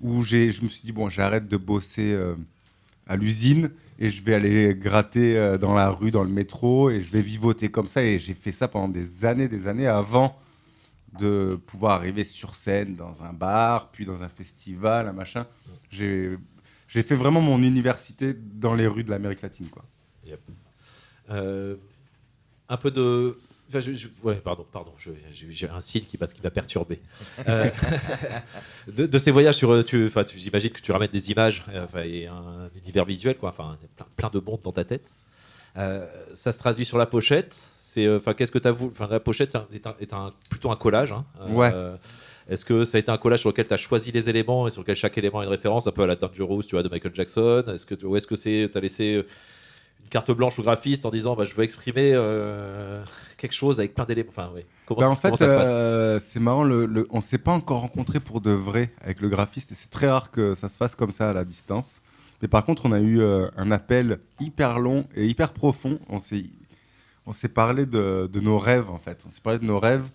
où 0.00 0.22
je 0.22 0.62
me 0.62 0.68
suis 0.68 0.82
dit, 0.82 0.92
bon, 0.92 1.10
j'arrête 1.10 1.46
de 1.46 1.56
bosser 1.58 2.12
euh, 2.12 2.34
à 3.06 3.16
l'usine 3.16 3.70
et 4.00 4.10
je 4.10 4.22
vais 4.22 4.34
aller 4.34 4.74
gratter 4.74 5.36
euh, 5.36 5.58
dans 5.58 5.74
la 5.74 5.90
rue, 5.90 6.10
dans 6.10 6.24
le 6.24 6.30
métro, 6.30 6.88
et 6.88 7.02
je 7.02 7.10
vais 7.12 7.20
vivoter 7.20 7.70
comme 7.70 7.86
ça. 7.86 8.02
Et 8.02 8.18
j'ai 8.18 8.32
fait 8.32 8.50
ça 8.50 8.66
pendant 8.66 8.88
des 8.88 9.26
années, 9.26 9.46
des 9.46 9.66
années 9.66 9.86
avant 9.86 10.38
de 11.18 11.60
pouvoir 11.66 11.92
arriver 11.92 12.24
sur 12.24 12.54
scène 12.54 12.94
dans 12.94 13.22
un 13.22 13.34
bar, 13.34 13.90
puis 13.90 14.06
dans 14.06 14.22
un 14.22 14.28
festival, 14.28 15.06
un 15.06 15.12
machin. 15.12 15.46
J'ai 15.90 16.38
fait 16.88 17.14
vraiment 17.14 17.42
mon 17.42 17.62
université 17.62 18.32
dans 18.32 18.74
les 18.74 18.86
rues 18.86 19.04
de 19.04 19.10
l'Amérique 19.10 19.42
latine. 19.42 19.66
Quoi. 19.68 19.84
Euh, 21.30 21.76
un 22.68 22.76
peu 22.76 22.90
de 22.90 23.38
ouais, 24.24 24.36
pardon, 24.36 24.66
pardon, 24.70 24.92
j'ai 25.38 25.68
un 25.68 25.80
signe 25.80 26.02
qui 26.02 26.18
m'a 26.18 26.50
perturbé. 26.50 27.00
Euh, 27.48 27.70
de, 28.88 29.18
ces 29.18 29.30
voyages 29.30 29.56
sur, 29.56 29.84
tu, 29.84 30.06
enfin, 30.06 30.24
j'imagine 30.36 30.70
que 30.70 30.80
tu 30.80 30.92
ramènes 30.92 31.10
des 31.10 31.30
images 31.30 31.62
euh, 31.70 31.86
et 32.02 32.26
un 32.26 32.68
univers 32.82 33.04
visuel, 33.04 33.36
quoi, 33.36 33.50
enfin, 33.50 33.78
plein, 33.96 34.06
plein 34.16 34.30
de 34.30 34.44
mondes 34.44 34.60
dans 34.62 34.72
ta 34.72 34.84
tête. 34.84 35.10
Euh, 35.76 36.06
ça 36.34 36.52
se 36.52 36.58
traduit 36.58 36.84
sur 36.84 36.98
la 36.98 37.06
pochette. 37.06 37.56
C'est, 37.78 38.08
enfin, 38.08 38.34
qu'est-ce 38.34 38.52
que 38.52 38.58
tu 38.58 38.68
as 38.68 38.72
voulu 38.72 38.92
Enfin, 38.92 39.08
la 39.10 39.20
pochette 39.20 39.56
est, 39.72 40.12
un, 40.12 40.30
plutôt 40.50 40.70
un 40.70 40.76
collage. 40.76 41.12
Hein, 41.12 41.24
ouais. 41.48 41.72
Est-ce 42.48 42.64
que 42.64 42.84
ça 42.84 42.98
a 42.98 43.00
été 43.00 43.10
un 43.10 43.18
collage 43.18 43.40
sur 43.40 43.50
lequel 43.50 43.66
tu 43.66 43.74
as 43.74 43.78
choisi 43.78 44.10
les 44.12 44.28
éléments 44.28 44.66
et 44.66 44.70
sur 44.70 44.82
lequel 44.82 44.96
chaque 44.96 45.16
élément 45.18 45.40
a 45.40 45.44
une 45.44 45.50
référence, 45.50 45.86
un 45.86 45.92
peu 45.92 46.02
à 46.02 46.06
la 46.06 46.16
Dangerous, 46.16 46.64
tu 46.64 46.74
vois, 46.74 46.82
de 46.82 46.88
Michael 46.88 47.14
Jackson? 47.14 47.64
Est-ce 47.68 47.86
que, 47.86 48.04
ou 48.04 48.16
est-ce 48.16 48.26
que 48.26 48.36
c'est, 48.36 48.68
tu 48.70 48.78
as 48.78 48.80
laissé 48.80 49.24
carte 50.10 50.30
blanche 50.32 50.58
au 50.58 50.62
graphiste 50.62 51.06
en 51.06 51.10
disant 51.10 51.34
bah, 51.36 51.44
je 51.44 51.54
veux 51.54 51.62
exprimer 51.62 52.12
euh, 52.14 53.02
quelque 53.36 53.52
chose 53.52 53.78
avec 53.78 53.94
plein 53.94 54.04
d'éléments. 54.04 54.30
Enfin, 54.30 54.50
oui. 54.54 54.62
Comment, 54.86 55.00
bah, 55.00 55.10
en 55.10 55.14
fait, 55.14 55.40
euh, 55.42 56.18
c'est 56.18 56.40
marrant, 56.40 56.64
le, 56.64 57.06
on 57.10 57.18
ne 57.18 57.22
s'est 57.22 57.38
pas 57.38 57.52
encore 57.52 57.80
rencontré 57.80 58.20
pour 58.20 58.40
de 58.40 58.50
vrai 58.50 58.92
avec 59.02 59.20
le 59.20 59.28
graphiste 59.28 59.72
et 59.72 59.74
c'est 59.74 59.90
très 59.90 60.08
rare 60.08 60.30
que 60.30 60.54
ça 60.54 60.68
se 60.68 60.76
fasse 60.76 60.94
comme 60.94 61.12
ça 61.12 61.30
à 61.30 61.32
la 61.32 61.44
distance. 61.44 62.02
Mais 62.42 62.48
par 62.48 62.64
contre, 62.64 62.86
on 62.86 62.92
a 62.92 63.00
eu 63.00 63.20
euh, 63.20 63.48
un 63.56 63.70
appel 63.70 64.18
hyper 64.40 64.80
long 64.80 65.06
et 65.14 65.26
hyper 65.26 65.52
profond. 65.52 65.98
On 66.08 66.18
s'est, 66.18 66.44
on 67.26 67.32
s'est 67.32 67.48
parlé 67.48 67.86
de, 67.86 68.28
de, 68.32 68.40
nos 68.40 68.58
rêves 68.58 68.90
en 68.90 68.98
fait. 68.98 69.24
On 69.26 69.30
s'est 69.30 69.42
parlé 69.42 69.58
de 69.58 69.64
nos 69.64 69.78
rêves. 69.78 70.06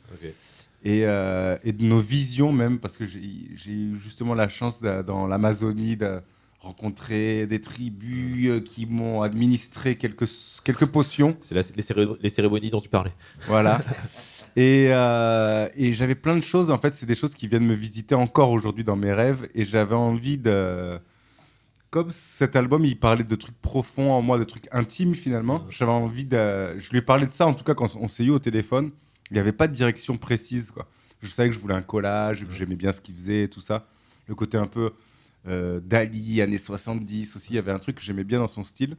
Et, 0.83 0.99
et, 0.99 1.71
de 1.71 1.83
nos 1.83 1.97
visions 1.97 2.51
même, 2.51 2.77
parce 2.77 2.95
que 2.95 3.07
j'ai 3.07 3.71
eu 3.71 3.97
justement 4.03 4.35
la 4.35 4.47
chance 4.47 4.83
dans 4.83 5.25
l'Amazonie 5.25 5.97
de, 5.97 6.21
rencontré 6.65 7.45
des 7.45 7.61
tribus 7.61 8.49
euh, 8.49 8.59
qui 8.59 8.87
m'ont 8.87 9.21
administré 9.21 9.95
quelques, 9.97 10.27
quelques 10.63 10.87
potions. 10.87 11.37
C'est 11.41 11.55
les, 11.75 12.29
cérémonies 12.29 12.71
dont 12.71 12.81
tu 12.81 12.89
parlais. 12.89 13.13
Voilà. 13.47 13.81
et, 14.55 14.87
euh, 14.89 15.69
et 15.75 15.93
j'avais 15.93 16.15
plein 16.15 16.35
de 16.35 16.41
choses. 16.41 16.71
En 16.71 16.79
fait, 16.79 16.93
c'est 16.95 17.05
des 17.05 17.15
choses 17.15 17.35
qui 17.35 17.47
viennent 17.47 17.65
me 17.65 17.75
visiter 17.75 18.15
encore 18.15 18.49
aujourd'hui 18.49 18.83
dans 18.83 18.95
mes 18.95 19.13
rêves. 19.13 19.47
Et 19.53 19.63
j'avais 19.63 19.95
envie 19.95 20.37
de. 20.37 20.99
Comme 21.91 22.09
cet 22.09 22.55
album, 22.55 22.83
il 22.83 22.99
parlait 22.99 23.23
de 23.23 23.35
trucs 23.35 23.61
profonds 23.61 24.11
en 24.11 24.21
moi, 24.21 24.37
de 24.37 24.43
trucs 24.43 24.67
intimes 24.71 25.15
finalement. 25.15 25.65
J'avais 25.69 25.91
envie 25.91 26.25
de. 26.25 26.77
Je 26.79 26.89
lui 26.89 26.97
ai 26.97 27.01
parlé 27.03 27.27
de 27.27 27.31
ça 27.31 27.45
en 27.45 27.53
tout 27.53 27.63
cas 27.63 27.75
quand 27.75 27.95
on 27.95 28.09
s'est 28.09 28.23
eu 28.23 28.31
au 28.31 28.39
téléphone. 28.39 28.91
Il 29.29 29.35
n'y 29.35 29.39
avait 29.39 29.53
pas 29.53 29.67
de 29.67 29.73
direction 29.73 30.17
précise. 30.17 30.71
Quoi. 30.71 30.87
Je 31.21 31.29
savais 31.29 31.49
que 31.49 31.55
je 31.55 31.59
voulais 31.59 31.75
un 31.75 31.81
collage, 31.83 32.45
que 32.45 32.53
j'aimais 32.53 32.75
bien 32.75 32.91
ce 32.91 33.01
qu'il 33.01 33.15
faisait 33.15 33.43
et 33.43 33.49
tout 33.49 33.61
ça. 33.61 33.87
Le 34.27 34.35
côté 34.35 34.57
un 34.57 34.67
peu 34.67 34.91
euh, 35.47 35.79
Dali, 35.79 36.41
années 36.41 36.57
70 36.57 37.35
aussi, 37.35 37.53
il 37.53 37.55
y 37.55 37.59
avait 37.59 37.71
un 37.71 37.79
truc 37.79 37.97
que 37.97 38.01
j'aimais 38.01 38.23
bien 38.23 38.39
dans 38.39 38.47
son 38.47 38.63
style. 38.63 38.97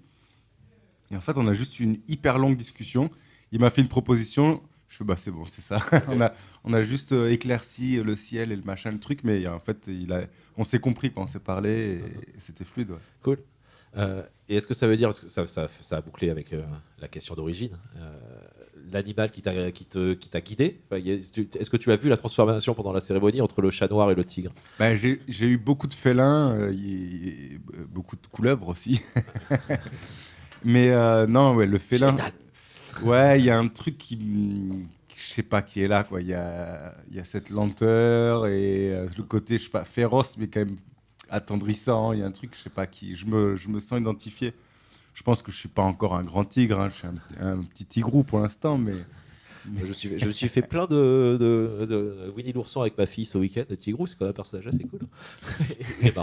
Et 1.11 1.17
en 1.17 1.21
fait, 1.21 1.37
on 1.37 1.47
a 1.47 1.53
juste 1.53 1.79
eu 1.81 1.85
une 1.85 1.99
hyper 2.09 2.39
longue 2.39 2.57
discussion. 2.57 3.11
Il 3.53 3.61
m'a 3.61 3.71
fait 3.71 3.83
une 3.83 3.89
proposition. 3.89 4.63
Je 4.89 4.99
fais, 4.99 5.05
bah 5.05 5.17
c'est 5.17 5.31
bon, 5.31 5.45
c'est 5.45 5.63
ça. 5.63 5.85
on, 6.09 6.21
a, 6.21 6.33
on 6.65 6.73
a 6.73 6.83
juste 6.83 7.13
euh, 7.13 7.31
éclairci 7.31 7.97
le 7.97 8.17
ciel 8.17 8.53
et 8.53 8.57
le 8.57 8.63
machin, 8.63 8.91
le 8.91 9.01
truc, 9.01 9.25
mais 9.25 9.47
en 9.47 9.61
fait, 9.61 9.89
il 9.89 10.13
a, 10.13 10.27
on 10.57 10.65
s'est 10.65 10.79
compris 10.79 11.13
quand 11.13 11.23
on 11.23 11.27
s'est 11.27 11.41
parlé 11.41 12.01
et, 12.01 12.03
c'était 12.39 12.65
fluide. 12.65 12.93
Cool. 13.23 13.39
Euh, 13.97 14.23
et 14.49 14.57
est-ce 14.57 14.67
que 14.67 14.75
ça 14.75 14.87
veut 14.87 14.97
dire, 14.97 15.09
parce 15.09 15.21
que 15.21 15.29
ça, 15.29 15.47
ça, 15.47 15.69
ça 15.81 15.97
a 15.97 16.01
bouclé 16.01 16.31
avec 16.31 16.55
la 17.01 17.09
question 17.09 17.35
d'origine, 17.35 17.77
l'animal 18.93 19.31
qui 19.31 19.43
t'a 19.43 19.71
qui 19.73 19.87
qui 19.87 20.29
t'a 20.29 20.41
guidé 20.41 20.81
Est-ce 20.91 21.71
que 21.71 21.77
tu 21.77 21.93
as 21.93 21.97
vu 21.97 22.09
la 22.09 22.17
transformation 22.17 22.75
pendant 22.75 22.93
la 22.93 23.01
cérémonie 23.01 23.41
entre 23.41 23.61
le 23.63 23.71
chat 23.71 23.89
noir 23.89 24.11
et 24.11 24.15
le 24.15 24.25
tigre? 24.25 24.53
Ben, 24.79 24.97
J'ai 24.97 25.47
eu 25.47 25.59
beaucoup 25.59 25.87
de 25.87 25.95
félins, 25.95 26.55
euh, 26.57 26.73
beaucoup 27.89 28.17
de 28.17 28.27
couleuvres 28.27 28.69
aussi. 28.69 29.03
Mais 30.65 30.91
euh, 30.91 31.27
non, 31.27 31.55
ouais, 31.55 31.67
le 31.67 31.79
félin. 31.79 32.17
Ouais, 33.03 33.39
il 33.39 33.45
y 33.45 33.51
a 33.51 33.59
un 33.59 33.69
truc 33.69 33.99
qui, 33.99 34.19
je 35.15 35.23
sais 35.23 35.43
pas 35.43 35.63
qui 35.63 35.83
est 35.83 35.89
là 35.89 36.05
quoi. 36.05 36.21
Il 36.21 36.29
y 36.29 36.35
a, 36.35 36.95
y 37.13 37.19
a 37.19 37.25
cette 37.25 37.51
lenteur 37.51 38.47
et 38.47 38.93
euh, 38.93 39.07
le 39.17 39.23
côté 39.23 39.59
je 39.59 39.65
sais 39.65 39.71
pas 39.71 39.85
féroce 39.85 40.37
mais 40.39 40.49
quand 40.49 40.61
même 40.61 40.77
attendrissant. 41.31 42.13
Il 42.13 42.21
y 42.21 42.23
a 42.23 42.27
un 42.27 42.31
truc 42.33 42.55
je 42.57 42.63
sais 42.63 42.71
pas 42.71 42.87
qui, 42.87 43.15
je 43.15 43.27
me, 43.27 43.57
je 43.57 43.69
me 43.69 43.81
sens 43.81 44.01
identifié 44.01 44.55
je 45.17 45.23
pense 45.23 45.41
que 45.41 45.51
je 45.51 45.57
suis 45.57 45.71
pas 45.71 45.83
encore 45.83 46.15
un 46.15 46.23
grand 46.23 46.45
tigre, 46.45 46.79
hein. 46.79 46.91
je 46.91 46.99
suis 46.99 47.09
un, 47.41 47.57
petit 47.63 47.87
tigrou 47.87 48.23
pour 48.23 48.39
l'instant, 48.39 48.77
mais. 48.77 48.93
Je, 49.85 49.93
suis, 49.93 50.17
je 50.17 50.27
me 50.27 50.31
suis 50.31 50.47
fait 50.47 50.63
plein 50.63 50.85
de, 50.85 51.37
de, 51.41 52.33
Winnie 52.37 52.53
l'ourson 52.53 52.83
avec 52.83 52.97
ma 52.97 53.07
fille 53.07 53.25
ce 53.25 53.37
week-end. 53.37 53.65
Tigrou, 53.77 54.07
c'est 54.07 54.17
quand 54.17 54.27
même 54.27 54.31
un 54.31 54.35
personnage 54.35 54.69
assez 54.69 54.85
cool. 54.85 55.01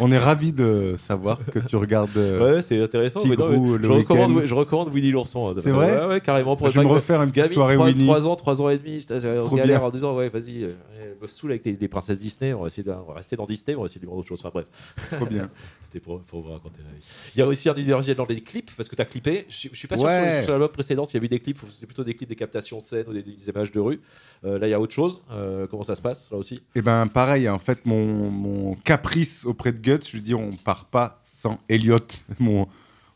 On 0.00 0.12
est 0.12 0.18
ravis 0.18 0.52
de 0.52 0.94
savoir 0.98 1.40
que 1.46 1.58
tu 1.58 1.74
regardes. 1.74 2.16
Euh, 2.16 2.56
ouais, 2.56 2.62
c'est 2.62 2.80
intéressant. 2.80 3.18
Tigrou, 3.18 3.76
je, 3.82 3.88
recommande, 3.88 4.42
je 4.44 4.54
recommande 4.54 4.94
Winnie 4.94 5.10
l'ourson. 5.10 5.48
Hein. 5.48 5.60
C'est 5.60 5.72
vrai 5.72 6.06
ouais, 6.06 6.20
carrément. 6.20 6.54
Pour 6.54 6.68
je 6.68 6.78
vais 6.78 6.86
me 6.86 6.90
refaire 6.90 7.22
une 7.22 7.32
petite 7.32 7.54
soirée 7.54 7.74
3, 7.74 7.86
Winnie. 7.86 8.06
3 8.06 8.28
ans, 8.28 8.36
3 8.36 8.62
ans 8.62 8.68
et 8.68 8.78
demi. 8.78 9.04
On 9.50 9.56
galère 9.56 9.82
en 9.82 9.90
disant, 9.90 10.14
ouais, 10.14 10.28
vas-y, 10.28 10.62
euh, 10.62 10.74
me 11.20 11.26
saoule 11.26 11.52
avec 11.52 11.64
les, 11.64 11.88
princesses 11.88 12.18
Disney. 12.18 12.52
On 12.52 12.62
va 12.62 12.66
essayer 12.68 12.82
de 12.82 12.90
rester 12.90 13.36
dans 13.36 13.46
Disney. 13.46 13.74
On 13.74 13.80
va 13.80 13.86
essayer 13.86 14.00
de 14.00 14.06
lui 14.06 14.12
autre 14.12 14.28
chose. 14.28 14.40
Enfin 14.40 14.50
bref. 14.52 14.66
Trop 15.10 15.26
bien. 15.26 15.50
C'était 15.82 16.00
pour, 16.00 16.20
pour, 16.20 16.42
vous 16.42 16.52
raconter 16.52 16.78
la 16.84 16.96
vie. 16.96 17.04
Il 17.34 17.38
y 17.38 17.42
a 17.42 17.46
aussi 17.46 17.68
un 17.68 17.74
univers 17.74 18.00
dans 18.14 18.26
les 18.26 18.40
clips 18.40 18.70
parce 18.76 18.88
que 18.88 18.96
tu 18.96 19.02
as 19.02 19.04
clippé. 19.04 19.46
Je, 19.48 19.68
je 19.72 19.76
suis 19.76 19.88
pas 19.88 19.96
sûr 19.96 20.06
que 20.06 20.44
sur, 20.44 20.52
l'album 20.52 20.68
précédent 20.68 21.04
s'il 21.04 21.20
y 21.20 21.22
a 21.22 21.24
eu 21.24 21.28
des 21.28 21.40
clips. 21.40 21.58
C'est 21.78 21.86
plutôt 21.86 22.04
des 22.04 22.14
clips, 22.14 22.28
des 22.28 22.36
captations 22.36 22.80
scène 22.80 23.06
ou 23.08 23.12
des, 23.12 23.48
images 23.48 23.72
de 23.72 23.80
rue. 23.80 24.00
Euh, 24.44 24.58
là, 24.58 24.68
il 24.68 24.70
y 24.70 24.74
a 24.74 24.80
autre 24.80 24.94
chose. 24.94 25.20
Euh, 25.30 25.66
comment 25.66 25.82
ça 25.82 25.96
se 25.96 26.02
passe 26.02 26.30
là 26.30 26.38
aussi? 26.38 26.60
Eh 26.74 26.82
ben, 26.82 27.06
pareil. 27.06 27.48
En 27.48 27.58
fait, 27.58 27.84
mon, 27.86 28.30
mon, 28.30 28.74
caprice 28.74 29.44
auprès 29.44 29.72
de 29.72 29.78
Guts, 29.78 30.06
je 30.08 30.16
veux 30.16 30.22
dire, 30.22 30.38
on 30.38 30.50
part 30.50 30.86
pas 30.86 31.20
sans 31.24 31.58
Elliot, 31.68 31.98
mon, 32.38 32.68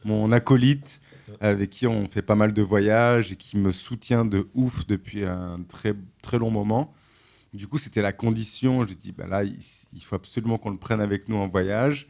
mon 0.04 0.32
acolyte 0.32 1.00
avec 1.40 1.70
qui 1.70 1.86
on 1.86 2.06
fait 2.08 2.22
pas 2.22 2.34
mal 2.34 2.52
de 2.52 2.62
voyages 2.62 3.32
et 3.32 3.36
qui 3.36 3.56
me 3.56 3.72
soutient 3.72 4.24
de 4.24 4.46
ouf 4.54 4.86
depuis 4.86 5.24
un 5.24 5.60
très, 5.68 5.94
très 6.22 6.38
long 6.38 6.50
moment. 6.50 6.94
Du 7.54 7.68
coup, 7.68 7.78
c'était 7.78 8.02
la 8.02 8.12
condition. 8.12 8.84
J'ai 8.84 8.96
dit, 8.96 9.12
bah 9.12 9.28
là, 9.28 9.44
il, 9.44 10.02
faut 10.02 10.16
absolument 10.16 10.58
qu'on 10.58 10.70
le 10.70 10.76
prenne 10.76 11.00
avec 11.00 11.28
nous 11.28 11.36
en 11.36 11.46
voyage. 11.46 12.08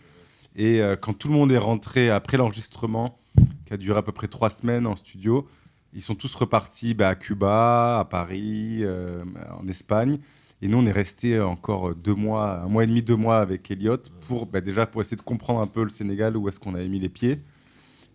Et 0.56 0.80
euh, 0.80 0.96
quand 0.96 1.12
tout 1.12 1.28
le 1.28 1.34
monde 1.34 1.52
est 1.52 1.58
rentré 1.58 2.08
après 2.08 2.38
l'enregistrement, 2.38 3.18
qui 3.66 3.74
a 3.74 3.76
duré 3.76 3.98
à 3.98 4.02
peu 4.02 4.12
près 4.12 4.26
trois 4.26 4.48
semaines 4.48 4.86
en 4.86 4.96
studio, 4.96 5.46
ils 5.92 6.00
sont 6.00 6.14
tous 6.14 6.34
repartis 6.34 6.94
bah, 6.94 7.10
à 7.10 7.14
Cuba, 7.14 7.98
à 8.00 8.04
Paris, 8.06 8.78
euh, 8.80 9.22
en 9.60 9.68
Espagne. 9.68 10.18
Et 10.62 10.68
nous, 10.68 10.78
on 10.78 10.86
est 10.86 10.92
resté 10.92 11.38
encore 11.38 11.94
deux 11.94 12.14
mois, 12.14 12.62
un 12.62 12.68
mois 12.68 12.84
et 12.84 12.86
demi, 12.86 13.02
deux 13.02 13.16
mois 13.16 13.38
avec 13.38 13.70
Elliot 13.70 13.98
pour 14.26 14.46
bah, 14.46 14.62
déjà 14.62 14.86
pour 14.86 15.02
essayer 15.02 15.18
de 15.18 15.22
comprendre 15.22 15.60
un 15.60 15.66
peu 15.66 15.84
le 15.84 15.90
Sénégal, 15.90 16.38
où 16.38 16.48
est-ce 16.48 16.58
qu'on 16.58 16.74
avait 16.74 16.88
mis 16.88 17.00
les 17.00 17.10
pieds, 17.10 17.42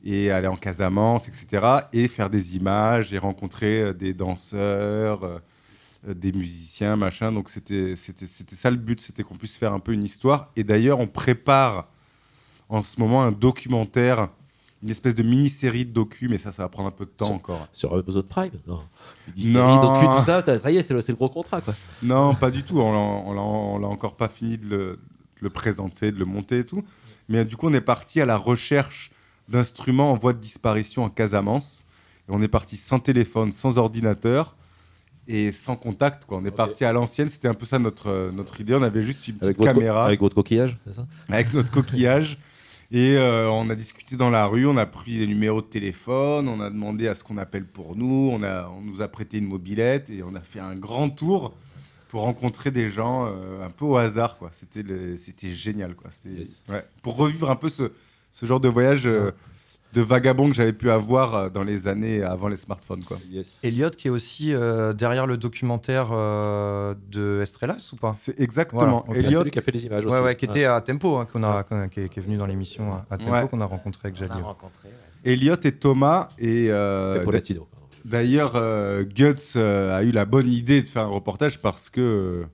et 0.04 0.32
aller 0.32 0.48
en 0.48 0.58
Casamance, 0.58 1.28
etc. 1.28 1.64
Et 1.94 2.08
faire 2.08 2.32
des 2.32 2.56
images 2.56 3.14
et 3.14 3.20
rencontrer 3.20 3.82
euh, 3.82 3.94
des 3.94 4.16
danseurs, 4.16 5.42
des 6.08 6.32
musiciens, 6.32 6.96
machin. 6.96 7.32
Donc 7.32 7.50
c'était 7.50 7.96
ça 7.96 8.70
le 8.70 8.78
but, 8.78 9.02
c'était 9.02 9.24
qu'on 9.24 9.36
puisse 9.36 9.58
faire 9.58 9.74
un 9.74 9.80
peu 9.80 9.94
une 9.94 10.04
histoire. 10.04 10.52
Et 10.56 10.64
d'ailleurs, 10.64 11.00
on 11.00 11.08
prépare 11.08 11.88
en 12.70 12.84
ce 12.84 13.00
moment 13.00 13.24
un 13.24 13.32
documentaire 13.32 14.30
une 14.82 14.90
espèce 14.90 15.16
de 15.16 15.24
mini-série 15.24 15.86
de 15.86 15.92
docu, 15.92 16.30
mais 16.30 16.38
ça, 16.38 16.52
ça 16.52 16.64
va 16.64 16.70
prendre 16.70 16.88
un 16.88 16.92
peu 16.92 17.06
de 17.06 17.10
temps 17.10 17.34
encore. 17.34 17.68
Sur 17.74 17.94
Amazon 17.94 18.24
Prime? 18.24 18.52
Non. 18.66 18.80
non. 19.38 19.82
Docu, 19.82 20.06
tout 20.06 20.26
ça, 20.26 20.58
ça 20.58 20.72
y 20.72 20.78
est, 20.78 20.82
c'est 20.82 20.94
le, 20.94 21.02
le, 21.06 21.14
gros 21.16 21.30
contrat, 21.30 21.60
quoi. 21.62 21.76
Non, 22.02 22.34
pas 22.34 22.50
du 22.50 22.64
tout. 22.64 22.80
On 22.80 23.80
l'a 23.80 23.88
encore 23.88 24.16
pas 24.16 24.30
fini 24.30 24.58
de 24.58 24.68
le, 24.68 24.78
de 24.78 25.00
le, 25.42 25.50
présenter, 25.50 26.12
de 26.12 26.18
le 26.18 26.26
monter 26.26 26.60
et 26.60 26.66
tout. 26.66 26.84
Mais 27.28 27.44
du 27.44 27.58
coup, 27.58 27.68
on 27.68 27.74
est 27.74 27.82
parti 27.82 28.22
à 28.22 28.26
la 28.26 28.38
recherche 28.38 29.12
d'instruments 29.50 30.12
en 30.12 30.16
voie 30.16 30.34
de 30.34 30.40
disparition 30.40 31.04
en 31.04 31.10
Casamance. 31.10 31.86
Et 32.30 32.32
on 32.32 32.42
est 32.42 32.48
parti 32.48 32.78
sans 32.78 33.00
téléphone, 33.00 33.52
sans 33.52 33.78
ordinateur 33.78 34.56
et 35.30 35.52
sans 35.52 35.76
contact. 35.76 36.26
Quoi. 36.26 36.40
On 36.40 36.46
est 36.46 36.52
parti 36.52 36.84
à 36.84 36.92
l'ancienne, 36.92 37.30
c'était 37.30 37.48
un 37.48 37.54
peu 37.54 37.68
ça 37.68 37.78
notre, 37.78 38.32
notre 38.34 38.60
idée. 38.60 38.74
On 38.74 38.82
avait 38.82 39.04
juste 39.04 39.28
une 39.28 39.36
petite 39.36 39.64
caméra. 39.64 40.06
avec 40.06 40.20
votre 40.20 40.36
coquillage, 40.36 40.78
c'est 40.86 40.94
ça? 40.96 41.08
Avec 41.30 41.54
notre 41.54 41.72
coquillage. 41.72 42.40
Et 42.92 43.18
euh, 43.18 43.48
on 43.52 43.70
a 43.70 43.76
discuté 43.76 44.18
dans 44.18 44.32
la 44.32 44.48
rue, 44.48 44.66
on 44.66 44.76
a 44.76 44.88
pris 44.88 45.20
les 45.20 45.28
numéros 45.28 45.62
de 45.62 45.68
téléphone, 45.68 46.48
on 46.48 46.60
a 46.60 46.72
demandé 46.72 47.08
à 47.08 47.14
ce 47.14 47.24
qu'on 47.24 47.38
appelle 47.38 47.66
pour 47.66 47.96
nous, 47.96 48.32
on, 48.34 48.42
a, 48.42 48.68
on 48.68 48.82
nous 48.82 49.04
a 49.04 49.08
prêté 49.08 49.38
une 49.38 49.46
mobilette 49.46 50.10
et 50.10 50.24
on 50.24 50.34
a 50.34 50.40
fait 50.40 50.60
un 50.60 50.76
grand 50.76 51.10
tour 51.10 51.54
pour 52.08 52.22
rencontrer 52.22 52.72
des 52.72 52.90
gens 52.90 53.28
euh, 53.28 53.64
un 53.64 53.70
peu 53.70 53.86
au 53.86 53.98
hasard. 53.98 54.40
Quoi. 54.40 54.50
C'était, 54.52 54.84
c'était 55.18 55.54
génial. 55.54 55.94
Quoi. 55.94 56.10
C'était, 56.10 56.50
ouais, 56.68 56.84
pour 57.04 57.16
revivre 57.16 57.52
un 57.52 57.56
peu 57.56 57.70
ce, 57.70 57.92
ce 58.32 58.48
genre 58.48 58.60
de 58.60 58.68
voyage 58.68 59.06
euh, 59.06 59.30
de 59.94 60.02
vagabond 60.02 60.50
que 60.50 60.56
j'avais 60.56 60.74
pu 60.74 60.92
avoir 60.92 61.36
euh, 61.36 61.50
dans 61.50 61.64
les 61.64 61.88
années 61.88 62.22
avant 62.22 62.48
les 62.48 62.58
smartphones. 62.58 63.04
Quoi. 63.04 63.18
Elliot, 63.64 63.90
qui 63.90 64.08
est 64.08 64.12
aussi 64.12 64.54
euh, 64.54 64.94
derrière 64.94 65.26
le 65.26 65.38
documentaire 65.38 66.10
de 66.10 67.42
Estrellas 67.42 67.90
ou 67.94 67.96
pas? 67.96 68.14
C'est 68.18 68.40
exactement. 68.40 69.06
Elliot 69.14 69.46
qui 69.46 69.60
a 69.60 69.62
fait 69.62 69.72
les 69.72 69.86
images 69.86 70.06
aussi. 70.06 70.16
Ouais, 70.16 70.36
qui 70.36 70.46
était 70.46 70.66
à 70.66 70.82
Tempo, 70.82 71.18
hein, 71.18 71.28
qu'on 71.32 71.44
a, 71.44 71.64
qui, 71.90 72.02
est, 72.02 72.20
venu 72.20 72.38
dans 72.38 72.46
l'émission 72.46 72.94
à 73.10 73.18
Tempo, 73.18 73.48
qu'on 73.48 73.62
a 73.62 73.66
rencontré 73.66 74.10
avec 74.10 74.18
Jalil. 74.18 74.44
Elliot 75.26 75.56
et 75.64 75.72
Thomas 75.72 76.30
et. 76.38 76.70
D'ailleurs, 78.06 78.54
Guts 79.04 79.58
a 79.60 80.04
eu 80.04 80.12
la 80.12 80.26
bonne 80.26 80.52
idée 80.52 80.82
de 80.82 80.88
faire 80.88 81.04
un 81.04 81.08
reportage 81.08 81.62
parce 81.62 81.90
que 81.90 82.46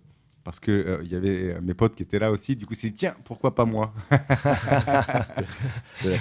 parce 0.46 0.60
que 0.60 1.00
il 1.04 1.08
euh, 1.08 1.12
y 1.12 1.16
avait 1.16 1.56
euh, 1.56 1.60
mes 1.62 1.74
potes 1.74 1.96
qui 1.96 2.04
étaient 2.04 2.20
là 2.20 2.32
aussi. 2.32 2.56
Du 2.56 2.68
coup, 2.68 2.76
c'est 2.76 2.92
tiens, 2.92 3.16
pourquoi 3.26 3.56
pas 3.56 3.66
moi? 3.66 3.94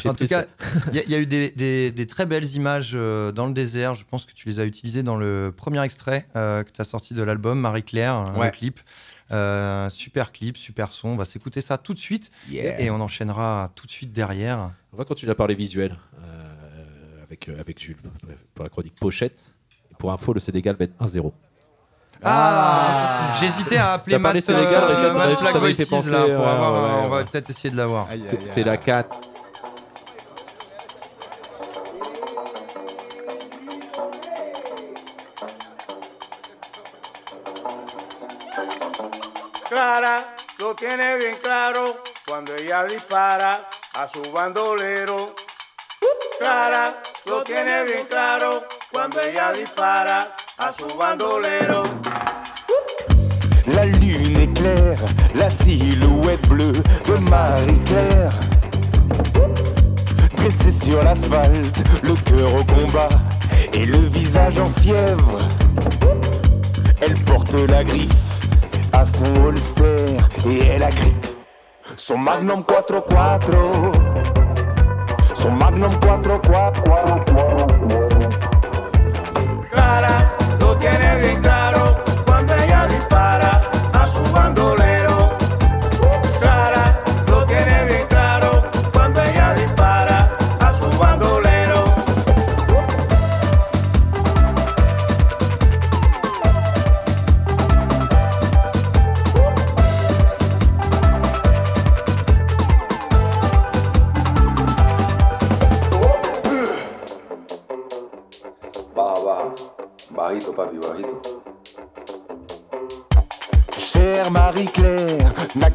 En 0.06 0.14
tout 0.14 0.26
cas, 0.26 0.46
il 0.92 1.10
y, 1.10 1.14
a 1.14 1.18
eu 1.18 1.26
des, 1.26 2.06
très 2.06 2.24
belles 2.24 2.46
images 2.54 2.92
euh, 2.94 3.32
dans 3.32 3.46
le 3.46 3.52
désert. 3.52 3.94
Je 3.94 4.04
pense 4.04 4.24
que 4.24 4.32
tu 4.32 4.48
les 4.48 4.60
as 4.60 4.64
utilisées 4.64 5.02
dans 5.02 5.16
le 5.16 5.52
premier 5.54 5.82
extrait 5.82 6.26
que 6.32 6.70
tu 6.72 6.80
as 6.80 6.84
sorti 6.84 7.12
de 7.12 7.22
l'album, 7.22 7.60
Marie-Claire, 7.60 8.14
un 8.14 8.50
clip. 8.50 8.80
super 9.90 10.32
clip, 10.32 10.56
super 10.56 10.92
son. 10.92 11.08
On 11.08 11.16
va 11.16 11.26
s'écouter 11.26 11.60
ça 11.60 11.76
tout 11.76 11.92
de 11.92 11.98
suite 11.98 12.30
et 12.50 12.90
on 12.90 13.00
enchaînera 13.00 13.72
tout 13.74 13.86
de 13.86 13.92
suite 13.92 14.12
derrière. 14.12 14.70
On 14.92 14.96
va 14.96 15.04
continuer 15.04 15.32
à 15.32 15.34
parler 15.34 15.54
visuel 15.54 15.98
avec, 17.22 17.48
avec 17.50 17.78
Jules 17.78 18.00
pour 18.54 18.64
la 18.64 18.70
chronique 18.70 18.94
pochette. 18.94 19.38
pour 19.98 20.12
info, 20.12 20.32
le 20.32 20.40
Sénégal 20.40 20.76
va 20.76 20.84
être 20.86 20.98
1-0. 20.98 21.32
Ah, 22.22 23.34
J'hésitais 23.40 23.76
à 23.76 23.94
appeler 23.94 24.18
Matt, 24.18 24.40
Sénégal, 24.40 24.84
euh, 24.88 25.12
Matt 25.14 25.40
Black 25.40 25.56
Voices 25.56 26.06
là 26.10 26.24
pour 26.36 26.46
avoir. 26.48 27.04
on 27.04 27.08
va 27.08 27.24
peut-être 27.24 27.50
essayer 27.50 27.70
de 27.70 27.76
l'avoir. 27.76 28.06
C'est 28.46 28.64
la 28.64 28.76
4. 28.76 29.18
Clara 39.68 40.18
lo 40.58 40.74
tiene 40.74 41.16
bien 41.16 41.34
claro 41.42 42.02
cuando 42.26 42.54
ella 42.54 42.84
dispara 42.84 43.68
a 43.94 44.08
su 44.08 44.22
bandolero. 44.32 45.34
Clara 46.38 46.94
lo 47.26 47.42
tiene 47.42 47.84
bien 47.84 48.06
claro 48.06 48.66
cuando 48.92 49.20
ella 49.20 49.52
dispara 49.52 50.34
a 50.58 50.72
su 50.72 50.86
bandolero. 50.96 51.93
Marie-Claire. 57.34 58.30
Dressée 60.36 60.74
sur 60.84 61.02
l'asphalte, 61.02 61.82
le 62.04 62.14
cœur 62.28 62.54
au 62.54 62.62
combat 62.64 63.08
et 63.72 63.84
le 63.84 63.98
visage 63.98 64.60
en 64.60 64.70
fièvre. 64.80 65.40
Elle 67.00 67.14
porte 67.24 67.54
la 67.54 67.82
griffe 67.82 68.40
à 68.92 69.04
son 69.04 69.34
holster 69.44 70.16
et 70.48 70.64
elle 70.66 70.84
agrippe 70.84 71.26
son 71.96 72.18
Magnum 72.18 72.60
4-4. 72.60 73.02
Son 75.34 75.50
Magnum 75.50 75.94
4-4. 75.94 78.03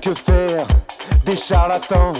Que 0.02 0.14
faire 0.14 0.66
des 1.26 1.36
charlatans 1.36 2.14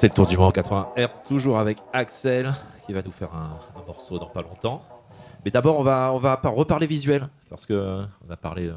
C'est 0.00 0.06
le 0.06 0.14
tour 0.14 0.28
du 0.28 0.36
monde 0.36 0.52
80 0.52 0.90
Hz, 0.96 1.24
toujours 1.26 1.58
avec 1.58 1.78
Axel 1.92 2.54
qui 2.86 2.92
va 2.92 3.02
nous 3.02 3.10
faire 3.10 3.34
un, 3.34 3.58
morceau 3.84 4.20
dans 4.20 4.28
pas 4.28 4.42
longtemps. 4.42 4.80
Mais 5.44 5.50
d'abord, 5.50 5.76
on 5.80 5.82
va, 5.82 6.12
on 6.14 6.18
va 6.18 6.40
reparler 6.44 6.86
visuel 6.86 7.28
parce 7.50 7.66
que 7.66 7.72
euh, 7.72 8.04
on 8.24 8.30
a 8.30 8.36
parlé 8.36 8.68
euh, 8.68 8.74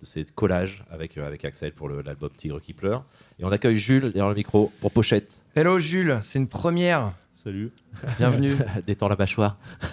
de 0.00 0.06
ces 0.06 0.24
collages 0.24 0.82
avec, 0.90 1.18
euh, 1.18 1.26
avec 1.26 1.44
Axel 1.44 1.72
pour 1.72 1.90
l'album 1.90 2.30
Tigre 2.34 2.58
qui 2.58 2.72
pleure. 2.72 3.04
Et 3.38 3.44
on 3.44 3.52
accueille 3.52 3.76
Jules 3.76 4.04
derrière 4.04 4.30
le 4.30 4.34
micro 4.34 4.72
pour 4.80 4.92
Pochette. 4.92 5.44
Hello 5.54 5.78
Jules, 5.78 6.20
c'est 6.22 6.38
une 6.38 6.48
première. 6.48 7.12
Salut. 7.34 7.70
Bienvenue. 8.16 8.56
Détends 8.86 9.08
la 9.08 9.16
mâchoire. 9.16 9.58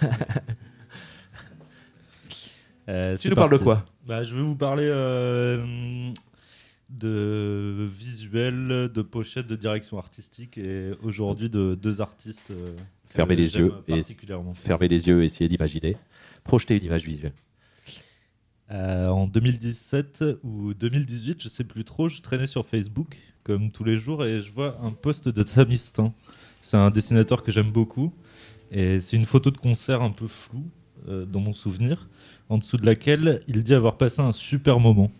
tu 3.20 3.28
nous 3.28 3.36
parles 3.36 3.52
de 3.52 3.58
quoi? 3.58 3.84
Bah, 4.06 4.22
Je 4.22 4.34
vais 4.34 4.40
vous 4.40 4.56
parler 4.56 4.88
de 6.90 7.88
visuel, 7.92 8.90
de 8.92 9.02
pochette, 9.02 9.46
de 9.46 9.56
direction 9.56 9.98
artistique 9.98 10.58
et 10.58 10.92
aujourd'hui 11.02 11.48
de 11.48 11.74
deux 11.74 12.00
artistes. 12.00 12.50
Euh, 12.50 12.76
fermez 13.08 13.36
les 13.36 13.56
yeux 13.56 13.72
et 13.88 14.02
fermez 14.54 14.88
les 14.88 15.08
yeux 15.08 15.22
et 15.22 15.26
essayez 15.26 15.48
d'imaginer. 15.48 15.96
Projeter 16.44 16.76
une 16.76 16.84
image 16.84 17.04
visuelle. 17.04 17.32
Euh, 18.70 19.08
en 19.08 19.26
2017 19.26 20.24
ou 20.42 20.74
2018, 20.74 21.42
je 21.42 21.48
sais 21.48 21.64
plus 21.64 21.84
trop, 21.84 22.08
je 22.08 22.20
traînais 22.22 22.46
sur 22.46 22.66
Facebook 22.66 23.18
comme 23.42 23.70
tous 23.70 23.84
les 23.84 23.98
jours 23.98 24.24
et 24.24 24.40
je 24.40 24.50
vois 24.50 24.78
un 24.82 24.90
post 24.90 25.28
de 25.28 25.42
Tamistan. 25.42 26.14
C'est 26.62 26.78
un 26.78 26.90
dessinateur 26.90 27.42
que 27.42 27.52
j'aime 27.52 27.70
beaucoup 27.70 28.12
et 28.70 29.00
c'est 29.00 29.16
une 29.16 29.26
photo 29.26 29.50
de 29.50 29.58
concert 29.58 30.02
un 30.02 30.10
peu 30.10 30.26
floue 30.26 30.68
euh, 31.08 31.26
dans 31.26 31.40
mon 31.40 31.52
souvenir, 31.52 32.08
en 32.48 32.56
dessous 32.56 32.78
de 32.78 32.86
laquelle 32.86 33.42
il 33.46 33.62
dit 33.62 33.74
avoir 33.74 33.98
passé 33.98 34.22
un 34.22 34.32
super 34.32 34.80
moment. 34.80 35.12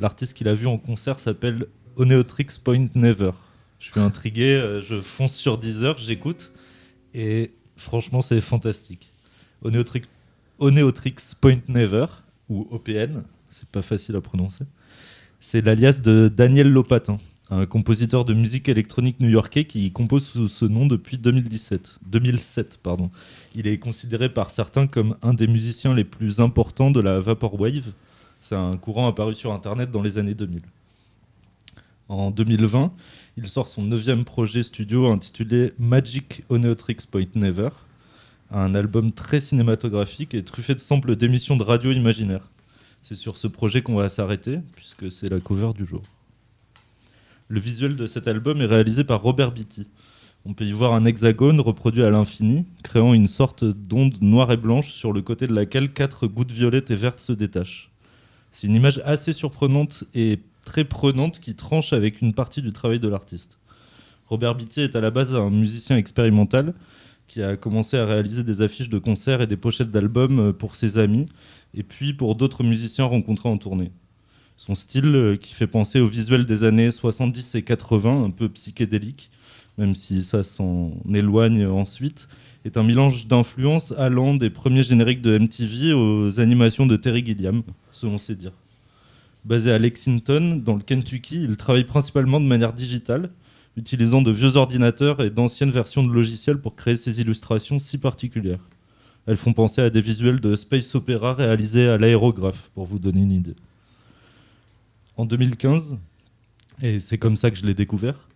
L'artiste 0.00 0.34
qu'il 0.34 0.48
a 0.48 0.54
vu 0.54 0.66
en 0.66 0.78
concert 0.78 1.20
s'appelle 1.20 1.66
Oneotrix 1.96 2.46
Point 2.62 2.88
Never. 2.94 3.32
Je 3.78 3.90
suis 3.90 4.00
intrigué, 4.00 4.54
euh, 4.54 4.80
je 4.80 5.00
fonce 5.00 5.34
sur 5.34 5.58
Deezer, 5.58 5.98
j'écoute, 5.98 6.52
et 7.12 7.52
franchement, 7.76 8.22
c'est 8.22 8.40
fantastique. 8.40 9.12
Oneotrix, 9.62 10.02
Oneotrix 10.58 11.14
Point 11.40 11.60
Never, 11.68 12.06
ou 12.48 12.66
OPN, 12.70 13.22
c'est 13.48 13.68
pas 13.68 13.82
facile 13.82 14.16
à 14.16 14.20
prononcer, 14.20 14.64
c'est 15.40 15.64
l'alias 15.64 16.00
de 16.00 16.32
Daniel 16.34 16.70
Lopatin, 16.70 17.18
un 17.50 17.66
compositeur 17.66 18.24
de 18.24 18.32
musique 18.34 18.68
électronique 18.68 19.20
new-yorkais 19.20 19.64
qui 19.64 19.92
compose 19.92 20.24
sous 20.24 20.48
ce 20.48 20.64
nom 20.64 20.86
depuis 20.86 21.18
2017, 21.18 21.98
2007. 22.06 22.78
Pardon. 22.82 23.10
Il 23.54 23.66
est 23.66 23.78
considéré 23.78 24.28
par 24.28 24.50
certains 24.50 24.86
comme 24.86 25.16
un 25.22 25.34
des 25.34 25.46
musiciens 25.46 25.94
les 25.94 26.04
plus 26.04 26.40
importants 26.40 26.90
de 26.90 27.00
la 27.00 27.20
Vaporwave, 27.20 27.92
c'est 28.44 28.56
un 28.56 28.76
courant 28.76 29.08
apparu 29.08 29.34
sur 29.34 29.54
Internet 29.54 29.90
dans 29.90 30.02
les 30.02 30.18
années 30.18 30.34
2000. 30.34 30.60
En 32.10 32.30
2020, 32.30 32.92
il 33.38 33.48
sort 33.48 33.68
son 33.68 33.82
neuvième 33.82 34.26
projet 34.26 34.62
studio 34.62 35.06
intitulé 35.06 35.72
Magic 35.78 36.42
Oneotrix 36.50 36.98
Point 37.10 37.24
Never, 37.36 37.70
un 38.50 38.74
album 38.74 39.12
très 39.12 39.40
cinématographique 39.40 40.34
et 40.34 40.44
truffé 40.44 40.74
de 40.74 40.80
samples 40.80 41.16
d'émissions 41.16 41.56
de 41.56 41.62
radio 41.62 41.90
imaginaires. 41.90 42.50
C'est 43.00 43.14
sur 43.14 43.38
ce 43.38 43.46
projet 43.46 43.80
qu'on 43.80 43.94
va 43.94 44.10
s'arrêter, 44.10 44.58
puisque 44.76 45.10
c'est 45.10 45.30
la 45.30 45.38
cover 45.38 45.70
du 45.74 45.86
jour. 45.86 46.02
Le 47.48 47.60
visuel 47.60 47.96
de 47.96 48.06
cet 48.06 48.28
album 48.28 48.60
est 48.60 48.66
réalisé 48.66 49.04
par 49.04 49.22
Robert 49.22 49.52
Beatty. 49.52 49.88
On 50.44 50.52
peut 50.52 50.66
y 50.66 50.72
voir 50.72 50.92
un 50.92 51.06
hexagone 51.06 51.62
reproduit 51.62 52.02
à 52.02 52.10
l'infini, 52.10 52.66
créant 52.82 53.14
une 53.14 53.26
sorte 53.26 53.64
d'onde 53.64 54.20
noire 54.20 54.52
et 54.52 54.58
blanche 54.58 54.92
sur 54.92 55.14
le 55.14 55.22
côté 55.22 55.46
de 55.46 55.54
laquelle 55.54 55.90
quatre 55.90 56.26
gouttes 56.26 56.52
violettes 56.52 56.90
et 56.90 56.94
vertes 56.94 57.20
se 57.20 57.32
détachent. 57.32 57.90
C'est 58.54 58.68
une 58.68 58.76
image 58.76 59.02
assez 59.04 59.32
surprenante 59.32 60.04
et 60.14 60.38
très 60.64 60.84
prenante 60.84 61.40
qui 61.40 61.56
tranche 61.56 61.92
avec 61.92 62.22
une 62.22 62.32
partie 62.32 62.62
du 62.62 62.72
travail 62.72 63.00
de 63.00 63.08
l'artiste. 63.08 63.58
Robert 64.26 64.54
Bitty 64.54 64.82
est 64.82 64.94
à 64.94 65.00
la 65.00 65.10
base 65.10 65.34
un 65.34 65.50
musicien 65.50 65.96
expérimental 65.96 66.72
qui 67.26 67.42
a 67.42 67.56
commencé 67.56 67.96
à 67.98 68.06
réaliser 68.06 68.44
des 68.44 68.62
affiches 68.62 68.88
de 68.88 68.98
concerts 69.00 69.40
et 69.40 69.48
des 69.48 69.56
pochettes 69.56 69.90
d'albums 69.90 70.52
pour 70.52 70.76
ses 70.76 70.98
amis 70.98 71.26
et 71.76 71.82
puis 71.82 72.14
pour 72.14 72.36
d'autres 72.36 72.62
musiciens 72.62 73.06
rencontrés 73.06 73.48
en 73.48 73.58
tournée. 73.58 73.90
Son 74.56 74.76
style, 74.76 75.16
euh, 75.16 75.34
qui 75.34 75.52
fait 75.52 75.66
penser 75.66 75.98
au 75.98 76.06
visuel 76.06 76.46
des 76.46 76.62
années 76.62 76.92
70 76.92 77.56
et 77.56 77.62
80, 77.62 78.22
un 78.26 78.30
peu 78.30 78.48
psychédélique, 78.50 79.30
même 79.78 79.96
si 79.96 80.22
ça 80.22 80.44
s'en 80.44 80.92
éloigne 81.12 81.66
ensuite, 81.66 82.28
est 82.64 82.76
un 82.76 82.84
mélange 82.84 83.26
d'influences 83.26 83.90
allant 83.98 84.36
des 84.36 84.50
premiers 84.50 84.84
génériques 84.84 85.22
de 85.22 85.36
MTV 85.36 85.92
aux 85.92 86.38
animations 86.38 86.86
de 86.86 86.94
Terry 86.94 87.26
Gilliam 87.26 87.64
selon 87.94 88.18
ses 88.18 88.34
dires. 88.34 88.52
Basé 89.44 89.72
à 89.72 89.78
Lexington, 89.78 90.60
dans 90.62 90.74
le 90.74 90.82
Kentucky, 90.82 91.42
il 91.42 91.56
travaille 91.56 91.84
principalement 91.84 92.40
de 92.40 92.46
manière 92.46 92.72
digitale, 92.72 93.30
utilisant 93.76 94.22
de 94.22 94.30
vieux 94.30 94.56
ordinateurs 94.56 95.22
et 95.22 95.30
d'anciennes 95.30 95.70
versions 95.70 96.02
de 96.02 96.12
logiciels 96.12 96.60
pour 96.60 96.76
créer 96.76 96.96
ses 96.96 97.20
illustrations 97.20 97.78
si 97.78 97.98
particulières. 97.98 98.68
Elles 99.26 99.36
font 99.36 99.52
penser 99.52 99.80
à 99.80 99.90
des 99.90 100.00
visuels 100.00 100.40
de 100.40 100.54
space 100.54 100.94
opéra 100.94 101.34
réalisés 101.34 101.88
à 101.88 101.96
l'aérographe, 101.96 102.70
pour 102.74 102.84
vous 102.84 102.98
donner 102.98 103.22
une 103.22 103.32
idée. 103.32 103.56
En 105.16 105.24
2015, 105.24 105.96
et 106.82 107.00
c'est 107.00 107.18
comme 107.18 107.36
ça 107.36 107.50
que 107.50 107.56
je 107.56 107.64
l'ai 107.64 107.74
découvert, 107.74 108.28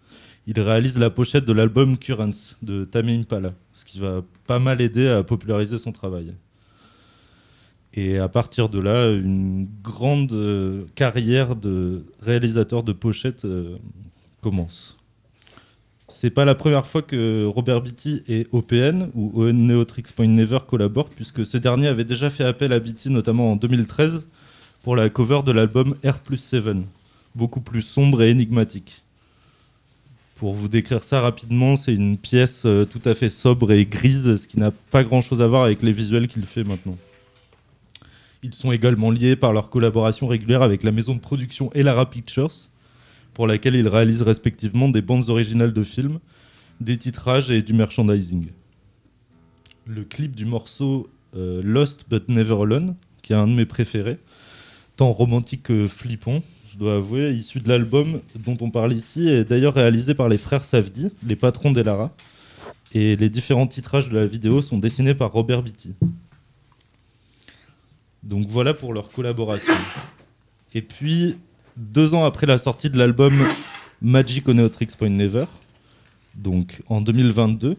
il 0.47 0.59
réalise 0.61 0.99
la 0.99 1.11
pochette 1.11 1.45
de 1.45 1.53
l'album 1.53 1.99
Currents 1.99 2.55
de 2.63 2.85
Tame 2.85 3.09
Impala, 3.09 3.53
ce 3.73 3.85
qui 3.85 3.99
va 3.99 4.23
pas 4.47 4.59
mal 4.59 4.81
aider 4.81 5.07
à 5.09 5.23
populariser 5.23 5.77
son 5.77 5.93
travail. 5.93 6.33
Et 8.01 8.17
à 8.19 8.29
partir 8.29 8.69
de 8.69 8.79
là, 8.79 9.11
une 9.11 9.67
grande 9.83 10.31
euh, 10.31 10.85
carrière 10.95 11.57
de 11.57 12.05
réalisateur 12.23 12.85
de 12.85 12.93
pochettes 12.93 13.45
euh, 13.45 13.77
commence. 14.41 14.97
C'est 16.07 16.31
pas 16.31 16.45
la 16.45 16.55
première 16.55 16.87
fois 16.87 17.03
que 17.03 17.45
Robert 17.45 17.81
Beatty 17.81 18.23
et 18.29 18.47
OPN 18.53 19.11
ou 19.17 19.43
Neotrix 19.47 20.05
Point 20.15 20.29
Never 20.29 20.61
collaborent, 20.65 21.09
puisque 21.09 21.45
ce 21.45 21.59
dernier 21.59 21.89
avait 21.89 22.05
déjà 22.05 22.31
fait 22.31 22.45
appel 22.45 22.73
à 22.73 22.79
Beatty, 22.79 23.11
notamment 23.11 23.51
en 23.51 23.57
2013, 23.57 24.29
pour 24.85 24.95
la 24.95 25.09
cover 25.09 25.41
de 25.45 25.51
l'album 25.51 25.97
R 26.07 26.21
7, 26.37 26.77
beaucoup 27.35 27.61
plus 27.61 27.83
sombre 27.83 28.23
et 28.23 28.31
énigmatique. 28.31 29.03
Pour 30.37 30.55
vous 30.55 30.69
décrire 30.69 31.03
ça 31.03 31.21
rapidement, 31.21 31.75
c'est 31.75 31.95
une 31.95 32.17
pièce 32.17 32.63
euh, 32.65 32.85
tout 32.85 33.03
à 33.05 33.15
fait 33.15 33.29
sobre 33.29 33.73
et 33.73 33.87
grise, 33.87 34.37
ce 34.37 34.47
qui 34.47 34.61
n'a 34.61 34.71
pas 34.71 35.03
grand 35.03 35.21
chose 35.21 35.43
à 35.43 35.49
voir 35.49 35.65
avec 35.65 35.83
les 35.83 35.91
visuels 35.91 36.29
qu'il 36.29 36.47
fait 36.47 36.63
maintenant. 36.63 36.97
Ils 38.43 38.55
sont 38.55 38.71
également 38.71 39.11
liés 39.11 39.35
par 39.35 39.53
leur 39.53 39.69
collaboration 39.69 40.29
régulière 40.29 40.63
avec 40.63 40.85
la 40.85 40.93
maison 40.93 41.15
de 41.15 41.21
production 41.21 41.73
Elara 41.75 42.09
Pictures, 42.09 42.69
pour 43.35 43.47
laquelle 43.47 43.75
ils 43.75 43.89
réalisent 43.89 44.23
respectivement 44.23 44.89
des 44.89 45.03
bandes 45.03 45.29
originales 45.29 45.73
de 45.73 45.83
films, 45.83 46.21
des 46.81 46.97
titrages 46.97 47.51
et 47.51 47.63
du 47.63 47.73
merchandising. 47.73 48.49
Le 49.87 50.05
clip 50.05 50.37
du 50.37 50.45
morceau 50.45 51.09
euh, 51.37 51.61
Lost 51.65 52.05
But 52.09 52.29
Never 52.29 52.63
Alone, 52.63 52.95
qui 53.23 53.33
est 53.33 53.37
un 53.37 53.49
de 53.49 53.53
mes 53.53 53.67
préférés, 53.67 54.19
tant 54.97 55.13
romantique 55.13 55.65
que 55.65 55.89
flippant, 55.89 56.43
je 56.71 56.79
dois 56.79 56.97
avouer, 56.97 57.33
issu 57.33 57.61
de 57.61 57.69
l'album 57.69 58.21
dont 58.37 58.57
on 58.61 58.71
parle 58.71 58.93
ici, 58.93 59.29
est 59.29 59.45
d'ailleurs 59.45 59.75
réalisé 59.75 60.15
par 60.15 60.29
les 60.29 60.39
frères 60.39 60.65
Savdi, 60.65 61.11
les 61.27 61.37
patrons 61.37 61.73
d'Elara, 61.73 62.15
et 62.93 63.17
les 63.17 63.31
différents 63.31 63.67
titrages 63.67 64.09
de 64.09 64.15
la 64.17 64.27
vidéo 64.27 64.63
sont 64.63 64.79
dessinés 64.79 65.15
par 65.15 65.33
Robert 65.33 65.63
Beatty. 65.63 65.95
Donc 68.23 68.47
voilà 68.49 68.75
pour 68.75 68.93
leur 68.93 69.11
collaboration. 69.11 69.73
Et 70.75 70.83
puis, 70.83 71.37
deux 71.77 72.15
ans 72.15 72.25
après 72.25 72.47
la 72.47 72.59
sortie 72.59 72.91
de 72.91 72.99
l'album 72.99 73.47
Magic 74.03 74.49
Oneotrix 74.49 74.89
Point 74.99 75.11
Never, 75.11 75.47
donc 76.35 76.83
en 76.89 77.01
2022, 77.01 77.77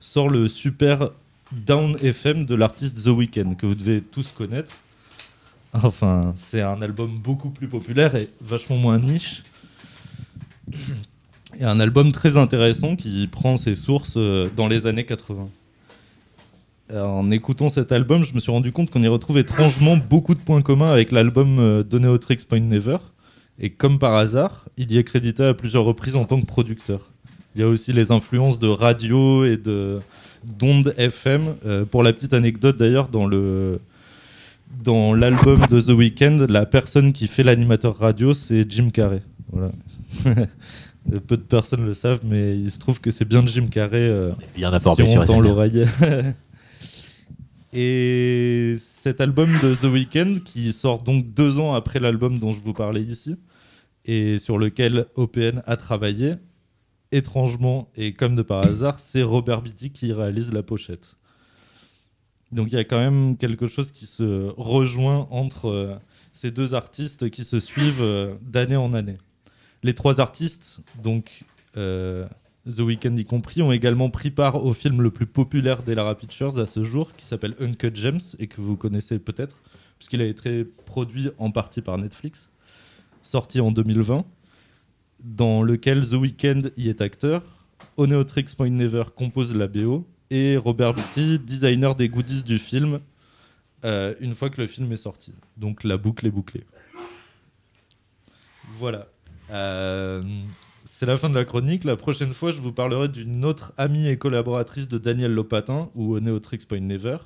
sort 0.00 0.28
le 0.28 0.48
super 0.48 1.10
Down 1.52 1.96
FM 2.02 2.46
de 2.46 2.54
l'artiste 2.54 3.04
The 3.04 3.08
Weeknd, 3.08 3.54
que 3.56 3.66
vous 3.66 3.74
devez 3.74 4.00
tous 4.00 4.30
connaître. 4.30 4.72
Enfin, 5.72 6.34
c'est 6.36 6.62
un 6.62 6.80
album 6.82 7.18
beaucoup 7.18 7.50
plus 7.50 7.68
populaire 7.68 8.14
et 8.16 8.28
vachement 8.40 8.76
moins 8.76 8.98
niche. 8.98 9.42
Et 11.58 11.64
un 11.64 11.80
album 11.80 12.12
très 12.12 12.36
intéressant 12.36 12.96
qui 12.96 13.26
prend 13.26 13.56
ses 13.56 13.74
sources 13.74 14.14
euh, 14.16 14.48
dans 14.56 14.68
les 14.68 14.86
années 14.86 15.04
80. 15.04 15.48
En 16.94 17.30
écoutant 17.30 17.68
cet 17.68 17.92
album, 17.92 18.24
je 18.24 18.34
me 18.34 18.40
suis 18.40 18.50
rendu 18.50 18.72
compte 18.72 18.90
qu'on 18.90 19.02
y 19.02 19.08
retrouve 19.08 19.38
étrangement 19.38 19.96
beaucoup 19.96 20.34
de 20.34 20.40
points 20.40 20.62
communs 20.62 20.90
avec 20.90 21.12
l'album 21.12 21.58
euh, 21.58 21.82
Doneotrix 21.82 22.38
Point 22.48 22.60
Never. 22.60 22.96
Et 23.58 23.70
comme 23.70 23.98
par 23.98 24.14
hasard, 24.14 24.66
il 24.76 24.90
y 24.90 24.98
est 24.98 25.04
crédité 25.04 25.44
à 25.44 25.54
plusieurs 25.54 25.84
reprises 25.84 26.16
en 26.16 26.24
tant 26.24 26.40
que 26.40 26.46
producteur. 26.46 27.10
Il 27.54 27.60
y 27.60 27.64
a 27.64 27.68
aussi 27.68 27.92
les 27.92 28.10
influences 28.10 28.58
de 28.58 28.68
radio 28.68 29.44
et 29.44 29.56
de 29.56 30.00
d'ondes 30.44 30.94
FM. 30.96 31.54
Euh, 31.66 31.84
pour 31.84 32.02
la 32.02 32.12
petite 32.12 32.32
anecdote 32.32 32.76
d'ailleurs, 32.76 33.08
dans 33.08 33.26
le 33.26 33.80
dans 34.82 35.14
l'album 35.14 35.60
de 35.70 35.80
The 35.80 35.90
Weeknd, 35.90 36.46
la 36.48 36.64
personne 36.64 37.12
qui 37.12 37.26
fait 37.26 37.42
l'animateur 37.42 37.98
radio, 37.98 38.34
c'est 38.34 38.70
Jim 38.70 38.90
Carrey. 38.92 39.22
Voilà. 39.52 39.72
Peu 41.26 41.36
de 41.36 41.42
personnes 41.42 41.84
le 41.84 41.94
savent, 41.94 42.20
mais 42.24 42.56
il 42.56 42.70
se 42.70 42.78
trouve 42.78 43.00
que 43.00 43.10
c'est 43.10 43.24
bien 43.24 43.44
Jim 43.46 43.66
Carrey. 43.70 43.98
Euh, 43.98 44.32
bien 44.54 44.70
si 44.78 45.02
on 45.02 45.20
entend 45.20 45.40
l'oreille. 45.40 45.86
Et 47.72 48.76
cet 48.80 49.20
album 49.20 49.52
de 49.62 49.74
The 49.74 49.84
Weeknd, 49.84 50.38
qui 50.44 50.72
sort 50.72 51.02
donc 51.02 51.32
deux 51.32 51.60
ans 51.60 51.74
après 51.74 52.00
l'album 52.00 52.38
dont 52.38 52.52
je 52.52 52.60
vous 52.60 52.72
parlais 52.72 53.02
ici, 53.02 53.36
et 54.04 54.38
sur 54.38 54.58
lequel 54.58 55.06
OPN 55.14 55.62
a 55.66 55.76
travaillé, 55.76 56.34
étrangement 57.12 57.90
et 57.96 58.12
comme 58.12 58.36
de 58.36 58.42
par 58.42 58.64
hasard, 58.64 59.00
c'est 59.00 59.22
Robert 59.22 59.62
Beatty 59.62 59.90
qui 59.90 60.12
réalise 60.12 60.52
la 60.52 60.62
pochette. 60.62 61.16
Donc 62.52 62.68
il 62.72 62.74
y 62.74 62.78
a 62.78 62.84
quand 62.84 62.98
même 62.98 63.36
quelque 63.36 63.66
chose 63.66 63.92
qui 63.92 64.06
se 64.06 64.52
rejoint 64.56 65.28
entre 65.30 65.68
euh, 65.68 65.94
ces 66.32 66.50
deux 66.50 66.74
artistes 66.74 67.30
qui 67.30 67.44
se 67.44 67.60
suivent 67.60 68.02
euh, 68.02 68.34
d'année 68.42 68.76
en 68.76 68.92
année. 68.92 69.18
Les 69.82 69.94
trois 69.94 70.20
artistes, 70.20 70.80
donc 71.02 71.44
euh, 71.76 72.26
The 72.68 72.80
Weeknd 72.80 73.16
y 73.16 73.24
compris, 73.24 73.62
ont 73.62 73.72
également 73.72 74.10
pris 74.10 74.30
part 74.30 74.64
au 74.64 74.74
film 74.74 75.00
le 75.00 75.10
plus 75.10 75.26
populaire 75.26 75.82
d'Elara 75.82 76.14
Pictures 76.14 76.58
à 76.58 76.66
ce 76.66 76.84
jour, 76.84 77.14
qui 77.16 77.24
s'appelle 77.24 77.54
Uncut 77.58 77.94
Gems, 77.94 78.20
et 78.38 78.46
que 78.48 78.60
vous 78.60 78.76
connaissez 78.76 79.18
peut-être, 79.18 79.60
puisqu'il 79.98 80.20
a 80.20 80.26
été 80.26 80.64
produit 80.64 81.30
en 81.38 81.50
partie 81.50 81.80
par 81.80 81.96
Netflix, 81.96 82.50
sorti 83.22 83.60
en 83.60 83.70
2020, 83.70 84.24
dans 85.24 85.62
lequel 85.62 86.06
The 86.06 86.14
Weeknd 86.14 86.62
y 86.76 86.88
est 86.88 87.00
acteur, 87.00 87.42
Oneotrix 87.96 88.46
Point 88.56 88.70
Never 88.70 89.04
compose 89.16 89.54
la 89.56 89.66
BO, 89.66 90.06
et 90.30 90.56
Robert 90.56 90.94
Beatty, 90.94 91.38
designer 91.38 91.94
des 91.94 92.08
goodies 92.08 92.44
du 92.44 92.58
film, 92.58 93.00
euh, 93.84 94.14
une 94.20 94.34
fois 94.34 94.50
que 94.50 94.60
le 94.60 94.66
film 94.66 94.92
est 94.92 94.96
sorti. 94.96 95.32
Donc 95.56 95.82
la 95.82 95.96
boucle 95.96 96.26
est 96.26 96.30
bouclée. 96.30 96.64
Voilà. 98.72 99.08
Euh, 99.50 100.22
c'est 100.92 101.06
la 101.06 101.16
fin 101.16 101.30
de 101.30 101.34
la 101.34 101.44
chronique. 101.44 101.84
La 101.84 101.96
prochaine 101.96 102.34
fois, 102.34 102.50
je 102.50 102.58
vous 102.58 102.72
parlerai 102.72 103.08
d'une 103.08 103.44
autre 103.44 103.72
amie 103.78 104.08
et 104.08 104.18
collaboratrice 104.18 104.88
de 104.88 104.98
Daniel 104.98 105.32
Lopatin, 105.32 105.88
ou 105.94 106.18
Neotrix 106.18 106.58
Point 106.68 106.80
Never. 106.80 107.18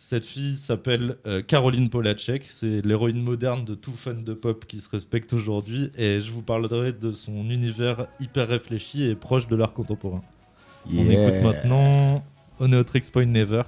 Cette 0.00 0.26
fille 0.26 0.56
s'appelle 0.56 1.16
euh, 1.24 1.40
Caroline 1.40 1.88
Polacek. 1.88 2.44
C'est 2.50 2.84
l'héroïne 2.84 3.22
moderne 3.22 3.64
de 3.64 3.76
tout 3.76 3.92
fan 3.92 4.24
de 4.24 4.34
pop 4.34 4.66
qui 4.66 4.80
se 4.80 4.88
respecte 4.90 5.32
aujourd'hui. 5.32 5.92
Et 5.96 6.20
je 6.20 6.32
vous 6.32 6.42
parlerai 6.42 6.92
de 6.92 7.12
son 7.12 7.48
univers 7.48 8.06
hyper 8.18 8.48
réfléchi 8.48 9.04
et 9.04 9.14
proche 9.14 9.46
de 9.46 9.54
l'art 9.54 9.72
contemporain. 9.72 10.22
On 10.92 11.08
écoute 11.08 11.42
maintenant 11.44 12.24
Oneotrix 12.58 13.02
Point 13.12 13.26
Never 13.26 13.62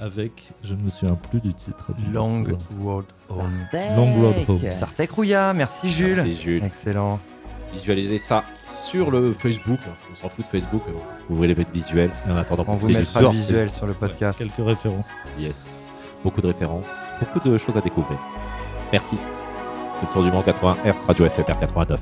avec, 0.00 0.52
je 0.64 0.74
ne 0.74 0.82
me 0.82 0.88
souviens 0.88 1.16
plus 1.16 1.40
du 1.40 1.52
titre. 1.52 1.90
Long 2.12 2.44
Road 2.82 3.04
Home. 3.28 3.68
Long 3.94 4.14
Road 4.14 4.36
Home. 4.48 4.72
Sartek 4.72 5.10
Rouya, 5.10 5.52
merci 5.52 5.92
Jules. 5.92 6.22
Merci 6.24 6.42
Jules. 6.42 6.64
Excellent. 6.64 7.20
Visualisez 7.72 8.18
ça 8.18 8.44
sur 8.64 9.10
le 9.10 9.32
Facebook. 9.32 9.80
On 10.10 10.14
s'en 10.14 10.28
fout 10.28 10.44
de 10.44 10.50
Facebook, 10.50 10.82
mais 10.86 10.92
bon, 10.92 11.02
vous 11.28 11.36
voulez 11.36 11.48
les 11.48 11.54
mettre 11.54 11.70
visuels. 11.70 12.10
Et 12.26 12.32
en 12.32 12.36
attendant, 12.36 12.64
on 12.68 12.76
vous 12.76 12.88
mettra 12.88 13.22
le 13.22 13.28
visuel 13.28 13.70
sur 13.70 13.86
le 13.86 13.94
podcast. 13.94 14.38
Quelques 14.38 14.66
références. 14.66 15.08
Yes. 15.38 15.56
Beaucoup 16.24 16.40
de 16.40 16.48
références, 16.48 16.88
beaucoup 17.20 17.48
de 17.48 17.56
choses 17.56 17.76
à 17.76 17.80
découvrir. 17.80 18.18
Merci. 18.92 19.16
C'est 19.94 20.06
le 20.06 20.12
tour 20.12 20.22
du 20.22 20.30
monde 20.30 20.44
80 20.44 20.78
Hz, 20.84 21.04
Radio 21.06 21.28
FFR 21.28 21.58
89. 21.58 22.00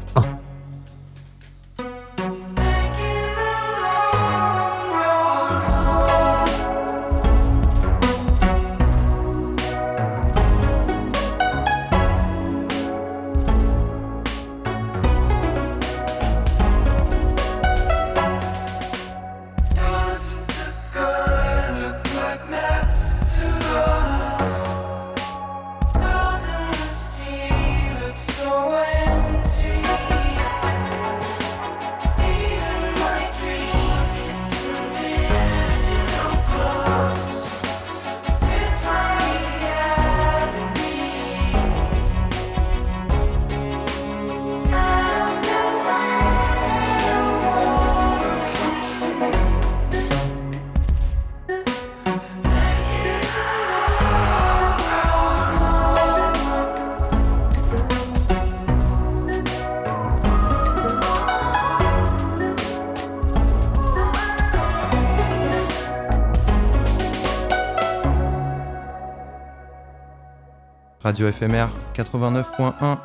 Radio 71.16 71.32
FMR 71.32 71.68
89.1. 71.94 72.98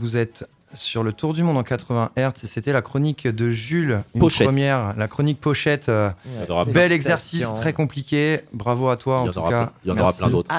Vous 0.00 0.18
êtes 0.18 0.46
sur 0.74 1.02
le 1.02 1.14
tour 1.14 1.32
du 1.32 1.42
monde 1.42 1.56
en 1.56 1.62
80 1.62 2.10
Hz 2.14 2.32
et 2.42 2.46
c'était 2.46 2.74
la 2.74 2.82
chronique 2.82 3.26
de 3.26 3.50
Jules, 3.50 4.02
une 4.14 4.28
première, 4.28 4.94
la 4.94 5.08
chronique 5.08 5.40
pochette. 5.40 5.88
Euh, 5.88 6.10
bel 6.66 6.92
exercice, 6.92 7.50
très 7.54 7.72
compliqué. 7.72 8.40
Bravo 8.52 8.90
à 8.90 8.98
toi 8.98 9.20
en 9.20 9.28
tout 9.28 9.40
cas. 9.44 9.72
Il 9.82 9.88
y 9.88 9.92
en 9.92 9.96
aura 9.96 10.12
plein 10.12 10.28
d'autres. 10.28 10.54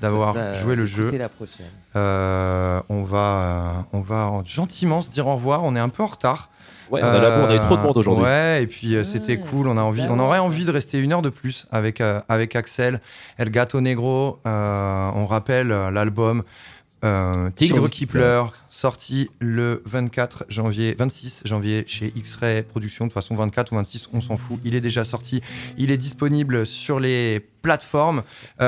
D'avoir 0.00 0.34
joué 0.62 0.74
le 0.74 0.84
jeu. 0.84 1.12
Euh, 1.94 2.80
on 2.88 3.04
va, 3.04 3.18
euh, 3.18 3.72
on 3.92 4.00
va 4.00 4.42
gentiment 4.44 5.00
se 5.00 5.10
dire 5.10 5.28
au 5.28 5.34
revoir. 5.34 5.62
On 5.62 5.76
est 5.76 5.80
un 5.80 5.90
peu 5.90 6.02
en 6.02 6.08
retard. 6.08 6.50
Ouais, 6.90 7.02
on 7.02 7.06
a 7.06 7.18
la 7.18 7.40
on 7.40 7.50
a 7.50 7.54
eu 7.54 7.58
trop 7.58 7.76
de 7.76 7.82
monde 7.82 7.96
aujourd'hui. 7.96 8.24
Ouais, 8.24 8.62
et 8.62 8.66
puis 8.66 8.96
c'était 9.04 9.38
cool. 9.38 9.68
On 9.68 9.76
a 9.76 9.82
envie, 9.82 10.02
on 10.08 10.18
aurait 10.18 10.38
envie 10.38 10.64
de 10.64 10.70
rester 10.70 10.98
une 10.98 11.12
heure 11.12 11.22
de 11.22 11.30
plus 11.30 11.66
avec 11.70 12.02
avec 12.28 12.56
Axel, 12.56 13.00
El 13.36 13.50
Gato 13.50 13.80
Negro. 13.80 14.38
on 14.44 15.26
rappelle 15.26 15.68
l'album 15.68 16.42
Tigre 17.54 17.88
qui 17.88 18.06
pleure, 18.06 18.52
sorti 18.70 19.30
le 19.38 19.82
24 19.86 20.46
janvier, 20.48 20.96
26 20.98 21.42
janvier 21.44 21.84
chez 21.86 22.12
X-Ray 22.16 22.62
Productions. 22.62 23.04
De 23.04 23.10
toute 23.10 23.14
façon, 23.14 23.36
24 23.36 23.72
ou 23.72 23.76
26, 23.76 24.08
on 24.12 24.20
s'en 24.20 24.36
fout. 24.36 24.58
Il 24.64 24.74
est 24.74 24.80
déjà 24.80 25.04
sorti. 25.04 25.40
Il 25.76 25.92
est 25.92 25.96
disponible 25.96 26.66
sur 26.66 26.98
les 26.98 27.40
plateformes. 27.62 28.22
On 28.58 28.64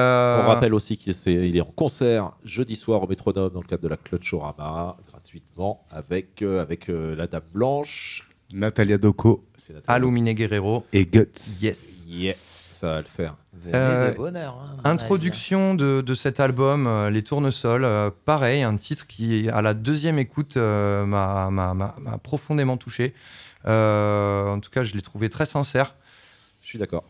rappelle 0.47 0.75
aussi 0.75 0.97
qu'il 0.97 1.13
est, 1.13 1.57
est, 1.57 1.61
en 1.61 1.65
concert 1.65 2.33
jeudi 2.45 2.77
soir 2.77 3.03
au 3.03 3.09
Métronome 3.09 3.51
dans 3.51 3.61
le 3.61 3.67
cadre 3.67 3.83
de 3.83 3.89
la 3.89 3.97
Clutchorama 3.97 4.97
gratuitement 5.31 5.87
avec, 5.91 6.43
euh, 6.43 6.61
avec 6.61 6.89
euh, 6.89 7.15
la 7.15 7.27
Dame 7.27 7.43
Blanche, 7.53 8.29
Natalia 8.53 8.99
Doko, 8.99 9.45
Alumine 9.87 10.33
Guerrero 10.33 10.85
et 10.93 11.07
Guts. 11.07 11.61
Yes. 11.61 12.05
Yeah, 12.09 12.35
ça 12.73 12.89
va 12.89 12.99
le 12.99 13.07
faire. 13.07 13.37
Euh, 13.73 14.13
bonheur, 14.15 14.59
hein, 14.59 14.77
introduction 14.85 15.75
de, 15.75 16.01
de, 16.01 16.15
cet 16.15 16.41
album, 16.41 16.89
Les 17.13 17.23
Tournesols. 17.23 17.87
pareil, 18.25 18.63
un 18.63 18.77
titre 18.77 19.07
qui, 19.07 19.49
à 19.51 19.63
la 19.63 19.75
deuxième 19.75 20.19
écoute, 20.19 20.57
m'a 20.57 21.95
profondément 22.23 22.77
touché. 22.77 23.15
en 23.67 24.59
tout 24.61 24.71
cas, 24.71 24.83
je 24.83 24.95
l'ai 24.95 25.03
trouvé 25.03 25.29
très 25.29 25.47
sincère. 25.47 25.95
Je 26.63 26.69
suis 26.69 26.79
d'accord. 26.79 27.05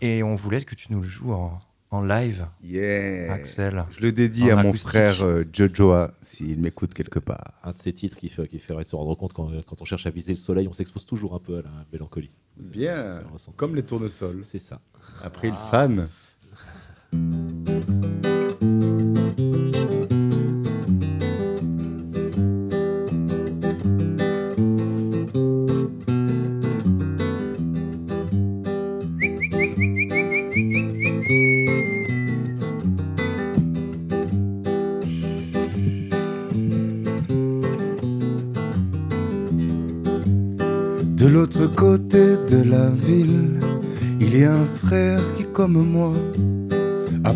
Et 0.00 0.22
on 0.24 0.34
voulait 0.34 0.62
que 0.62 0.74
tu 0.74 0.90
nous 0.90 1.02
le 1.02 1.08
joues 1.08 1.32
en, 1.32 1.60
en 1.92 2.02
live. 2.02 2.46
Yeah. 2.64 3.32
Axel. 3.32 3.84
Je 3.90 4.00
le 4.00 4.12
dédie 4.12 4.50
à 4.50 4.62
mon 4.62 4.72
frère 4.72 5.22
euh, 5.22 5.44
Jojoa, 5.52 6.14
s'il 6.22 6.58
m'écoute 6.58 6.94
quelque 6.94 7.18
part. 7.18 7.52
Un 7.62 7.72
de 7.72 7.78
ces 7.78 7.92
titres 7.92 8.16
qui, 8.16 8.28
fait, 8.28 8.48
qui 8.48 8.58
ferait 8.58 8.84
se 8.84 8.96
rendre 8.96 9.14
compte 9.14 9.34
quand, 9.34 9.50
quand 9.66 9.80
on 9.80 9.84
cherche 9.84 10.06
à 10.06 10.10
viser 10.10 10.32
le 10.32 10.38
soleil, 10.38 10.66
on 10.66 10.72
s'expose 10.72 11.06
toujours 11.06 11.34
un 11.34 11.38
peu 11.38 11.58
à 11.58 11.62
la 11.62 11.70
mélancolie. 11.92 12.30
Bien, 12.56 13.20
comme 13.56 13.76
les 13.76 13.82
tournesols. 13.82 14.40
C'est 14.42 14.58
ça. 14.58 14.80
Après, 15.22 15.48
il 15.48 15.54
fan. 15.70 16.08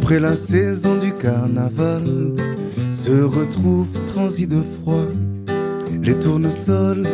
Après 0.06 0.20
la 0.20 0.36
saison 0.36 0.96
du 0.98 1.12
carnaval, 1.12 2.04
se 2.92 3.24
retrouve 3.24 3.88
transi 4.06 4.46
de 4.46 4.62
froid. 4.62 5.08
Les 6.00 6.16
tournesols, 6.16 7.08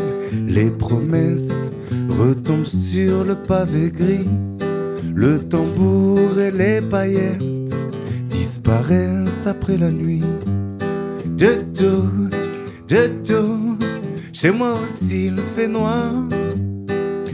les 0.47 0.71
promesses 0.71 1.71
retombent 2.19 2.67
sur 2.67 3.25
le 3.25 3.35
pavé 3.35 3.91
gris. 3.91 4.29
Le 5.15 5.39
tambour 5.39 6.39
et 6.39 6.51
les 6.51 6.83
paillettes 6.83 7.43
disparaissent 8.29 9.47
après 9.47 9.79
la 9.79 9.91
nuit. 9.91 10.25
Jojo, 11.39 12.05
Jojo, 12.87 13.59
chez 14.35 14.51
moi 14.51 14.75
aussi 14.83 15.29
il 15.29 15.39
fait 15.57 15.69
noir. 15.69 16.13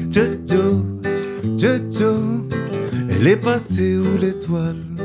Jojo, 0.09 0.85
Jojo, 1.57 2.47
elle 3.11 3.27
est 3.27 3.43
passée 3.43 3.99
où 3.99 4.17
l'étoile? 4.19 4.98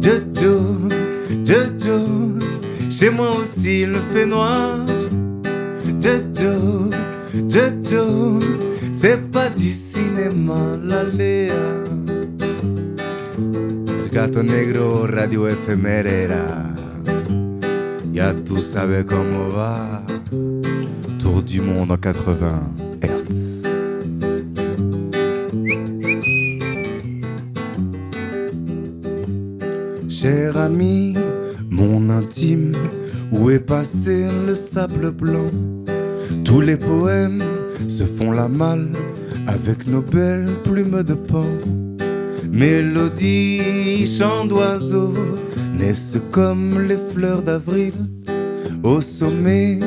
Jojo, 0.00 0.88
Jojo, 1.44 1.98
chez 2.90 3.10
moi 3.10 3.36
aussi 3.38 3.82
il 3.82 3.94
fait 4.12 4.26
noir. 4.26 4.84
Jojo, 6.00 6.90
Jojo, 7.48 8.38
c'est 8.92 9.30
pas 9.30 9.48
du 9.50 9.70
cinéma, 9.70 10.78
la 10.82 11.04
Léa. 11.04 11.84
Gato 14.10 14.42
negro, 14.42 15.06
radio 15.06 15.48
efemérera. 15.48 16.74
Ya 18.12 18.34
tú 18.34 18.64
sabes 18.64 19.04
cómo 19.04 19.50
va? 19.50 20.02
Tour 21.18 21.42
du 21.42 21.60
monde 21.60 21.92
en 21.92 21.96
80 21.96 22.89
mon 31.70 32.10
intime, 32.10 32.72
où 33.32 33.50
est 33.50 33.60
passé 33.60 34.26
le 34.46 34.54
sable 34.54 35.10
blanc? 35.10 35.50
Tous 36.44 36.60
les 36.60 36.76
poèmes 36.76 37.42
se 37.88 38.04
font 38.04 38.30
la 38.30 38.46
malle 38.46 38.90
avec 39.46 39.86
nos 39.86 40.02
belles 40.02 40.52
plumes 40.62 41.02
de 41.02 41.14
pan. 41.14 41.46
Mélodie, 42.50 44.06
chant 44.06 44.44
d'oiseaux 44.44 45.14
naissent 45.78 46.18
comme 46.30 46.78
les 46.86 46.98
fleurs 47.14 47.42
d'avril. 47.42 47.94
Au 48.82 49.00
sommet, 49.00 49.78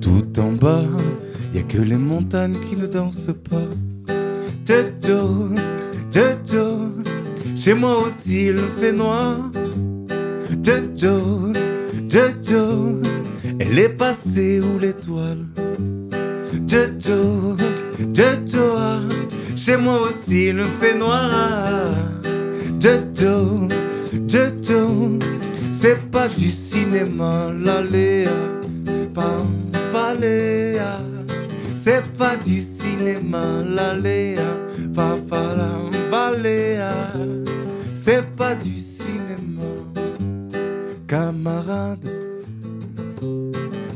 tout 0.00 0.38
en 0.38 0.52
bas, 0.52 0.86
y 1.52 1.58
a 1.58 1.62
que 1.62 1.78
les 1.78 1.98
montagnes 1.98 2.58
qui 2.68 2.76
ne 2.76 2.86
dansent 2.86 3.34
pas. 3.50 3.68
Jojo, 4.66 5.48
Jojo, 6.12 6.92
chez 7.56 7.74
moi 7.74 8.06
aussi 8.06 8.46
il 8.46 8.58
fait 8.78 8.92
noir. 8.92 9.50
Jojo, 10.62 11.52
Jojo, 12.08 13.00
elle 13.58 13.78
est 13.80 13.88
passée 13.88 14.60
où 14.60 14.78
l'étoile? 14.78 15.44
Jojo, 16.68 17.56
Jojo, 18.14 18.78
chez 19.56 19.76
moi 19.76 20.02
aussi 20.02 20.46
il 20.50 20.62
fait 20.80 20.96
noir. 20.96 21.90
Jojo, 22.80 23.66
Jojo, 24.28 25.18
c'est 25.72 26.00
pas 26.12 26.28
du 26.28 26.48
cinéma, 26.48 27.50
la 27.60 27.82
Léa, 27.82 28.30
pam, 29.12 29.48
paléa. 29.92 31.00
C'est 31.74 32.06
pas 32.16 32.36
du 32.36 32.60
cinéma, 32.60 33.64
la 33.66 33.94
Léa, 33.94 34.56
fa, 34.94 35.16
fa, 35.28 35.56
la, 35.56 36.08
baléa. 36.08 37.12
C'est 37.96 38.24
pas 38.36 38.54
du 38.54 38.78
cinéma 38.78 38.91
camarades. 41.12 42.10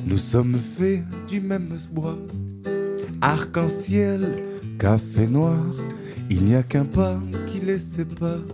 Nous 0.06 0.18
sommes 0.18 0.58
faits 0.76 1.02
du 1.26 1.40
même 1.40 1.78
bois, 1.90 2.18
arc-en-ciel, 3.22 4.44
café 4.78 5.26
noir. 5.26 5.64
Il 6.28 6.44
n'y 6.44 6.54
a 6.54 6.62
qu'un 6.62 6.84
pas 6.84 7.18
qui 7.46 7.60
les 7.60 7.78
sépare. 7.78 8.44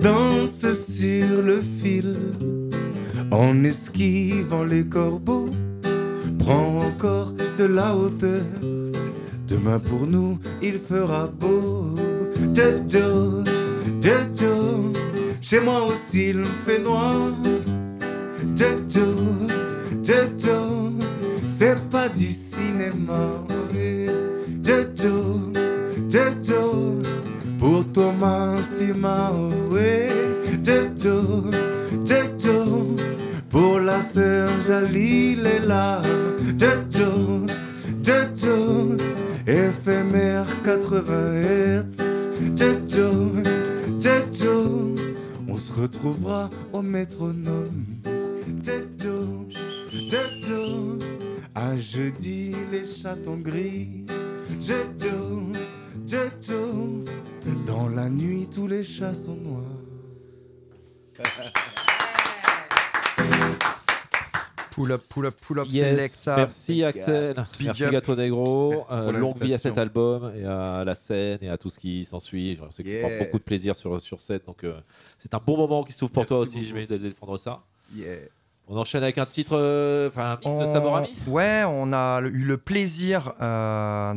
Danse 0.00 0.66
sur 0.72 1.40
le 1.40 1.62
fil, 1.80 2.16
en 3.30 3.62
esquivant 3.62 4.64
les 4.64 4.84
corbeaux. 4.84 5.50
Prends 6.40 6.86
encore 6.88 7.32
de 7.60 7.64
la 7.64 7.94
hauteur. 7.94 8.42
Demain 9.46 9.78
pour 9.78 10.04
nous, 10.04 10.40
il 10.60 10.80
fera 10.80 11.28
beau. 11.28 11.94
Jojo, 12.56 13.44
Jojo, 14.02 14.92
chez 15.40 15.60
moi 15.60 15.86
aussi 15.86 16.30
il 16.30 16.44
fait 16.66 16.80
noir. 16.80 17.30
Jojo, 18.56 19.06
Jojo, 20.02 20.92
c'est 21.50 21.80
pas 21.90 22.08
du 22.08 22.26
cinéma. 22.26 23.44
Jojo, 24.62 25.52
Jojo, 26.08 27.02
pour 27.58 27.84
Thomas 27.92 28.62
Simaoé. 28.62 30.08
Jojo, 30.62 31.50
Jojo, 32.04 32.96
pour 33.50 33.80
la 33.80 34.02
sœur 34.02 34.48
Jalil 34.66 35.44
est 35.46 35.66
là. 35.66 36.00
Jojo, 36.56 37.46
Jojo, 38.04 38.96
éphémère 39.46 40.46
80 40.62 41.32
Hertz. 41.34 41.98
Jojo, 42.56 43.32
Jojo, 44.00 44.94
on 45.48 45.58
se 45.58 45.72
retrouvera 45.72 46.50
au 46.72 46.82
métronome. 46.82 47.93
À 51.54 51.76
jeudi 51.76 52.54
les 52.70 52.86
chatons 52.86 53.36
gris. 53.36 54.06
Dans 57.66 57.88
la 57.88 58.08
nuit 58.08 58.48
tous 58.52 58.66
les 58.66 58.84
chats 58.84 59.14
sont 59.14 59.34
noirs. 59.36 59.64
Pull 64.70 64.90
up, 64.90 65.02
pull 65.08 65.26
up, 65.26 65.36
pull 65.40 65.60
up, 65.60 65.68
yes, 65.70 66.26
Merci 66.26 66.82
Axel, 66.82 67.36
merci 67.60 67.84
Gato 67.92 68.16
Negro. 68.16 68.84
Euh, 68.90 69.12
longue 69.12 69.40
vie 69.40 69.54
à 69.54 69.58
cet 69.58 69.78
album 69.78 70.32
et 70.36 70.44
à 70.44 70.82
la 70.84 70.96
scène 70.96 71.38
et 71.42 71.48
à 71.48 71.56
tout 71.56 71.70
ce 71.70 71.78
qui 71.78 72.04
s'ensuit. 72.04 72.56
Je 72.56 72.62
sais 72.70 72.82
que 72.82 72.88
tu 72.88 73.00
prends 73.00 73.16
beaucoup 73.24 73.38
de 73.38 73.44
plaisir 73.44 73.76
sur, 73.76 74.00
sur 74.00 74.20
cette, 74.20 74.46
donc 74.46 74.64
euh, 74.64 74.74
c'est 75.20 75.32
un 75.32 75.38
bon 75.38 75.56
moment 75.56 75.84
qui 75.84 75.92
s'ouvre 75.92 76.10
pour 76.10 76.26
toi 76.26 76.40
aussi, 76.40 76.64
j'imagine, 76.64 76.88
de 76.88 76.96
défendre 76.96 77.38
ça. 77.38 77.62
Yeah. 77.94 78.16
On 78.66 78.78
enchaîne 78.78 79.02
avec 79.02 79.18
un 79.18 79.26
titre, 79.26 79.58
euh, 79.58 80.08
enfin 80.08 80.32
un 80.32 80.36
mix 80.36 80.58
de 80.58 80.72
Saborami 80.72 81.14
Ouais, 81.26 81.64
on 81.66 81.92
a 81.92 82.22
eu 82.22 82.44
le 82.44 82.56
plaisir 82.56 83.34
euh, 83.42 84.14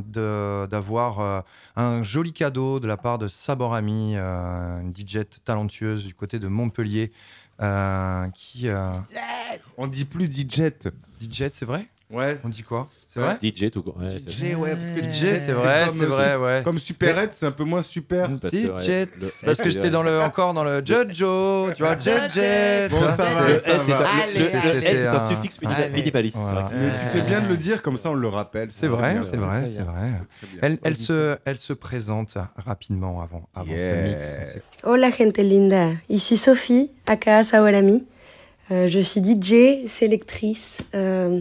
d'avoir 0.68 1.20
euh, 1.20 1.42
un 1.76 2.02
joli 2.02 2.32
cadeau 2.32 2.80
de 2.80 2.88
la 2.88 2.96
part 2.96 3.18
de 3.18 3.28
Saborami, 3.28 4.16
une 4.16 4.94
DJ 4.96 5.20
talentueuse 5.44 6.06
du 6.06 6.14
côté 6.14 6.40
de 6.40 6.48
Montpellier. 6.48 7.12
qui, 8.34 8.68
On 9.78 9.88
dit 9.88 10.06
plus 10.06 10.32
DJ. 10.32 10.72
DJ, 11.20 11.50
c'est 11.52 11.66
vrai? 11.66 11.86
Ouais. 12.10 12.38
On 12.46 12.48
dit 12.48 12.64
quoi? 12.64 12.88
C'est 13.06 13.20
vrai? 13.20 13.38
DJ 13.44 13.70
tout 13.70 13.84
court. 13.84 13.98
DJ, 14.00 14.56
ouais, 14.56 14.76
parce 14.76 14.92
que 14.92 15.02
DJ, 15.02 15.38
c'est 15.46 15.52
vrai, 15.52 15.88
c'est 15.92 16.06
vrai, 16.06 16.38
ouais. 16.38 16.62
Comme 16.64 16.80
Superette, 16.80 17.32
c'est 17.34 17.46
un 17.46 17.52
peu 17.52 17.66
moins 17.66 17.82
super. 17.82 18.30
DJ, 18.30 19.08
parce 19.46 19.60
que 19.60 19.70
j'étais 19.70 19.90
dans 19.90 20.04
le, 20.04 20.22
encore 20.22 20.54
dans 20.54 20.64
le 20.64 20.82
Jojo, 20.86 21.72
tu 21.76 21.84
vois, 21.84 21.98
JJ. 22.00 22.90
Bon, 22.90 23.02
ça 23.08 23.16
va, 23.16 23.60
ça 23.60 23.84
va. 23.84 24.06
C'était 24.74 25.06
un 25.08 25.28
suffixe 25.28 25.60
minimaliste. 25.62 26.38
Tu 26.38 27.20
fais 27.20 27.28
bien 27.28 27.42
de 27.42 27.48
le 27.50 27.58
dire, 27.58 27.82
comme 27.82 27.98
ça 27.98 28.10
on 28.12 28.14
le 28.14 28.28
rappelle. 28.30 28.72
C'est 28.72 28.88
vrai, 28.88 29.18
c'est 29.24 29.38
vrai, 29.38 29.66
c'est 29.66 29.84
vrai. 29.84 30.80
Elle, 30.84 30.96
se, 30.96 31.38
elle 31.44 31.58
se 31.58 31.74
présente 31.74 32.38
rapidement 32.56 33.22
avant, 33.22 33.50
avant 33.54 33.70
ce 33.70 34.04
mix. 34.10 34.24
Hola 34.84 35.10
gente 35.12 35.38
linda, 35.38 35.90
ici 36.10 36.38
Sophie, 36.38 36.90
aka 37.06 37.44
Sawalami. 37.44 38.06
Euh, 38.70 38.88
je 38.88 39.00
suis 39.00 39.22
DJ, 39.22 39.88
sélectrice, 39.88 40.78
euh, 40.94 41.40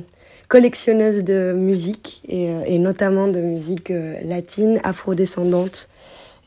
collectionneuse 0.48 1.24
de 1.24 1.52
musique 1.52 2.22
et, 2.28 2.50
euh, 2.50 2.78
notamment 2.78 3.28
de 3.28 3.40
musique 3.40 3.90
euh, 3.90 4.16
latine, 4.22 4.80
afrodescendante 4.84 5.88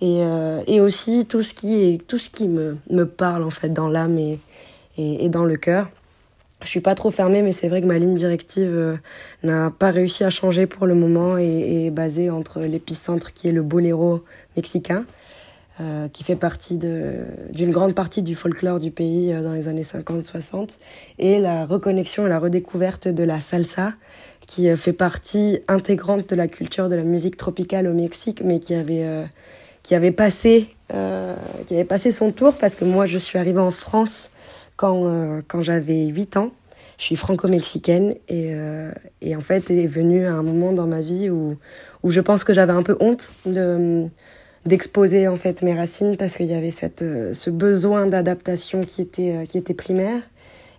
et, 0.02 0.24
euh, 0.24 0.62
et 0.68 0.80
aussi 0.80 1.26
tout 1.26 1.44
ce 1.44 1.54
qui 1.54 1.82
est 1.82 2.08
tout 2.08 2.18
ce 2.18 2.30
qui 2.30 2.48
me, 2.48 2.78
me 2.90 3.06
parle 3.06 3.44
en 3.44 3.50
fait 3.50 3.70
dans 3.70 3.90
l'âme 3.90 4.18
et, 4.18 4.40
et, 4.98 5.30
dans 5.30 5.46
le 5.46 5.58
cœur. 5.58 5.90
Je 6.62 6.68
suis 6.68 6.82
pas 6.82 6.96
trop 6.96 7.10
fermée, 7.10 7.42
mais 7.42 7.54
c'est 7.54 7.70
vrai 7.70 7.80
que 7.80 7.86
ma 7.86 7.98
ligne 7.98 8.16
directive 8.16 9.00
n'a 9.44 9.72
pas 9.72 9.92
réussi 9.92 10.26
à 10.26 10.30
changer 10.30 10.68
pour 10.68 10.88
le 10.88 10.94
moment 10.94 11.38
et 11.38 11.86
est 11.86 11.90
basée 11.90 12.30
entre 12.30 12.60
l'épicentre 12.60 13.32
qui 13.32 13.48
est 13.48 13.54
le 13.54 13.62
boléro 13.62 14.26
mexicain, 14.58 15.06
euh, 15.82 16.10
qui 16.10 16.26
fait 16.26 16.36
partie 16.36 16.78
d'une 16.78 17.72
grande 17.72 17.96
partie 17.96 18.22
du 18.22 18.36
folklore 18.36 18.82
du 18.82 18.92
pays 18.92 19.32
euh, 19.32 19.42
dans 19.42 19.54
les 19.54 19.70
années 19.70 19.84
50-60, 19.84 20.78
et 21.20 21.40
la 21.40 21.66
reconnexion 21.66 22.26
et 22.26 22.30
la 22.30 22.38
redécouverte 22.38 23.08
de 23.08 23.24
la 23.24 23.40
salsa, 23.40 23.94
qui 24.46 24.70
euh, 24.70 24.76
fait 24.76 24.92
partie 24.92 25.62
intégrante 25.70 26.30
de 26.30 26.36
la 26.36 26.50
culture 26.50 26.90
de 26.90 26.96
la 26.96 27.04
musique 27.04 27.38
tropicale 27.38 27.88
au 27.88 27.94
Mexique, 27.94 28.42
mais 28.44 28.60
qui 28.60 28.76
avait, 28.76 29.26
qui 29.82 29.96
avait, 29.96 30.12
passé, 30.12 30.76
qui 31.66 31.74
avait 31.74 31.86
passé 31.86 32.12
son 32.12 32.32
tour, 32.32 32.56
parce 32.56 32.76
que 32.76 32.84
moi 32.84 33.06
je 33.06 33.18
suis 33.18 33.40
arrivée 33.40 33.62
en 33.62 33.72
France 33.72 34.32
quand, 34.76 35.42
quand 35.48 35.62
j'avais 35.62 36.08
8 36.08 36.36
ans. 36.36 36.52
Je 36.98 37.06
suis 37.06 37.16
franco-mexicaine 37.16 38.16
et, 38.28 38.54
et 39.22 39.36
en 39.38 39.40
fait 39.40 39.72
est 39.72 39.88
venu 39.88 40.28
un 40.28 40.44
moment 40.44 40.74
dans 40.74 40.88
ma 40.88 41.00
vie 41.00 41.30
où, 41.30 41.56
où 42.04 42.12
je 42.12 42.20
pense 42.20 42.44
que 42.44 42.52
j'avais 42.52 42.74
un 42.74 42.84
peu 42.84 42.98
honte 43.00 43.32
de 43.46 44.10
d'exposer 44.66 45.28
en 45.28 45.36
fait 45.36 45.62
mes 45.62 45.74
racines 45.74 46.18
parce 46.18 46.36
qu'il 46.36 46.48
y 46.48 46.54
avait 46.54 46.72
cette, 46.72 47.02
euh, 47.02 47.34
ce 47.34 47.50
besoin 47.50 48.08
d'adaptation 48.08 48.82
qui 48.82 49.02
était, 49.02 49.36
euh, 49.36 49.46
qui 49.46 49.58
était 49.58 49.74
primaire. 49.74 50.22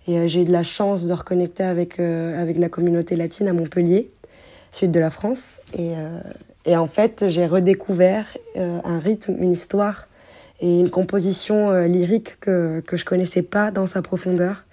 Et 0.07 0.18
euh, 0.18 0.26
j'ai 0.26 0.43
eu 0.43 0.45
de 0.45 0.53
la 0.53 0.62
chance 0.62 1.07
de 1.07 1.12
reconnecter 1.12 1.62
avec, 1.62 1.99
avec 2.01 2.59
la 2.59 2.68
communauté 2.68 3.16
latine 3.16 3.49
à 3.49 3.53
Montpellier, 3.53 4.11
sud 4.72 4.91
de 4.91 5.01
la 5.01 5.11
France. 5.11 5.61
Et, 5.78 5.93
et 6.64 6.76
en 6.76 6.87
fait, 6.87 7.28
j'ai 7.28 7.47
redécouvert 7.47 8.37
un 8.57 8.99
rythme, 8.99 9.37
une 9.39 9.53
histoire 9.53 10.09
et 10.61 10.78
une 10.78 10.91
composition 10.91 11.85
lyrique 11.85 12.39
que, 12.41 12.81
que 12.81 12.97
je 12.97 13.05
connaissais 13.05 13.43
pas 13.43 13.70
dans 13.70 13.87
sa 13.87 14.01
profondeur. 14.01 14.64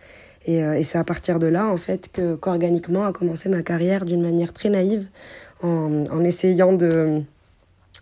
Et, 0.45 0.57
et 0.57 0.83
c'est 0.83 0.97
à 0.97 1.03
partir 1.03 1.39
de 1.39 1.47
là, 1.47 1.67
en 1.67 1.77
fait, 1.77 2.09
que 2.11 2.35
qu'organiquement 2.35 3.05
a 3.05 3.11
commencé 3.11 3.49
ma 3.49 3.63
carrière 3.63 4.05
d'une 4.05 4.21
manière 4.21 4.53
très 4.53 4.69
naïve, 4.69 5.07
en, 5.61 6.05
en 6.09 6.23
essayant 6.23 6.73
de 6.73 7.21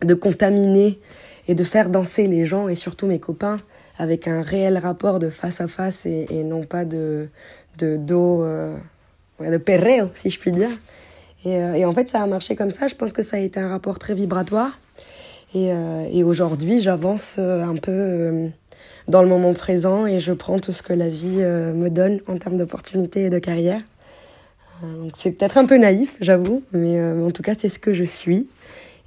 de 0.04 0.14
contaminer 0.14 1.00
et 1.48 1.56
de 1.56 1.64
faire 1.64 1.90
danser 1.90 2.28
les 2.28 2.46
gens 2.46 2.68
et 2.68 2.76
surtout 2.76 3.08
mes 3.08 3.20
copains 3.20 3.58
avec 3.98 4.28
un 4.28 4.42
réel 4.42 4.78
rapport 4.78 5.20
de 5.20 5.30
face 5.30 5.62
à 5.62 5.68
face 5.68 6.06
et, 6.06 6.44
non 6.44 6.64
pas 6.64 6.86
de, 6.86 7.28
de 7.78 7.98
dos, 7.98 8.44
euh, 8.44 8.76
de 9.40 9.58
perreo, 9.58 10.10
si 10.14 10.30
je 10.30 10.40
puis 10.40 10.52
dire. 10.52 10.70
Et, 11.46 11.58
euh, 11.58 11.74
et, 11.74 11.86
en 11.86 11.94
fait, 11.94 12.10
ça 12.10 12.22
a 12.22 12.28
marché 12.28 12.56
comme 12.56 12.72
ça. 12.72 12.88
Je 12.88 12.96
pense 12.96 13.14
que 13.14 13.22
ça 13.22 13.38
a 13.38 13.40
été 13.40 13.60
un 13.60 13.70
rapport 13.70 14.00
très 14.00 14.16
vibratoire. 14.16 14.80
Et, 15.54 15.72
euh, 15.72 16.08
et 16.12 16.24
aujourd'hui, 16.24 16.82
j'avance 16.82 17.40
un 17.40 17.76
peu 17.76 18.50
dans 19.08 19.22
le 19.22 19.30
moment 19.30 19.54
présent 19.54 20.06
et 20.06 20.20
je 20.20 20.34
prends 20.34 20.60
tout 20.60 20.74
ce 20.74 20.82
que 20.82 20.92
la 20.92 21.08
vie 21.08 21.38
me 21.38 21.90
donne 21.90 22.20
en 22.28 22.38
termes 22.38 22.58
d'opportunités 22.58 23.26
et 23.26 23.30
de 23.30 23.40
carrière. 23.40 23.82
donc 24.82 25.14
c'est 25.16 25.32
peut-être 25.32 25.58
un 25.58 25.66
peu 25.66 25.78
naïf, 25.78 26.18
j'avoue, 26.20 26.64
mais 26.74 27.00
en 27.02 27.32
tout 27.32 27.44
cas, 27.44 27.54
c'est 27.58 27.70
ce 27.70 27.80
que 27.80 27.94
je 27.94 28.04
suis. 28.04 28.50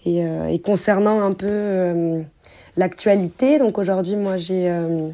Et, 0.09 0.25
euh, 0.25 0.47
et, 0.47 0.59
concernant 0.59 1.21
un 1.21 1.35
peu 1.35 1.47
euh, 1.51 2.23
l'actualité, 2.79 3.59
donc 3.59 3.77
aujourd'hui, 3.77 4.17
moi, 4.17 4.39
j'ai 4.39 4.71
euh, 4.71 5.11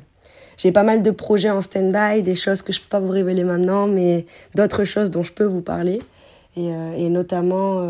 j'ai 0.56 0.70
pas 0.70 0.84
mal 0.84 1.02
de 1.02 1.10
projets 1.10 1.50
en 1.50 1.60
stand-by, 1.60 2.22
des 2.22 2.36
choses 2.36 2.62
que 2.62 2.72
je 2.72 2.80
peux 2.80 2.88
pas 2.88 3.00
vous 3.00 3.08
révéler 3.08 3.42
maintenant, 3.42 3.88
mais 3.88 4.24
d'autres 4.54 4.84
choses 4.84 5.10
dont 5.10 5.24
je 5.24 5.32
peux 5.32 5.44
vous 5.44 5.62
parler. 5.62 6.00
Et, 6.56 6.68
et 6.68 7.08
notamment 7.08 7.82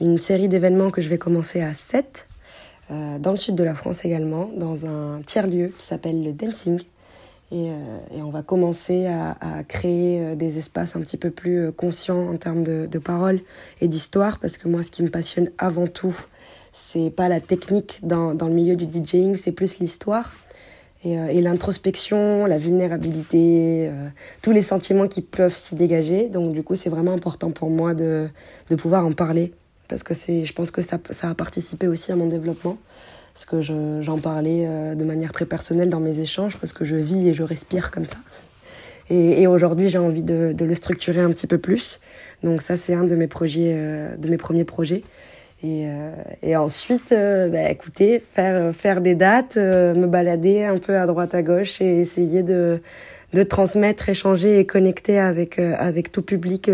une 0.00 0.18
série 0.18 0.48
d'événements 0.48 0.90
que 0.90 1.00
je 1.00 1.08
vais 1.08 1.18
commencer 1.18 1.62
à 1.62 1.72
7, 1.72 2.26
dans 2.90 3.30
le 3.30 3.36
sud 3.36 3.54
de 3.54 3.62
la 3.62 3.74
France 3.74 4.04
également, 4.04 4.50
dans 4.56 4.84
un 4.86 5.22
tiers-lieu 5.22 5.72
qui 5.78 5.86
s'appelle 5.86 6.24
le 6.24 6.32
Dancing. 6.32 6.80
Et, 7.52 7.66
et, 7.66 8.22
on 8.22 8.30
va 8.30 8.42
commencer 8.42 9.06
à, 9.06 9.62
créer 9.68 10.34
des 10.34 10.58
espaces 10.58 10.96
un 10.96 11.00
petit 11.00 11.16
peu 11.16 11.30
plus 11.30 11.70
conscients 11.70 12.28
en 12.28 12.36
termes 12.36 12.64
de, 12.64 12.88
de 12.90 12.98
parole 12.98 13.40
et 13.80 13.86
d'histoire, 13.86 14.40
parce 14.40 14.58
que 14.58 14.68
moi, 14.68 14.82
ce 14.82 14.90
qui 14.90 15.04
me 15.04 15.10
passionne 15.10 15.50
avant 15.58 15.86
tout, 15.86 16.16
c'est 16.76 17.10
pas 17.10 17.28
la 17.28 17.40
technique 17.40 18.00
dans, 18.02 18.32
le 18.32 18.54
milieu 18.54 18.76
du 18.76 18.84
DJing, 18.84 19.36
c'est 19.36 19.52
plus 19.52 19.78
l'histoire 19.78 20.32
et, 21.04 21.40
l'introspection, 21.40 22.46
la 22.46 22.58
vulnérabilité, 22.58 23.88
euh, 23.88 24.08
tous 24.42 24.50
les 24.50 24.62
sentiments 24.62 25.06
qui 25.06 25.22
peuvent 25.22 25.54
s'y 25.54 25.74
dégager. 25.76 26.28
Donc, 26.28 26.52
du 26.52 26.62
coup, 26.64 26.74
c'est 26.74 26.90
vraiment 26.90 27.12
important 27.12 27.50
pour 27.50 27.70
moi 27.70 27.94
de, 27.94 28.28
pouvoir 28.76 29.06
en 29.06 29.12
parler, 29.12 29.52
parce 29.88 30.02
que 30.02 30.14
je 30.14 30.52
pense 30.52 30.70
que 30.70 30.82
ça 30.82 30.98
a 31.22 31.34
participé 31.34 31.86
aussi 31.86 32.12
à 32.12 32.16
mon 32.16 32.26
développement 32.26 32.76
parce 33.36 33.44
que 33.44 33.60
j'en 33.60 34.16
parlais 34.16 34.64
euh, 34.66 34.94
de 34.94 35.04
manière 35.04 35.30
très 35.30 35.44
personnelle 35.44 35.90
dans 35.90 36.00
mes 36.00 36.20
échanges, 36.20 36.56
parce 36.56 36.72
que 36.72 36.86
je 36.86 36.96
vis 36.96 37.28
et 37.28 37.34
je 37.34 37.42
respire 37.42 37.90
comme 37.90 38.06
ça. 38.06 38.16
Et, 39.10 39.42
et 39.42 39.46
aujourd'hui, 39.46 39.90
j'ai 39.90 39.98
envie 39.98 40.22
de, 40.22 40.54
de, 40.56 40.64
le 40.64 40.74
structurer 40.74 41.20
un 41.20 41.28
petit 41.28 41.46
peu 41.46 41.58
plus. 41.58 42.00
Donc 42.42 42.62
ça, 42.62 42.78
c'est 42.78 42.94
un 42.94 43.04
de 43.04 43.14
mes 43.14 43.26
projets, 43.26 43.74
euh, 43.74 44.16
de 44.16 44.30
mes 44.30 44.38
premiers 44.38 44.64
projets. 44.64 45.02
Et, 45.62 45.84
euh, 45.86 46.12
et 46.42 46.56
ensuite, 46.56 47.10
bah, 47.12 47.68
écoutez, 47.68 48.20
faire, 48.20 48.74
faire 48.74 49.02
des 49.02 49.14
dates, 49.14 49.56
me 49.56 50.06
balader 50.06 50.64
un 50.64 50.78
peu 50.78 50.96
à 50.96 51.04
droite 51.04 51.34
à 51.34 51.42
gauche 51.42 51.82
et 51.82 52.00
essayer 52.00 52.42
de, 52.42 52.80
de 53.34 53.42
transmettre, 53.42 54.08
échanger 54.08 54.60
et 54.60 54.64
connecter 54.64 55.18
avec, 55.18 55.58
avec 55.58 56.10
tout 56.10 56.22
public 56.22 56.70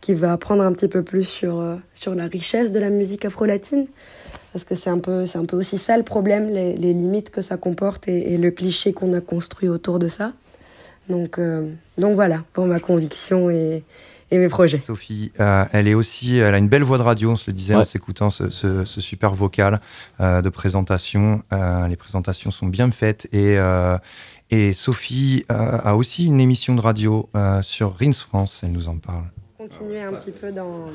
qui 0.00 0.14
va 0.14 0.30
apprendre 0.30 0.62
un 0.62 0.72
petit 0.72 0.88
peu 0.88 1.02
plus 1.02 1.24
sur, 1.24 1.60
sur 1.96 2.14
la 2.14 2.26
richesse 2.26 2.70
de 2.70 2.78
la 2.78 2.90
musique 2.90 3.24
afro-latine 3.24 3.86
parce 4.56 4.64
que 4.64 4.74
c'est 4.74 4.88
un 4.88 5.00
peu 5.00 5.26
c'est 5.26 5.36
un 5.36 5.44
peu 5.44 5.54
aussi 5.54 5.76
ça 5.76 5.98
le 5.98 6.02
problème 6.02 6.48
les, 6.48 6.74
les 6.76 6.94
limites 6.94 7.28
que 7.28 7.42
ça 7.42 7.58
comporte 7.58 8.08
et, 8.08 8.32
et 8.32 8.38
le 8.38 8.50
cliché 8.50 8.94
qu'on 8.94 9.12
a 9.12 9.20
construit 9.20 9.68
autour 9.68 9.98
de 9.98 10.08
ça. 10.08 10.32
Donc 11.10 11.38
euh, 11.38 11.70
donc 11.98 12.14
voilà 12.14 12.42
pour 12.54 12.64
ma 12.64 12.80
conviction 12.80 13.50
et, 13.50 13.84
et 14.30 14.38
mes 14.38 14.48
projets. 14.48 14.82
Sophie 14.86 15.30
euh, 15.40 15.66
elle 15.72 15.88
est 15.88 15.92
aussi 15.92 16.38
elle 16.38 16.54
a 16.54 16.56
une 16.56 16.70
belle 16.70 16.84
voix 16.84 16.96
de 16.96 17.02
radio 17.02 17.32
on 17.32 17.36
se 17.36 17.44
le 17.48 17.52
disait 17.52 17.74
ouais. 17.74 17.82
en 17.82 17.84
s'écoutant 17.84 18.30
ce, 18.30 18.48
ce, 18.48 18.86
ce, 18.86 19.00
super 19.02 19.34
vocal 19.34 19.82
euh, 20.20 20.40
de 20.40 20.48
présentation. 20.48 21.42
Euh, 21.52 21.86
les 21.86 21.96
présentations 21.96 22.50
sont 22.50 22.66
bien 22.66 22.90
faites 22.90 23.28
et 23.34 23.56
et 24.48 24.72
Sophie 24.72 25.44
a 25.50 25.96
aussi 25.96 26.24
une 26.24 26.40
émission 26.40 26.74
de 26.74 26.80
radio 26.80 27.28
sur 27.60 27.94
Rins 27.98 28.14
France 28.14 28.60
elle 28.62 28.72
nous 28.72 28.88
en 28.88 28.96
parle. 28.96 29.24
Continuer 29.58 30.00
un 30.00 30.14
petit 30.14 30.30
peu 30.30 30.50
dans 30.50 30.86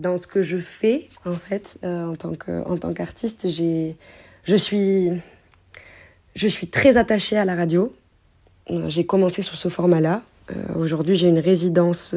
dans 0.00 0.16
ce 0.16 0.26
que 0.26 0.42
je 0.42 0.58
fais 0.58 1.08
en 1.24 1.34
fait 1.34 1.78
euh, 1.84 2.06
en 2.06 2.76
tant 2.76 2.92
qu'artiste 2.92 3.48
je 3.48 4.66
suis 6.46 6.66
très 6.70 6.96
attachée 6.96 7.36
à 7.36 7.44
la 7.44 7.54
radio. 7.54 7.94
Euh, 8.70 8.88
j'ai 8.88 9.04
commencé 9.04 9.42
sous 9.42 9.56
ce 9.56 9.68
format 9.68 10.00
là 10.00 10.22
euh, 10.50 10.54
aujourd'hui 10.76 11.16
j'ai 11.16 11.28
une 11.28 11.38
résidence 11.38 12.14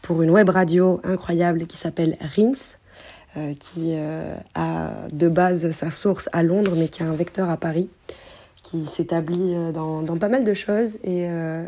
pour 0.00 0.22
une 0.22 0.30
web 0.30 0.48
radio 0.48 1.00
incroyable 1.04 1.66
qui 1.66 1.76
s'appelle 1.76 2.16
Rins 2.20 2.76
qui 3.58 3.94
a 4.54 4.92
de 5.10 5.28
base 5.28 5.70
sa 5.70 5.90
source 5.90 6.28
à 6.32 6.42
Londres 6.42 6.74
mais 6.76 6.88
qui 6.88 7.02
a 7.02 7.06
un 7.06 7.14
vecteur 7.14 7.48
à 7.48 7.56
Paris 7.56 7.88
qui 8.62 8.84
s'établit 8.84 9.54
dans, 9.72 10.02
dans 10.02 10.18
pas 10.18 10.28
mal 10.28 10.44
de 10.44 10.52
choses 10.52 10.98
et, 11.02 11.26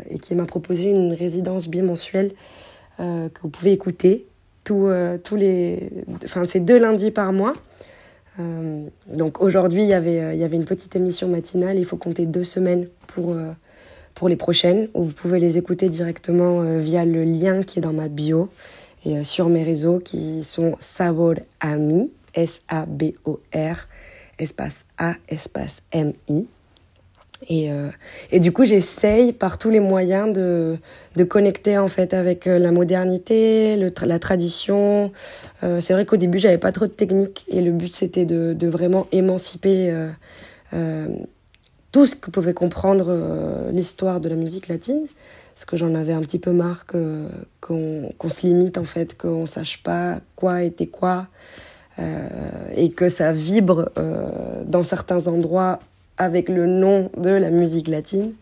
et 0.09 0.19
qui 0.19 0.35
m'a 0.35 0.45
proposé 0.45 0.91
une 0.91 1.13
résidence 1.13 1.67
bimensuelle 1.67 2.33
que 2.99 3.41
vous 3.41 3.49
pouvez 3.49 3.71
écouter 3.71 4.27
euh, 4.71 5.17
tous 5.17 5.35
les. 5.35 5.91
Enfin, 6.23 6.45
c'est 6.45 6.59
deux 6.59 6.77
lundis 6.77 7.11
par 7.11 7.33
mois. 7.33 7.53
Euh, 8.39 8.87
donc 9.07 9.41
aujourd'hui, 9.41 9.83
il 9.83 9.89
y 9.89 9.93
avait, 9.93 10.19
euh, 10.19 10.33
il 10.33 10.39
y 10.39 10.43
avait 10.43 10.57
une 10.57 10.65
petite 10.65 10.95
émission 10.95 11.27
matinale. 11.27 11.77
Il 11.77 11.85
faut 11.85 11.97
compter 11.97 12.25
deux 12.25 12.43
semaines 12.43 12.87
pour, 13.07 13.35
pour 14.13 14.29
les 14.29 14.35
prochaines, 14.35 14.89
où 14.93 15.03
vous 15.03 15.13
pouvez 15.13 15.39
les 15.39 15.57
écouter 15.57 15.89
directement 15.89 16.77
via 16.79 17.05
le 17.05 17.23
lien 17.23 17.63
qui 17.63 17.79
est 17.79 17.81
dans 17.81 17.93
ma 17.93 18.09
bio 18.09 18.49
et 19.05 19.23
sur 19.23 19.49
mes 19.49 19.63
réseaux 19.63 19.99
qui 19.99 20.43
sont 20.43 20.75
Sabor 20.79 21.35
Ami, 21.59 22.11
S-A-B-O-R, 22.33 23.87
espace 24.39 24.85
A, 24.97 25.13
espace 25.29 25.83
M-I. 25.91 26.47
Et, 27.47 27.71
euh, 27.71 27.89
et 28.31 28.39
du 28.39 28.51
coup, 28.51 28.65
j'essaye 28.65 29.33
par 29.33 29.57
tous 29.57 29.69
les 29.69 29.79
moyens 29.79 30.33
de, 30.33 30.77
de 31.15 31.23
connecter 31.23 31.77
en 31.77 31.87
fait 31.87 32.13
avec 32.13 32.47
euh, 32.47 32.59
la 32.59 32.71
modernité, 32.71 33.75
le 33.77 33.91
la 34.05 34.19
tradition. 34.19 35.11
Euh, 35.63 35.81
c'est 35.81 35.93
vrai 35.93 36.05
qu'au 36.05 36.17
début, 36.17 36.39
j'avais 36.39 36.57
pas 36.57 36.71
trop 36.71 36.85
de 36.85 36.91
technique 36.91 37.45
et 37.47 37.61
le 37.61 37.71
but 37.71 37.93
c'était 37.93 38.25
de, 38.25 38.53
de 38.53 38.67
vraiment 38.67 39.07
émanciper 39.11 39.93
tout 41.91 42.05
ce 42.05 42.15
que 42.15 42.29
pouvait 42.29 42.53
comprendre 42.53 43.15
l'histoire 43.71 44.19
de 44.19 44.27
la 44.27 44.35
musique 44.35 44.67
latine. 44.67 45.05
Parce 45.53 45.63
que 45.63 45.77
j'en 45.77 45.95
avais 45.95 46.11
un 46.11 46.19
petit 46.19 46.39
peu 46.39 46.51
marre 46.51 46.85
qu'on 46.85 47.29
qu'on 47.61 48.29
se 48.29 48.45
limite 48.45 48.77
en 48.77 48.83
fait, 48.83 49.17
qu'on 49.17 49.45
sache 49.45 49.81
pas 49.83 50.19
quoi 50.35 50.63
était 50.63 50.87
quoi. 50.87 51.27
et 51.97 52.89
que 52.91 53.07
ça 53.07 53.31
vibre 53.31 53.89
dans 54.65 54.83
certains 54.83 55.27
endroits 55.27 55.79
avec 56.17 56.49
le 56.49 56.65
nom 56.65 57.09
de 57.17 57.29
la 57.29 57.49
musique 57.49 57.87
latine. 57.87 58.33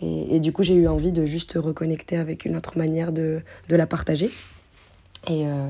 Et, 0.00 0.40
du 0.40 0.52
coup, 0.52 0.64
j'ai 0.64 0.74
eu 0.74 0.88
envie 0.88 1.12
de 1.12 1.24
juste 1.24 1.52
reconnecter 1.54 2.16
avec 2.16 2.44
une 2.44 2.56
autre 2.56 2.76
manière 2.76 3.12
de, 3.12 3.42
la 3.70 3.86
partager. 3.86 4.30
Et, 5.28 5.46
euh, 5.46 5.68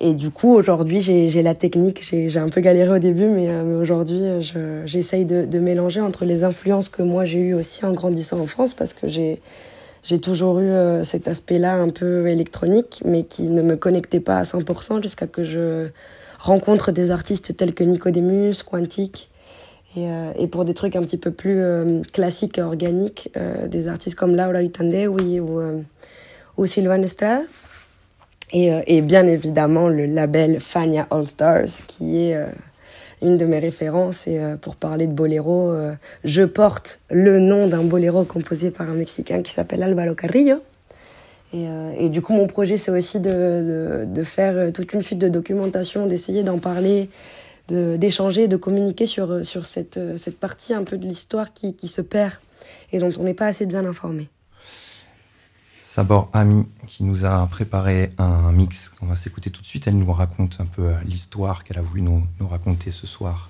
et 0.00 0.14
du 0.14 0.30
coup, 0.30 0.54
aujourd'hui, 0.54 1.00
j'ai 1.00 1.42
la 1.42 1.54
technique. 1.54 2.02
J'ai 2.02 2.38
un 2.38 2.48
peu 2.48 2.60
galéré 2.60 2.96
au 2.96 2.98
début, 2.98 3.26
mais, 3.26 3.48
euh, 3.48 3.82
aujourd'hui, 3.82 4.20
j'essaye 4.86 5.24
de, 5.24 5.58
mélanger 5.58 6.00
entre 6.00 6.24
les 6.24 6.44
influences 6.44 6.88
que 6.88 7.02
moi 7.02 7.24
j'ai 7.24 7.40
eues 7.40 7.54
aussi 7.54 7.84
en 7.84 7.92
grandissant 7.92 8.38
en 8.38 8.46
France, 8.46 8.74
parce 8.74 8.94
que 8.94 9.08
j'ai 9.08 9.40
toujours 10.22 10.60
eu 10.60 10.70
euh, 10.70 11.02
cet 11.02 11.26
aspect-là 11.26 11.74
un 11.74 11.88
peu 11.88 12.28
électronique, 12.28 13.02
mais 13.04 13.24
qui 13.24 13.42
ne 13.42 13.60
me 13.60 13.76
connectait 13.76 14.20
pas 14.20 14.38
à 14.38 14.44
100% 14.44 15.02
jusqu'à 15.02 15.26
que 15.26 15.42
je 15.42 15.88
rencontre 16.38 16.92
des 16.92 17.10
artistes 17.10 17.56
tels 17.56 17.74
que 17.74 17.82
Nicodemus, 17.82 18.62
Quantique, 18.62 19.28
euh, 19.96 20.32
et, 20.36 20.46
pour 20.46 20.64
des 20.64 20.74
trucs 20.74 20.96
un 20.96 21.02
petit 21.02 21.16
peu 21.16 21.30
plus 21.30 21.60
euh, 21.60 22.02
classiques 22.12 22.58
et 22.58 22.62
organiques, 22.62 23.30
euh, 23.36 23.68
des 23.68 23.88
artistes 23.88 24.16
comme 24.16 24.36
Laura 24.36 24.62
Itande 24.62 24.94
oui, 25.08 25.40
ou, 25.40 25.60
ou 26.56 26.66
Sylvain 26.66 27.02
Estrada. 27.02 27.42
Et, 28.52 29.02
bien 29.02 29.26
évidemment 29.26 29.88
le 29.88 30.06
label 30.06 30.60
Fania 30.60 31.06
All 31.10 31.26
Stars, 31.26 31.84
qui 31.86 32.18
est 32.18 32.36
une 33.20 33.36
de 33.36 33.44
mes 33.44 33.58
références. 33.58 34.26
Et 34.26 34.40
pour 34.62 34.76
parler 34.76 35.06
de 35.06 35.12
boléro, 35.12 35.74
je 36.24 36.42
porte 36.44 37.00
le 37.10 37.40
nom 37.40 37.66
d'un 37.66 37.82
boléro 37.82 38.24
composé 38.24 38.70
par 38.70 38.88
un 38.88 38.94
Mexicain 38.94 39.42
qui 39.42 39.52
s'appelle 39.52 39.82
Álvaro 39.82 40.14
Carrillo. 40.14 40.62
Et, 41.52 42.08
du 42.08 42.22
coup, 42.22 42.32
mon 42.32 42.46
projet, 42.46 42.78
c'est 42.78 42.90
aussi 42.90 43.20
de, 43.20 44.22
faire 44.24 44.72
toute 44.72 44.94
une 44.94 45.02
suite 45.02 45.18
de 45.18 45.28
documentation, 45.28 46.06
d'essayer 46.06 46.42
d'en 46.42 46.58
parler, 46.58 47.10
d'échanger, 47.68 48.48
de, 48.48 48.56
communiquer 48.56 49.06
sur, 49.06 49.44
sur 49.44 49.66
cette, 49.66 50.00
cette 50.16 50.38
partie 50.38 50.74
un 50.74 50.84
peu 50.84 50.98
de 50.98 51.06
l'histoire 51.06 51.52
qui, 51.52 51.74
qui, 51.74 51.88
se 51.88 52.00
perd 52.00 52.34
et 52.92 52.98
dont 52.98 53.12
on 53.18 53.24
n'est 53.24 53.34
pas 53.34 53.46
assez 53.46 53.66
bien 53.66 53.84
informé. 53.84 54.28
Sabor 55.82 56.30
Ami 56.32 56.66
qui 56.86 57.04
nous 57.04 57.24
a 57.24 57.46
préparé 57.46 58.12
un 58.18 58.52
mix 58.52 58.88
qu'on 58.88 59.06
va 59.06 59.16
s'écouter 59.16 59.50
tout 59.50 59.62
de 59.62 59.66
suite. 59.66 59.86
Elle 59.86 59.98
nous 59.98 60.12
raconte 60.12 60.58
un 60.60 60.66
peu 60.66 60.82
euh, 60.82 60.94
l'histoire 61.04 61.64
qu'elle 61.64 61.78
a 61.78 61.82
voulu 61.82 62.02
nous, 62.02 62.22
nous, 62.40 62.48
raconter 62.48 62.90
ce 62.90 63.06
soir. 63.06 63.48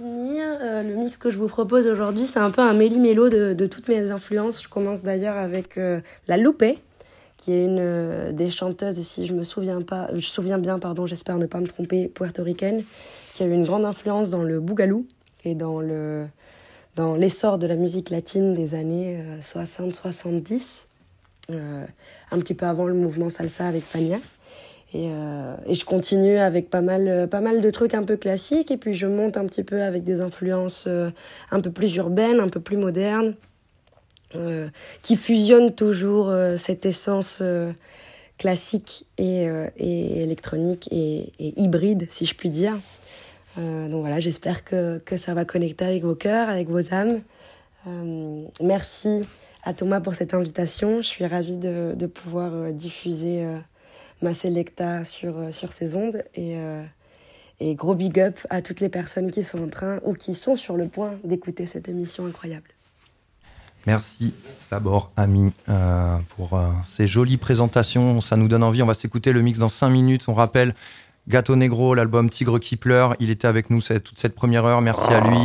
Euh, 0.00 0.82
le 0.82 0.94
mix 0.96 1.16
que 1.16 1.30
je 1.30 1.38
vous 1.38 1.46
propose 1.46 1.86
aujourd'hui, 1.86 2.26
c'est 2.26 2.38
un 2.38 2.50
peu 2.50 2.62
un 2.62 2.72
méli-mélo 2.72 3.28
de, 3.28 3.52
de, 3.52 3.66
toutes 3.66 3.88
mes 3.88 4.10
influences. 4.10 4.62
Je 4.62 4.68
commence 4.68 5.02
d'ailleurs 5.02 5.36
avec 5.36 5.78
euh, 5.78 6.00
La 6.26 6.36
Loupé, 6.36 6.78
qui 7.36 7.52
est 7.52 7.64
une 7.64 7.78
euh, 7.80 8.32
des 8.32 8.50
chanteuses, 8.50 9.00
si 9.02 9.26
je 9.26 9.34
me 9.34 9.44
souviens 9.44 9.82
pas, 9.82 10.08
je 10.10 10.16
me 10.16 10.20
souviens 10.20 10.58
bien, 10.58 10.78
pardon, 10.78 11.06
j'espère 11.06 11.36
ne 11.38 11.46
pas 11.46 11.60
me 11.60 11.66
tromper, 11.66 12.08
puertoricaine, 12.08 12.82
qui 13.34 13.42
a 13.42 13.46
eu 13.46 13.52
une 13.52 13.64
grande 13.64 13.84
influence 13.84 14.30
dans 14.30 14.42
le 14.42 14.60
bougalou 14.60 15.06
et 15.44 15.54
dans 15.54 15.80
le 15.80 16.26
dans 16.96 17.16
l'essor 17.16 17.58
de 17.58 17.66
la 17.66 17.74
musique 17.74 18.10
latine 18.10 18.54
des 18.54 18.76
années 18.76 19.18
60-70, 19.40 20.86
euh, 21.50 21.54
euh, 21.54 21.84
un 22.30 22.38
petit 22.38 22.54
peu 22.54 22.66
avant 22.66 22.86
le 22.86 22.94
mouvement 22.94 23.28
salsa 23.28 23.66
avec 23.66 23.82
Fania. 23.82 24.18
Et, 24.92 25.08
euh, 25.10 25.56
et, 25.66 25.74
je 25.74 25.84
continue 25.84 26.38
avec 26.38 26.70
pas 26.70 26.82
mal, 26.82 27.28
pas 27.28 27.40
mal 27.40 27.60
de 27.60 27.70
trucs 27.72 27.94
un 27.94 28.04
peu 28.04 28.16
classiques, 28.16 28.70
et 28.70 28.76
puis 28.76 28.94
je 28.94 29.08
monte 29.08 29.36
un 29.36 29.44
petit 29.46 29.64
peu 29.64 29.82
avec 29.82 30.04
des 30.04 30.20
influences 30.20 30.86
un 31.50 31.60
peu 31.60 31.72
plus 31.72 31.96
urbaines, 31.96 32.38
un 32.38 32.48
peu 32.48 32.60
plus 32.60 32.76
modernes, 32.76 33.34
qui 35.02 35.16
fusionnent 35.16 35.74
toujours 35.74 36.32
cette 36.56 36.86
essence 36.86 37.42
classique 38.38 39.06
et, 39.18 39.48
et 39.76 40.22
électronique 40.22 40.88
et, 40.92 41.32
hybride, 41.40 42.06
si 42.10 42.24
je 42.24 42.36
puis 42.36 42.50
dire. 42.50 42.76
Euh, 43.58 43.88
donc 43.88 44.00
voilà, 44.00 44.20
j'espère 44.20 44.64
que, 44.64 44.98
que, 45.04 45.16
ça 45.16 45.34
va 45.34 45.44
connecter 45.44 45.84
avec 45.84 46.02
vos 46.02 46.14
cœurs, 46.14 46.48
avec 46.48 46.68
vos 46.68 46.92
âmes. 46.92 47.20
Euh, 47.86 48.44
merci 48.60 49.22
à 49.62 49.74
Thomas 49.74 50.00
pour 50.00 50.14
cette 50.14 50.34
invitation. 50.34 50.98
Je 51.02 51.06
suis 51.06 51.26
ravie 51.26 51.56
de, 51.56 51.94
de 51.96 52.06
pouvoir 52.06 52.52
euh, 52.52 52.72
diffuser 52.72 53.46
ma 54.22 54.34
Selecta 54.34 55.04
sur, 55.04 55.34
sur 55.52 55.72
ces 55.72 55.94
ondes. 55.94 56.22
Et, 56.34 56.56
et 57.60 57.74
gros 57.74 57.94
big 57.94 58.18
up 58.18 58.38
à 58.50 58.62
toutes 58.62 58.80
les 58.80 58.88
personnes 58.88 59.30
qui 59.30 59.42
sont 59.42 59.62
en 59.62 59.68
train 59.68 60.00
ou 60.04 60.14
qui 60.14 60.34
sont 60.34 60.56
sur 60.56 60.76
le 60.76 60.88
point 60.88 61.14
d'écouter 61.24 61.66
cette 61.66 61.88
émission 61.88 62.26
incroyable. 62.26 62.68
Merci 63.86 64.32
Sabor 64.50 65.12
Ami 65.16 65.52
pour 66.36 66.58
ces 66.86 67.06
jolies 67.06 67.36
présentations. 67.36 68.22
Ça 68.22 68.36
nous 68.36 68.48
donne 68.48 68.62
envie. 68.62 68.82
On 68.82 68.86
va 68.86 68.94
s'écouter 68.94 69.32
le 69.32 69.42
mix 69.42 69.58
dans 69.58 69.68
5 69.68 69.90
minutes. 69.90 70.24
On 70.28 70.34
rappelle 70.34 70.74
Gato 71.26 71.56
Negro, 71.56 71.94
l'album 71.94 72.28
Tigre 72.28 72.58
qui 72.58 72.76
pleure. 72.76 73.14
Il 73.18 73.30
était 73.30 73.48
avec 73.48 73.70
nous 73.70 73.80
cette, 73.80 74.04
toute 74.04 74.18
cette 74.18 74.34
première 74.34 74.64
heure. 74.64 74.80
Merci 74.80 75.12
à 75.12 75.20
lui. 75.20 75.38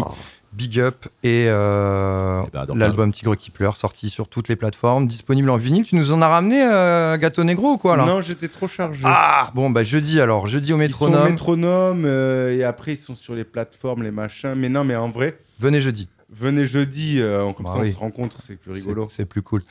Big 0.52 0.80
Up 0.80 1.06
et, 1.24 1.46
euh, 1.48 2.42
eh 2.48 2.52
ben, 2.52 2.66
l'album 2.76 3.12
Tigre 3.12 3.36
qui 3.36 3.52
pleure, 3.52 3.78
sorti 3.78 4.10
sur 4.10 4.28
toutes 4.28 4.48
les 4.48 4.56
plateformes, 4.56 5.08
disponible 5.08 5.50
en 5.50 5.58
vinyle. 5.58 5.86
Tu 5.86 5.96
nous 5.96 6.12
en 6.12 6.22
as 6.22 6.28
ramené, 6.28 6.62
euh, 6.64 7.18
Gâteau 7.18 7.44
Negro 7.44 7.74
ou 7.74 7.78
quoi 7.78 7.96
là? 7.96 8.06
Non, 8.06 8.22
j'étais 8.22 8.48
trop 8.48 8.68
chargé. 8.68 9.04
Ah 9.06 9.52
bon, 9.54 9.70
bah 9.70 9.84
jeudi 9.84 10.20
alors, 10.20 10.48
jeudi 10.48 10.74
au 10.74 10.78
métronome. 10.78 11.14
Ils 11.14 11.18
sont 11.20 11.28
au 11.28 11.30
métronome 11.30 12.04
euh, 12.06 12.58
et 12.58 12.64
après 12.64 12.94
ils 12.94 12.98
sont 12.98 13.16
sur 13.16 13.36
les 13.36 13.44
plateformes, 13.44 14.04
les 14.04 14.12
machins. 14.12 14.56
Mais 14.56 14.70
non, 14.70 14.84
mais 14.84 14.96
en 14.96 15.10
vrai. 15.10 15.40
Venez 15.60 15.82
jeudi. 15.82 16.10
Venez 16.32 16.66
jeudi, 16.66 17.18
euh, 17.20 17.52
comme 17.54 17.66
bah 17.66 17.74
ça 17.74 17.80
on 17.80 17.92
se 17.92 17.96
rencontre, 17.96 18.38
c'est 18.46 18.56
plus 18.56 18.72
rigolo. 18.72 19.08
C'est 19.10 19.26
plus 19.26 19.42
cool. 19.42 19.64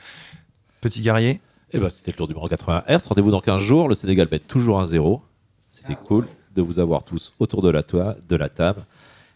Petit 0.81 1.01
guerrier. 1.01 1.41
Et 1.71 1.77
eh 1.77 1.79
bah, 1.79 1.89
c'était 1.91 2.11
le 2.11 2.17
tour 2.17 2.27
du 2.27 2.33
Mans 2.33 2.47
80 2.47 2.85
Hz. 2.87 3.07
Rendez-vous 3.07 3.31
dans 3.31 3.41
15 3.41 3.61
jours. 3.61 3.89
Le 3.89 3.95
Sénégal 3.95 4.27
va 4.27 4.37
être 4.37 4.47
toujours 4.47 4.79
un 4.79 4.87
zéro. 4.87 5.21
C'était 5.89 6.01
cool 6.05 6.27
de 6.55 6.61
vous 6.61 6.77
avoir 6.77 7.03
tous 7.03 7.33
autour 7.39 7.63
de 7.63 7.69
la, 7.69 7.81
toile, 7.81 8.15
de 8.27 8.35
la 8.35 8.47
table. 8.47 8.83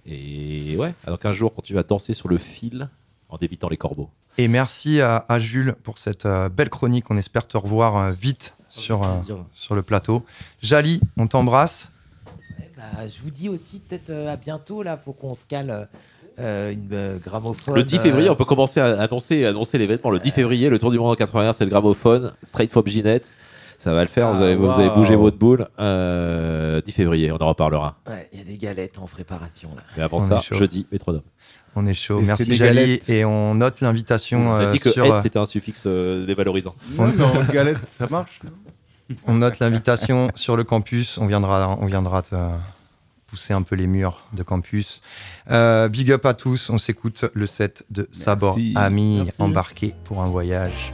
Et 0.05 0.75
ouais, 0.77 0.93
alors 1.03 1.17
un 1.23 1.31
jour, 1.31 1.51
quand 1.51 1.63
tu 1.63 1.73
vas 1.73 1.81
danser 1.81 2.13
sur 2.13 2.29
le 2.29 2.37
fil 2.37 2.89
en 3.27 3.37
débitant 3.37 3.69
les 3.69 3.77
corbeaux. 3.77 4.11
Et 4.37 4.47
merci 4.47 5.01
à, 5.01 5.25
Jules 5.39 5.73
pour 5.83 5.97
cette 5.97 6.27
euh, 6.27 6.49
belle 6.49 6.69
chronique. 6.69 7.09
On 7.09 7.17
espère 7.17 7.47
te 7.47 7.57
revoir 7.57 7.97
euh, 7.97 8.11
vite 8.11 8.55
sur, 8.69 9.01
euh, 9.01 9.15
sur 9.55 9.73
le 9.73 9.81
plateau. 9.81 10.23
Jali, 10.61 11.01
on 11.17 11.25
t'embrasse. 11.25 11.91
Bah, 12.77 13.07
je 13.07 13.19
vous 13.23 13.31
dis 13.31 13.49
aussi 13.49 13.79
peut-être 13.79 14.11
à 14.11 14.35
bientôt. 14.35 14.83
Là, 14.83 14.95
faut 15.03 15.13
qu'on 15.13 15.33
se 15.33 15.45
cale. 15.47 15.89
une 16.37 17.17
gramophone. 17.17 17.73
Le 17.73 17.83
10 17.83 17.97
février, 17.97 18.29
on 18.29 18.35
peut 18.35 18.45
commencer 18.45 18.79
à 18.79 19.01
annoncer, 19.01 19.45
annoncer 19.45 19.79
l'événement. 19.79 20.11
Le 20.11 20.19
10 20.19 20.29
février, 20.29 20.69
le 20.69 20.77
Tour 20.77 20.91
du 20.91 20.99
Monde 20.99 21.13
en 21.13 21.15
80 21.15 21.53
c'est 21.53 21.63
le 21.65 21.71
gramophone. 21.71 22.33
Straight 22.43 22.71
for 22.71 22.85
Ginette. 22.85 23.27
Ça 23.83 23.93
va 23.93 24.01
le 24.01 24.07
faire, 24.07 24.31
vous, 24.31 24.41
avez, 24.41 24.55
vous 24.55 24.71
avez 24.71 24.89
bougé 24.91 25.17
votre 25.17 25.35
boule. 25.35 25.67
10 25.77 26.91
février, 26.93 27.33
on 27.33 27.35
en 27.35 27.49
reparlera. 27.49 27.97
Ouais, 28.07 28.29
il 28.31 28.39
y 28.39 28.41
a 28.41 28.45
des 28.45 28.57
galettes 28.57 28.97
en 28.97 29.07
préparation 29.07 29.71
là. 29.75 29.83
Mais 29.97 30.03
avant 30.03 30.21
ça, 30.21 30.39
jeudi, 30.53 30.87
métronome. 30.89 31.23
On 31.75 31.85
est 31.85 31.93
chaud. 31.93 32.21
Merci 32.21 32.55
Jali. 32.55 33.01
Et 33.09 33.25
on 33.25 33.55
note 33.55 33.81
l'invitation. 33.81 34.51
On 34.51 34.55
a 34.55 34.71
dit 34.71 34.79
que 34.79 34.89
sur... 34.89 35.21
c'était 35.21 35.37
un 35.37 35.43
suffixe 35.43 35.85
dévalorisant. 35.85 36.75
Non, 36.97 37.07
non, 37.07 37.43
galette, 37.51 37.79
ça 37.89 38.07
marche. 38.09 38.39
on 39.27 39.33
note 39.33 39.59
l'invitation 39.59 40.29
sur 40.35 40.55
le 40.55 40.63
campus. 40.63 41.17
On 41.17 41.27
viendra, 41.27 41.77
on 41.81 41.85
viendra 41.85 42.21
te 42.21 42.35
pousser 43.27 43.53
un 43.53 43.63
peu 43.63 43.75
les 43.75 43.87
murs 43.87 44.23
de 44.31 44.43
campus. 44.43 45.01
Euh, 45.51 45.89
big 45.89 46.09
up 46.09 46.25
à 46.25 46.33
tous. 46.33 46.69
On 46.69 46.77
s'écoute 46.77 47.25
le 47.33 47.47
set 47.47 47.83
de 47.89 48.07
Sabor 48.13 48.57
Ami 48.75 49.27
embarqué 49.39 49.93
pour 50.05 50.21
un 50.21 50.27
voyage. 50.27 50.93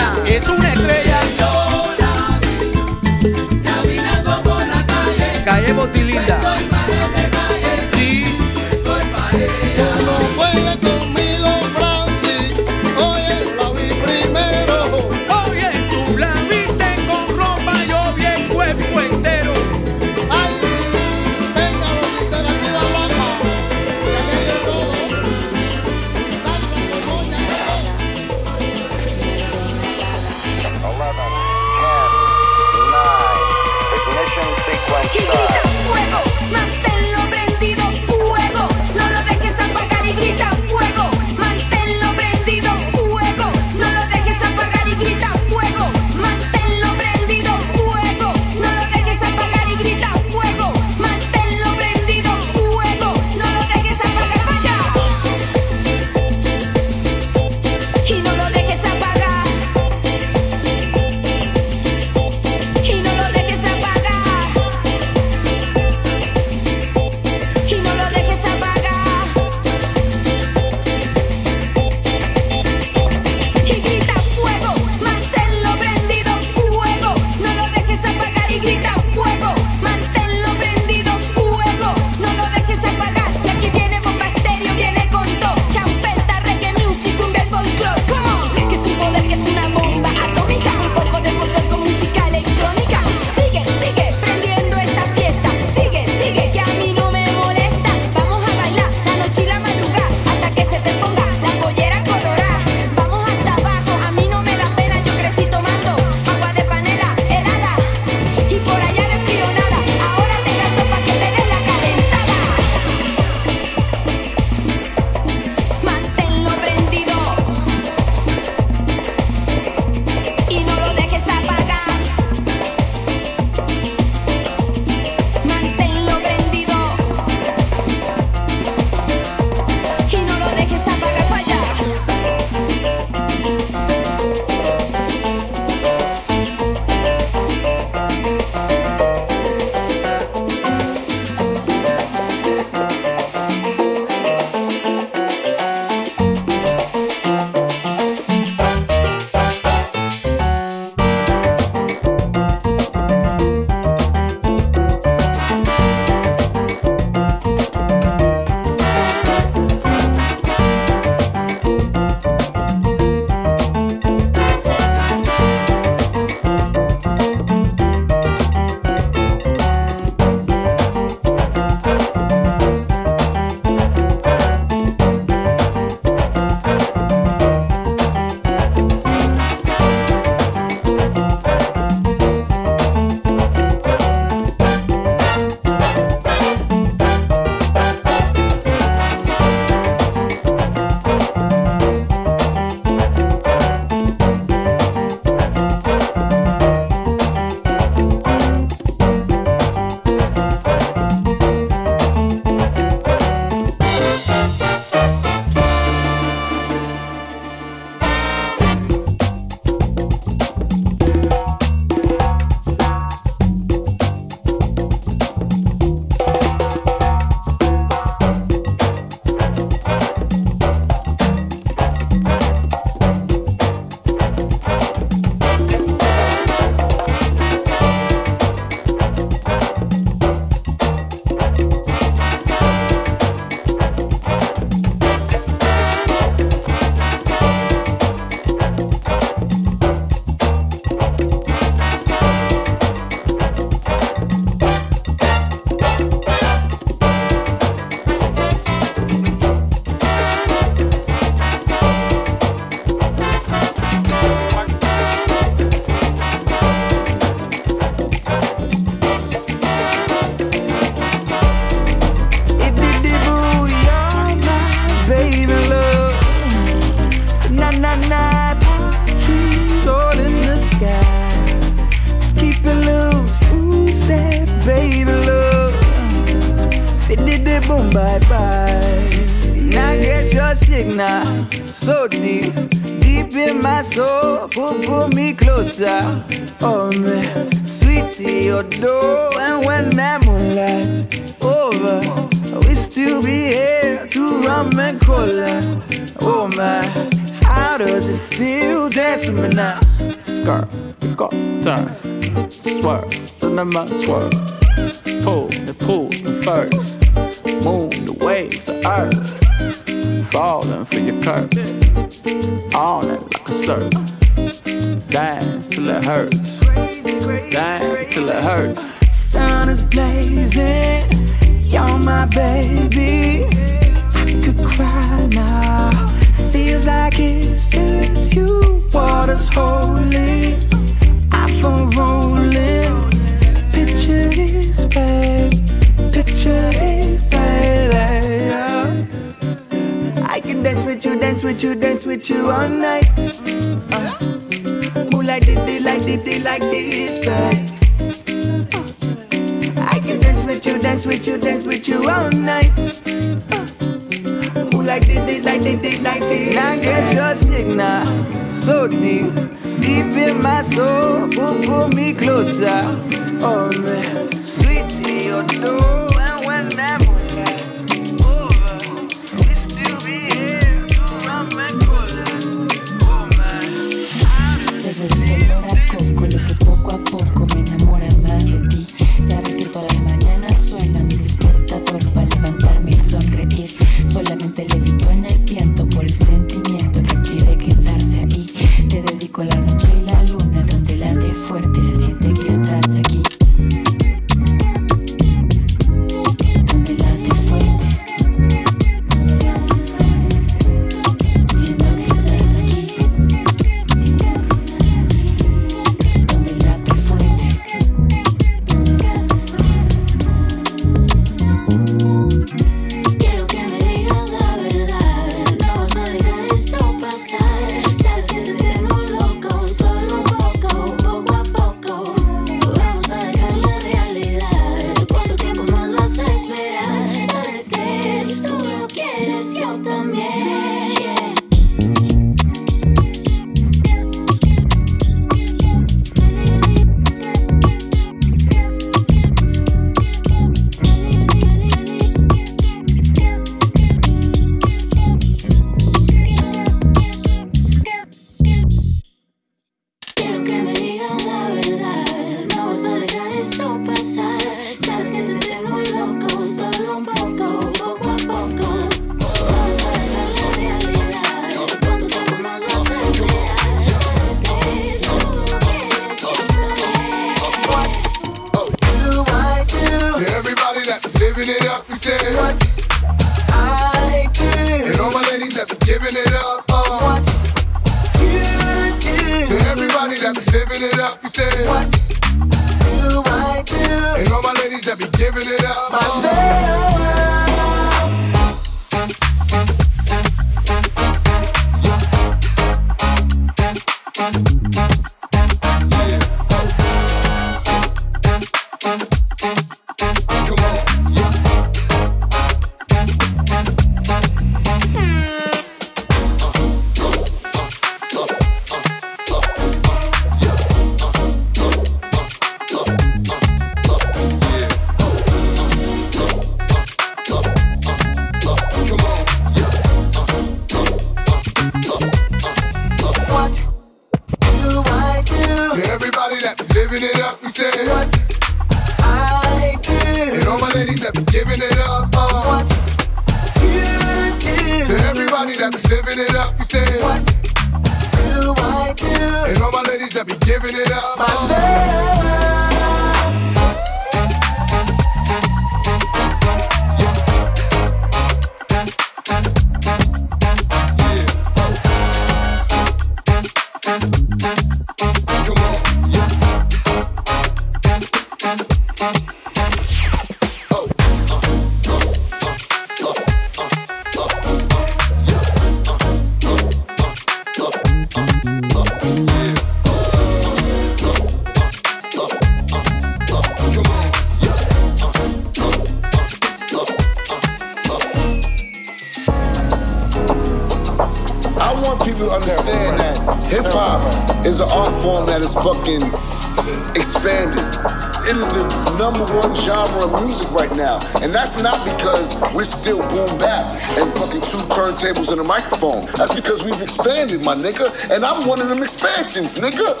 My 597.43 597.55
nigga. 597.55 598.09
And 598.09 598.25
I'm 598.25 598.47
one 598.47 598.61
of 598.61 598.69
them 598.69 598.83
expansions, 598.83 599.55
nigga. 599.55 600.00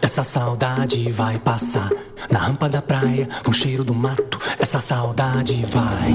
Essa 0.00 0.24
saudade 0.24 1.10
vai 1.10 1.38
passar 1.38 1.90
na 2.30 2.38
rampa 2.38 2.68
da 2.68 2.82
praia 2.82 3.28
com 3.44 3.52
cheiro 3.52 3.84
do 3.84 3.94
mato. 3.94 4.38
Essa 4.58 4.80
saudade 4.80 5.64
vai. 5.66 6.12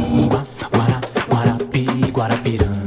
Guarapi, 1.30 1.86
Guarapiranga. 2.12 2.83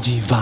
vontade. 0.00 0.39